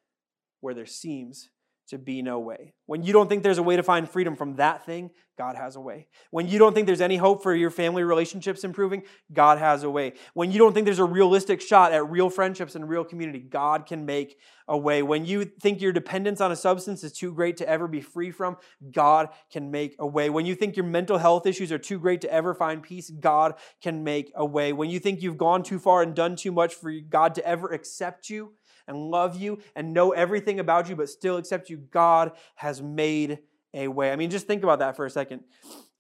where 0.60 0.72
there 0.72 0.86
seems 0.86 1.50
to 1.90 1.98
be 1.98 2.22
no 2.22 2.40
way. 2.40 2.74
When 2.87 3.03
you 3.03 3.12
don't 3.12 3.29
think 3.29 3.42
there's 3.42 3.59
a 3.59 3.62
way 3.62 3.76
to 3.76 3.83
find 3.83 4.09
freedom 4.09 4.35
from 4.35 4.57
that 4.57 4.85
thing, 4.85 5.11
God 5.37 5.57
has 5.57 5.76
a 5.76 5.81
way. 5.81 6.07
When 6.31 6.48
you 6.48 6.59
don't 6.59 6.74
think 6.74 6.87
there's 6.87 7.00
any 7.00 7.16
hope 7.16 7.42
for 7.42 7.55
your 7.55 7.70
family 7.70 8.03
relationships 8.03 8.64
improving, 8.64 9.05
God 9.33 9.59
has 9.59 9.85
a 9.85 9.90
way. 9.90 10.14
When 10.35 10.53
you 10.53 10.59
don't 10.59 10.72
think 10.72 10.85
there's 10.85 10.98
a 10.98 11.05
realistic 11.05 11.61
shot 11.61 11.92
at 11.92 12.11
real 12.11 12.29
friendships 12.29 12.74
and 12.74 12.88
real 12.88 13.05
community, 13.05 13.38
God 13.38 13.87
can 13.87 14.05
make 14.05 14.38
a 14.68 14.76
way. 14.76 15.03
When 15.03 15.24
you 15.24 15.44
think 15.44 15.81
your 15.81 15.92
dependence 15.92 16.40
on 16.40 16.53
a 16.53 16.57
substance 16.57 17.03
is 17.03 17.12
too 17.12 17.33
great 17.33 17.57
to 17.59 17.68
ever 17.68 17.88
be 17.88 18.00
free 18.00 18.31
from, 18.31 18.57
God 18.90 19.29
can 19.50 19.70
make 19.70 19.96
a 19.98 20.07
way. 20.07 20.31
When 20.31 20.46
you 20.46 20.55
think 20.55 20.76
your 20.76 20.87
mental 20.87 21.18
health 21.18 21.46
issues 21.46 21.72
are 21.72 21.79
too 21.79 21.98
great 21.98 22.20
to 22.20 22.33
ever 22.33 22.55
find 22.55 22.83
peace, 22.83 23.11
God 23.11 23.55
can 23.83 24.05
make 24.05 24.33
a 24.35 24.44
way. 24.44 24.72
When 24.72 24.90
you 24.90 24.98
think 24.98 25.22
you've 25.22 25.38
gone 25.38 25.62
too 25.62 25.79
far 25.79 26.03
and 26.03 26.14
done 26.14 26.37
too 26.37 26.53
much 26.53 26.74
for 26.74 26.92
God 26.92 27.35
to 27.37 27.46
ever 27.46 27.68
accept 27.68 28.29
you, 28.31 28.53
and 28.90 29.11
love 29.11 29.40
you 29.40 29.61
and 29.74 29.94
know 29.94 30.11
everything 30.11 30.61
about 30.61 30.88
you, 30.88 30.96
but 30.96 31.09
still 31.09 31.37
accept 31.37 31.70
you, 31.70 31.79
God 31.79 32.33
has 32.57 32.83
made 32.83 33.38
a 33.72 33.88
way. 33.88 34.11
I 34.12 34.16
mean, 34.16 34.31
just 34.31 34.46
think 34.46 34.64
about 34.64 34.81
that 34.81 34.96
for 34.96 35.07
a 35.07 35.11
second. 35.11 35.44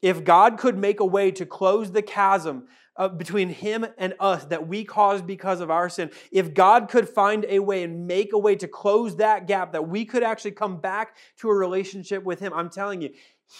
If 0.02 0.24
God 0.24 0.58
could 0.58 0.76
make 0.76 1.00
a 1.00 1.06
way 1.06 1.30
to 1.30 1.46
close 1.46 1.92
the 1.92 2.02
chasm 2.02 2.66
uh, 2.96 3.08
between 3.08 3.48
Him 3.48 3.86
and 3.96 4.14
us 4.18 4.44
that 4.46 4.66
we 4.66 4.84
caused 4.84 5.24
because 5.24 5.60
of 5.60 5.70
our 5.70 5.88
sin, 5.88 6.10
if 6.32 6.52
God 6.52 6.88
could 6.88 7.08
find 7.08 7.46
a 7.48 7.60
way 7.60 7.84
and 7.84 8.06
make 8.06 8.32
a 8.32 8.38
way 8.38 8.56
to 8.56 8.66
close 8.66 9.16
that 9.16 9.46
gap, 9.46 9.72
that 9.72 9.88
we 9.88 10.04
could 10.04 10.24
actually 10.24 10.50
come 10.50 10.80
back 10.80 11.16
to 11.38 11.48
a 11.48 11.54
relationship 11.54 12.24
with 12.24 12.40
Him, 12.40 12.52
I'm 12.52 12.70
telling 12.70 13.00
you, 13.02 13.10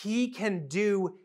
He 0.02 0.28
can 0.28 0.66
do 0.66 1.18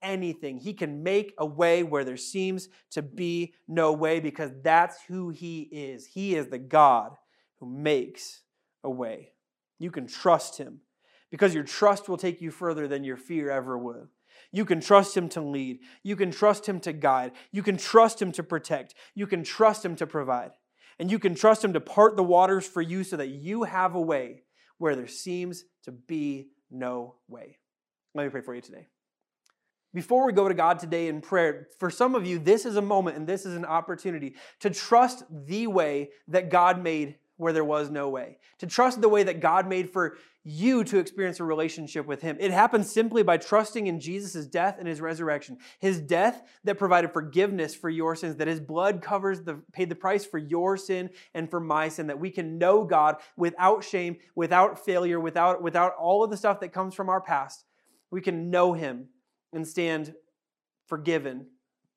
anything. 0.00 0.58
He 0.58 0.74
can 0.74 1.02
make 1.02 1.34
a 1.38 1.46
way 1.46 1.82
where 1.82 2.04
there 2.04 2.16
seems 2.16 2.68
to 2.92 3.02
be 3.02 3.54
no 3.66 3.92
way 3.92 4.20
because 4.20 4.52
that's 4.62 5.02
who 5.08 5.30
He 5.30 5.62
is. 5.62 6.06
He 6.06 6.36
is 6.36 6.46
the 6.46 6.58
God 6.58 7.16
who 7.60 7.66
makes 7.66 8.42
a 8.84 8.90
way. 8.90 9.32
You 9.78 9.90
can 9.90 10.06
trust 10.06 10.58
Him 10.58 10.80
because 11.30 11.54
your 11.54 11.64
trust 11.64 12.08
will 12.08 12.16
take 12.16 12.40
you 12.40 12.50
further 12.50 12.88
than 12.88 13.04
your 13.04 13.16
fear 13.16 13.50
ever 13.50 13.76
would. 13.76 14.08
You 14.52 14.64
can 14.64 14.80
trust 14.80 15.16
Him 15.16 15.28
to 15.30 15.40
lead. 15.40 15.80
You 16.02 16.16
can 16.16 16.30
trust 16.30 16.68
Him 16.68 16.80
to 16.80 16.92
guide. 16.92 17.32
You 17.52 17.62
can 17.62 17.76
trust 17.76 18.20
Him 18.20 18.32
to 18.32 18.42
protect. 18.42 18.94
You 19.14 19.26
can 19.26 19.44
trust 19.44 19.84
Him 19.84 19.96
to 19.96 20.06
provide. 20.06 20.52
And 20.98 21.10
you 21.10 21.18
can 21.18 21.34
trust 21.34 21.64
Him 21.64 21.72
to 21.74 21.80
part 21.80 22.16
the 22.16 22.22
waters 22.22 22.66
for 22.66 22.82
you 22.82 23.04
so 23.04 23.16
that 23.16 23.28
you 23.28 23.64
have 23.64 23.94
a 23.94 24.00
way 24.00 24.42
where 24.78 24.96
there 24.96 25.08
seems 25.08 25.64
to 25.84 25.92
be 25.92 26.48
no 26.70 27.16
way. 27.28 27.58
Let 28.14 28.24
me 28.24 28.30
pray 28.30 28.40
for 28.40 28.54
you 28.54 28.60
today. 28.60 28.86
Before 29.94 30.26
we 30.26 30.32
go 30.32 30.48
to 30.48 30.54
God 30.54 30.78
today 30.78 31.08
in 31.08 31.20
prayer, 31.20 31.68
for 31.78 31.90
some 31.90 32.14
of 32.14 32.26
you, 32.26 32.38
this 32.38 32.66
is 32.66 32.76
a 32.76 32.82
moment 32.82 33.16
and 33.16 33.26
this 33.26 33.46
is 33.46 33.54
an 33.54 33.64
opportunity 33.64 34.34
to 34.60 34.70
trust 34.70 35.24
the 35.30 35.66
way 35.66 36.10
that 36.28 36.50
God 36.50 36.82
made 36.82 37.16
where 37.38 37.52
there 37.52 37.64
was 37.64 37.88
no 37.88 38.10
way. 38.10 38.36
To 38.58 38.66
trust 38.66 39.00
the 39.00 39.08
way 39.08 39.22
that 39.22 39.40
God 39.40 39.66
made 39.66 39.90
for 39.90 40.18
you 40.44 40.82
to 40.82 40.98
experience 40.98 41.40
a 41.40 41.44
relationship 41.44 42.06
with 42.06 42.20
Him. 42.20 42.36
It 42.40 42.50
happens 42.50 42.90
simply 42.90 43.22
by 43.22 43.36
trusting 43.36 43.86
in 43.86 44.00
Jesus' 44.00 44.46
death 44.46 44.76
and 44.78 44.88
His 44.88 45.00
resurrection. 45.00 45.58
His 45.78 46.00
death 46.00 46.42
that 46.64 46.78
provided 46.78 47.12
forgiveness 47.12 47.74
for 47.74 47.88
your 47.88 48.16
sins, 48.16 48.36
that 48.36 48.48
His 48.48 48.60
blood 48.60 49.00
covers 49.00 49.42
the, 49.42 49.62
paid 49.72 49.88
the 49.88 49.94
price 49.94 50.26
for 50.26 50.38
your 50.38 50.76
sin 50.76 51.10
and 51.32 51.50
for 51.50 51.60
my 51.60 51.88
sin, 51.88 52.08
that 52.08 52.20
we 52.20 52.30
can 52.30 52.58
know 52.58 52.84
God 52.84 53.16
without 53.36 53.84
shame, 53.84 54.16
without 54.34 54.84
failure, 54.84 55.20
without, 55.20 55.62
without 55.62 55.94
all 55.98 56.24
of 56.24 56.30
the 56.30 56.36
stuff 56.36 56.60
that 56.60 56.72
comes 56.72 56.94
from 56.94 57.08
our 57.08 57.20
past. 57.20 57.64
We 58.10 58.20
can 58.20 58.50
know 58.50 58.72
Him 58.72 59.08
and 59.52 59.66
stand 59.66 60.14
forgiven 60.86 61.46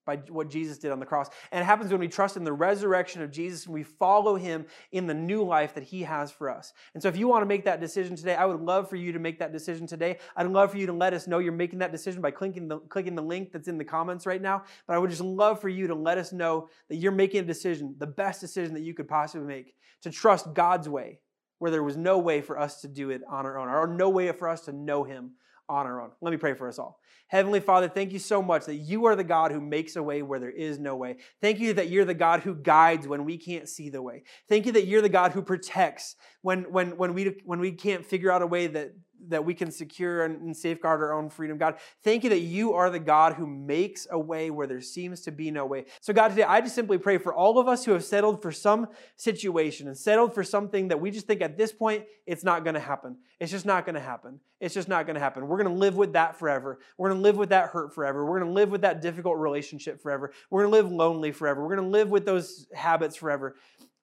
by 0.06 0.18
what 0.30 0.50
Jesus 0.50 0.78
did 0.78 0.92
on 0.92 1.00
the 1.00 1.06
cross. 1.06 1.30
And 1.52 1.62
it 1.62 1.66
happens 1.66 1.92
when 1.92 2.00
we 2.00 2.08
trust 2.08 2.38
in 2.38 2.44
the 2.44 2.54
resurrection 2.54 3.22
of 3.22 3.32
Jesus 3.32 3.66
and 3.66 3.74
we 3.74 3.84
follow 3.84 4.36
him 4.36 4.66
in 4.92 5.08
the 5.08 5.14
new 5.14 5.44
life 5.44 5.74
that 5.76 5.84
he 5.84 6.04
has 6.04 6.32
for 6.32 6.50
us. 6.50 6.74
And 6.94 7.04
so 7.04 7.10
if 7.10 7.18
you 7.18 7.28
want 7.28 7.42
to 7.42 7.48
make 7.48 7.66
that 7.66 7.80
decision 7.80 8.16
today, 8.16 8.36
I 8.36 8.46
would 8.46 8.62
love 8.62 8.90
for 8.90 8.96
you 8.96 9.12
to 9.12 9.20
make 9.20 9.40
that 9.40 9.54
decision 9.54 9.88
today. 9.88 10.18
I'd 10.36 10.48
love 10.48 10.72
for 10.72 10.78
you 10.78 10.88
to 10.88 10.94
let 10.94 11.14
us 11.14 11.28
know 11.28 11.40
you're 11.40 11.52
making 11.52 11.80
that 11.80 11.92
decision 11.92 12.22
by 12.22 12.32
clicking 12.32 12.68
the, 12.68 12.80
clicking 12.80 13.16
the 13.16 13.22
link 13.22 13.52
that's 13.52 13.68
in 13.68 13.78
the 13.78 13.86
comments 13.86 14.26
right 14.26 14.42
now. 14.42 14.64
But 14.88 14.96
I 14.96 15.00
would 15.00 15.10
just 15.10 15.22
love 15.22 15.62
for 15.62 15.70
you 15.70 15.88
to 15.88 15.96
let 15.96 16.18
us 16.18 16.34
know 16.34 16.70
that 16.90 16.98
you're 16.98 17.12
making 17.12 17.42
a 17.42 17.46
decision, 17.46 17.96
the 17.98 18.08
best 18.08 18.42
decision 18.42 18.74
that 18.74 18.84
you 18.84 18.94
could 18.94 19.08
possibly 19.08 19.48
make, 19.48 19.76
to 20.02 20.12
trust 20.12 20.54
God's 20.54 20.90
way 20.90 21.20
where 21.62 21.70
there 21.70 21.84
was 21.84 21.96
no 21.96 22.18
way 22.18 22.42
for 22.42 22.58
us 22.58 22.82
to 22.82 22.88
do 22.88 23.12
it 23.12 23.22
on 23.30 23.46
our 23.46 23.60
own, 23.60 23.68
or 23.68 23.86
no 23.86 24.10
way 24.10 24.32
for 24.32 24.50
us 24.50 24.62
to 24.62 24.72
know 24.72 25.04
him 25.04 25.34
on 25.72 25.86
our 25.86 26.02
own. 26.02 26.12
Let 26.22 26.32
me 26.32 26.38
pray 26.38 26.54
for 26.54 26.68
us 26.68 26.78
all. 26.78 27.00
Heavenly 27.28 27.62
Father, 27.62 27.88
thank 27.88 28.12
you 28.12 28.20
so 28.20 28.42
much 28.42 28.66
that 28.66 28.76
you 28.76 29.06
are 29.06 29.16
the 29.16 29.24
God 29.24 29.52
who 29.52 29.62
makes 29.62 29.96
a 29.96 30.04
way 30.04 30.22
where 30.22 30.40
there 30.40 30.52
is 30.52 30.78
no 30.78 30.98
way. 30.98 31.16
Thank 31.40 31.60
you 31.60 31.74
that 31.76 31.90
you're 31.90 32.04
the 32.04 32.14
God 32.14 32.42
who 32.42 32.54
guides 32.54 33.08
when 33.08 33.24
we 33.24 33.38
can't 33.38 33.70
see 33.70 33.90
the 33.90 34.02
way. 34.02 34.24
Thank 34.50 34.66
you 34.66 34.74
that 34.74 34.86
you're 34.86 35.02
the 35.02 35.08
God 35.08 35.32
who 35.32 35.42
protects 35.42 36.18
when, 36.42 36.64
when, 36.64 36.98
when, 36.98 37.14
we, 37.14 37.38
when 37.46 37.62
we 37.62 37.72
can't 37.72 38.06
figure 38.06 38.32
out 38.32 38.42
a 38.42 38.48
way 38.48 38.68
that, 38.68 38.92
that 39.28 39.44
we 39.44 39.54
can 39.54 39.72
secure 39.72 40.24
and 40.24 40.56
safeguard 40.56 41.02
our 41.02 41.14
own 41.14 41.30
freedom. 41.30 41.58
God, 41.58 41.76
thank 42.04 42.24
you 42.24 42.30
that 42.32 42.40
you 42.40 42.74
are 42.74 42.90
the 42.90 43.00
God 43.00 43.34
who 43.34 43.46
makes 43.46 44.08
a 44.10 44.20
way 44.20 44.50
where 44.50 44.68
there 44.68 44.82
seems 44.82 45.22
to 45.22 45.32
be 45.32 45.52
no 45.52 45.66
way. 45.66 45.86
So, 46.02 46.14
God, 46.14 46.30
today 46.30 46.44
I 46.44 46.62
just 46.62 46.76
simply 46.76 46.98
pray 46.98 47.18
for 47.18 47.34
all 47.34 47.60
of 47.60 47.68
us 47.68 47.86
who 47.86 47.92
have 47.92 48.04
settled 48.04 48.42
for 48.42 48.52
some 48.52 48.88
situation 49.16 49.88
and 49.88 49.98
settled 49.98 50.34
for 50.34 50.44
something 50.44 50.88
that 50.90 51.00
we 51.00 51.12
just 51.12 51.28
think 51.28 51.42
at 51.42 51.58
this 51.58 51.72
point 51.72 52.06
it's 52.26 52.44
not 52.44 52.64
going 52.64 52.74
to 52.74 52.80
happen. 52.80 53.18
It's 53.40 53.52
just 53.52 53.66
not 53.66 53.86
going 53.86 53.96
to 53.96 54.02
happen. 54.02 54.40
It's 54.60 54.74
just 54.74 54.88
not 54.88 55.06
going 55.06 55.16
to 55.16 55.20
happen. 55.20 55.48
We're 55.48 55.58
going 55.58 55.74
to 55.74 55.80
live 55.80 55.96
with 55.96 56.14
that 56.14 56.38
forever. 56.38 56.80
We're 56.98 57.10
going 57.10 57.20
to 57.20 57.24
live 57.24 57.38
with 57.38 57.50
that 57.50 57.70
hurt 57.70 57.94
forever. 57.94 58.26
We're 58.26 58.40
going 58.40 58.52
to 58.52 58.54
live 58.54 58.70
with 58.70 58.82
that 58.82 59.02
difficult 59.02 59.38
relationship 59.38 60.02
forever. 60.02 60.32
We're 60.50 60.64
going 60.64 60.72
to 60.72 60.78
live 60.78 60.92
lonely 60.92 61.32
forever. 61.32 61.62
We're 61.62 61.76
going 61.76 61.90
to 61.90 61.92
live 61.92 62.10
with 62.10 62.26
those 62.26 62.68
habits 62.74 63.16
forever. 63.16 63.56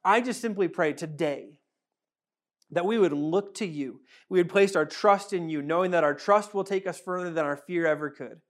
I 0.04 0.20
just 0.20 0.40
simply 0.40 0.68
pray 0.68 0.92
today 0.92 1.57
that 2.70 2.86
we 2.86 2.98
would 2.98 3.12
look 3.12 3.54
to 3.54 3.66
you. 3.66 4.00
We 4.28 4.38
would 4.38 4.48
place 4.48 4.76
our 4.76 4.86
trust 4.86 5.32
in 5.32 5.48
you, 5.48 5.62
knowing 5.62 5.92
that 5.92 6.04
our 6.04 6.14
trust 6.14 6.54
will 6.54 6.64
take 6.64 6.86
us 6.86 7.00
further 7.00 7.30
than 7.30 7.44
our 7.44 7.56
fear 7.56 7.86
ever 7.86 8.10
could. 8.10 8.40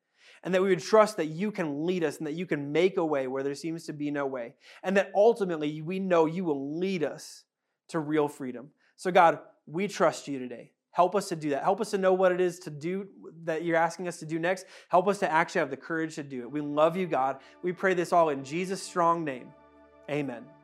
And 0.44 0.54
that 0.54 0.62
we 0.62 0.68
would 0.68 0.81
trust 0.81 1.16
that 1.16 1.26
you 1.26 1.50
can 1.50 1.85
lead 1.87 2.04
us 2.04 2.18
and 2.18 2.26
that 2.26 2.35
you 2.35 2.46
can 2.46 2.70
make 2.70 2.96
a 2.96 3.04
way 3.04 3.26
where 3.26 3.42
there 3.42 3.54
seems 3.54 3.85
to 3.85 3.92
be 3.92 4.11
no 4.11 4.26
way. 4.26 4.54
And 4.83 4.96
that 4.96 5.11
ultimately 5.14 5.83
we 5.83 5.98
know 5.98 6.26
you 6.26 6.44
will 6.44 6.78
lead 6.78 7.02
us 7.02 7.44
to 7.88 7.98
real 7.98 8.28
freedom. 8.28 8.70
So, 8.96 9.11
God, 9.11 9.40
we 9.66 9.88
trust 9.88 10.28
you 10.28 10.38
today. 10.38 10.72
Help 10.92 11.14
us 11.14 11.28
to 11.28 11.37
do 11.37 11.50
that. 11.50 11.62
Help 11.62 11.81
us 11.81 11.90
to 11.92 11.98
know 11.98 12.12
what 12.12 12.33
it 12.33 12.40
is 12.40 12.59
to 12.61 12.70
do 12.70 13.07
that 13.44 13.62
you're 13.62 13.76
asking 13.76 14.09
us 14.09 14.18
to 14.18 14.26
do 14.26 14.38
next. 14.38 14.66
Help 14.88 15.07
us 15.07 15.18
to 15.18 15.31
actually 15.31 15.61
have 15.61 15.70
the 15.70 15.76
courage 15.76 16.16
to 16.16 16.22
do 16.22 16.42
it. 16.42 16.50
We 16.50 16.61
love 16.61 16.96
you, 16.96 17.07
God. 17.07 17.38
We 17.62 17.72
pray 17.72 17.94
this 17.94 18.12
all 18.12 18.31
in 18.31 18.42
Jesus' 18.42 18.83
strong 18.83 19.24
name. 19.24 19.52
Amen. 20.11 20.58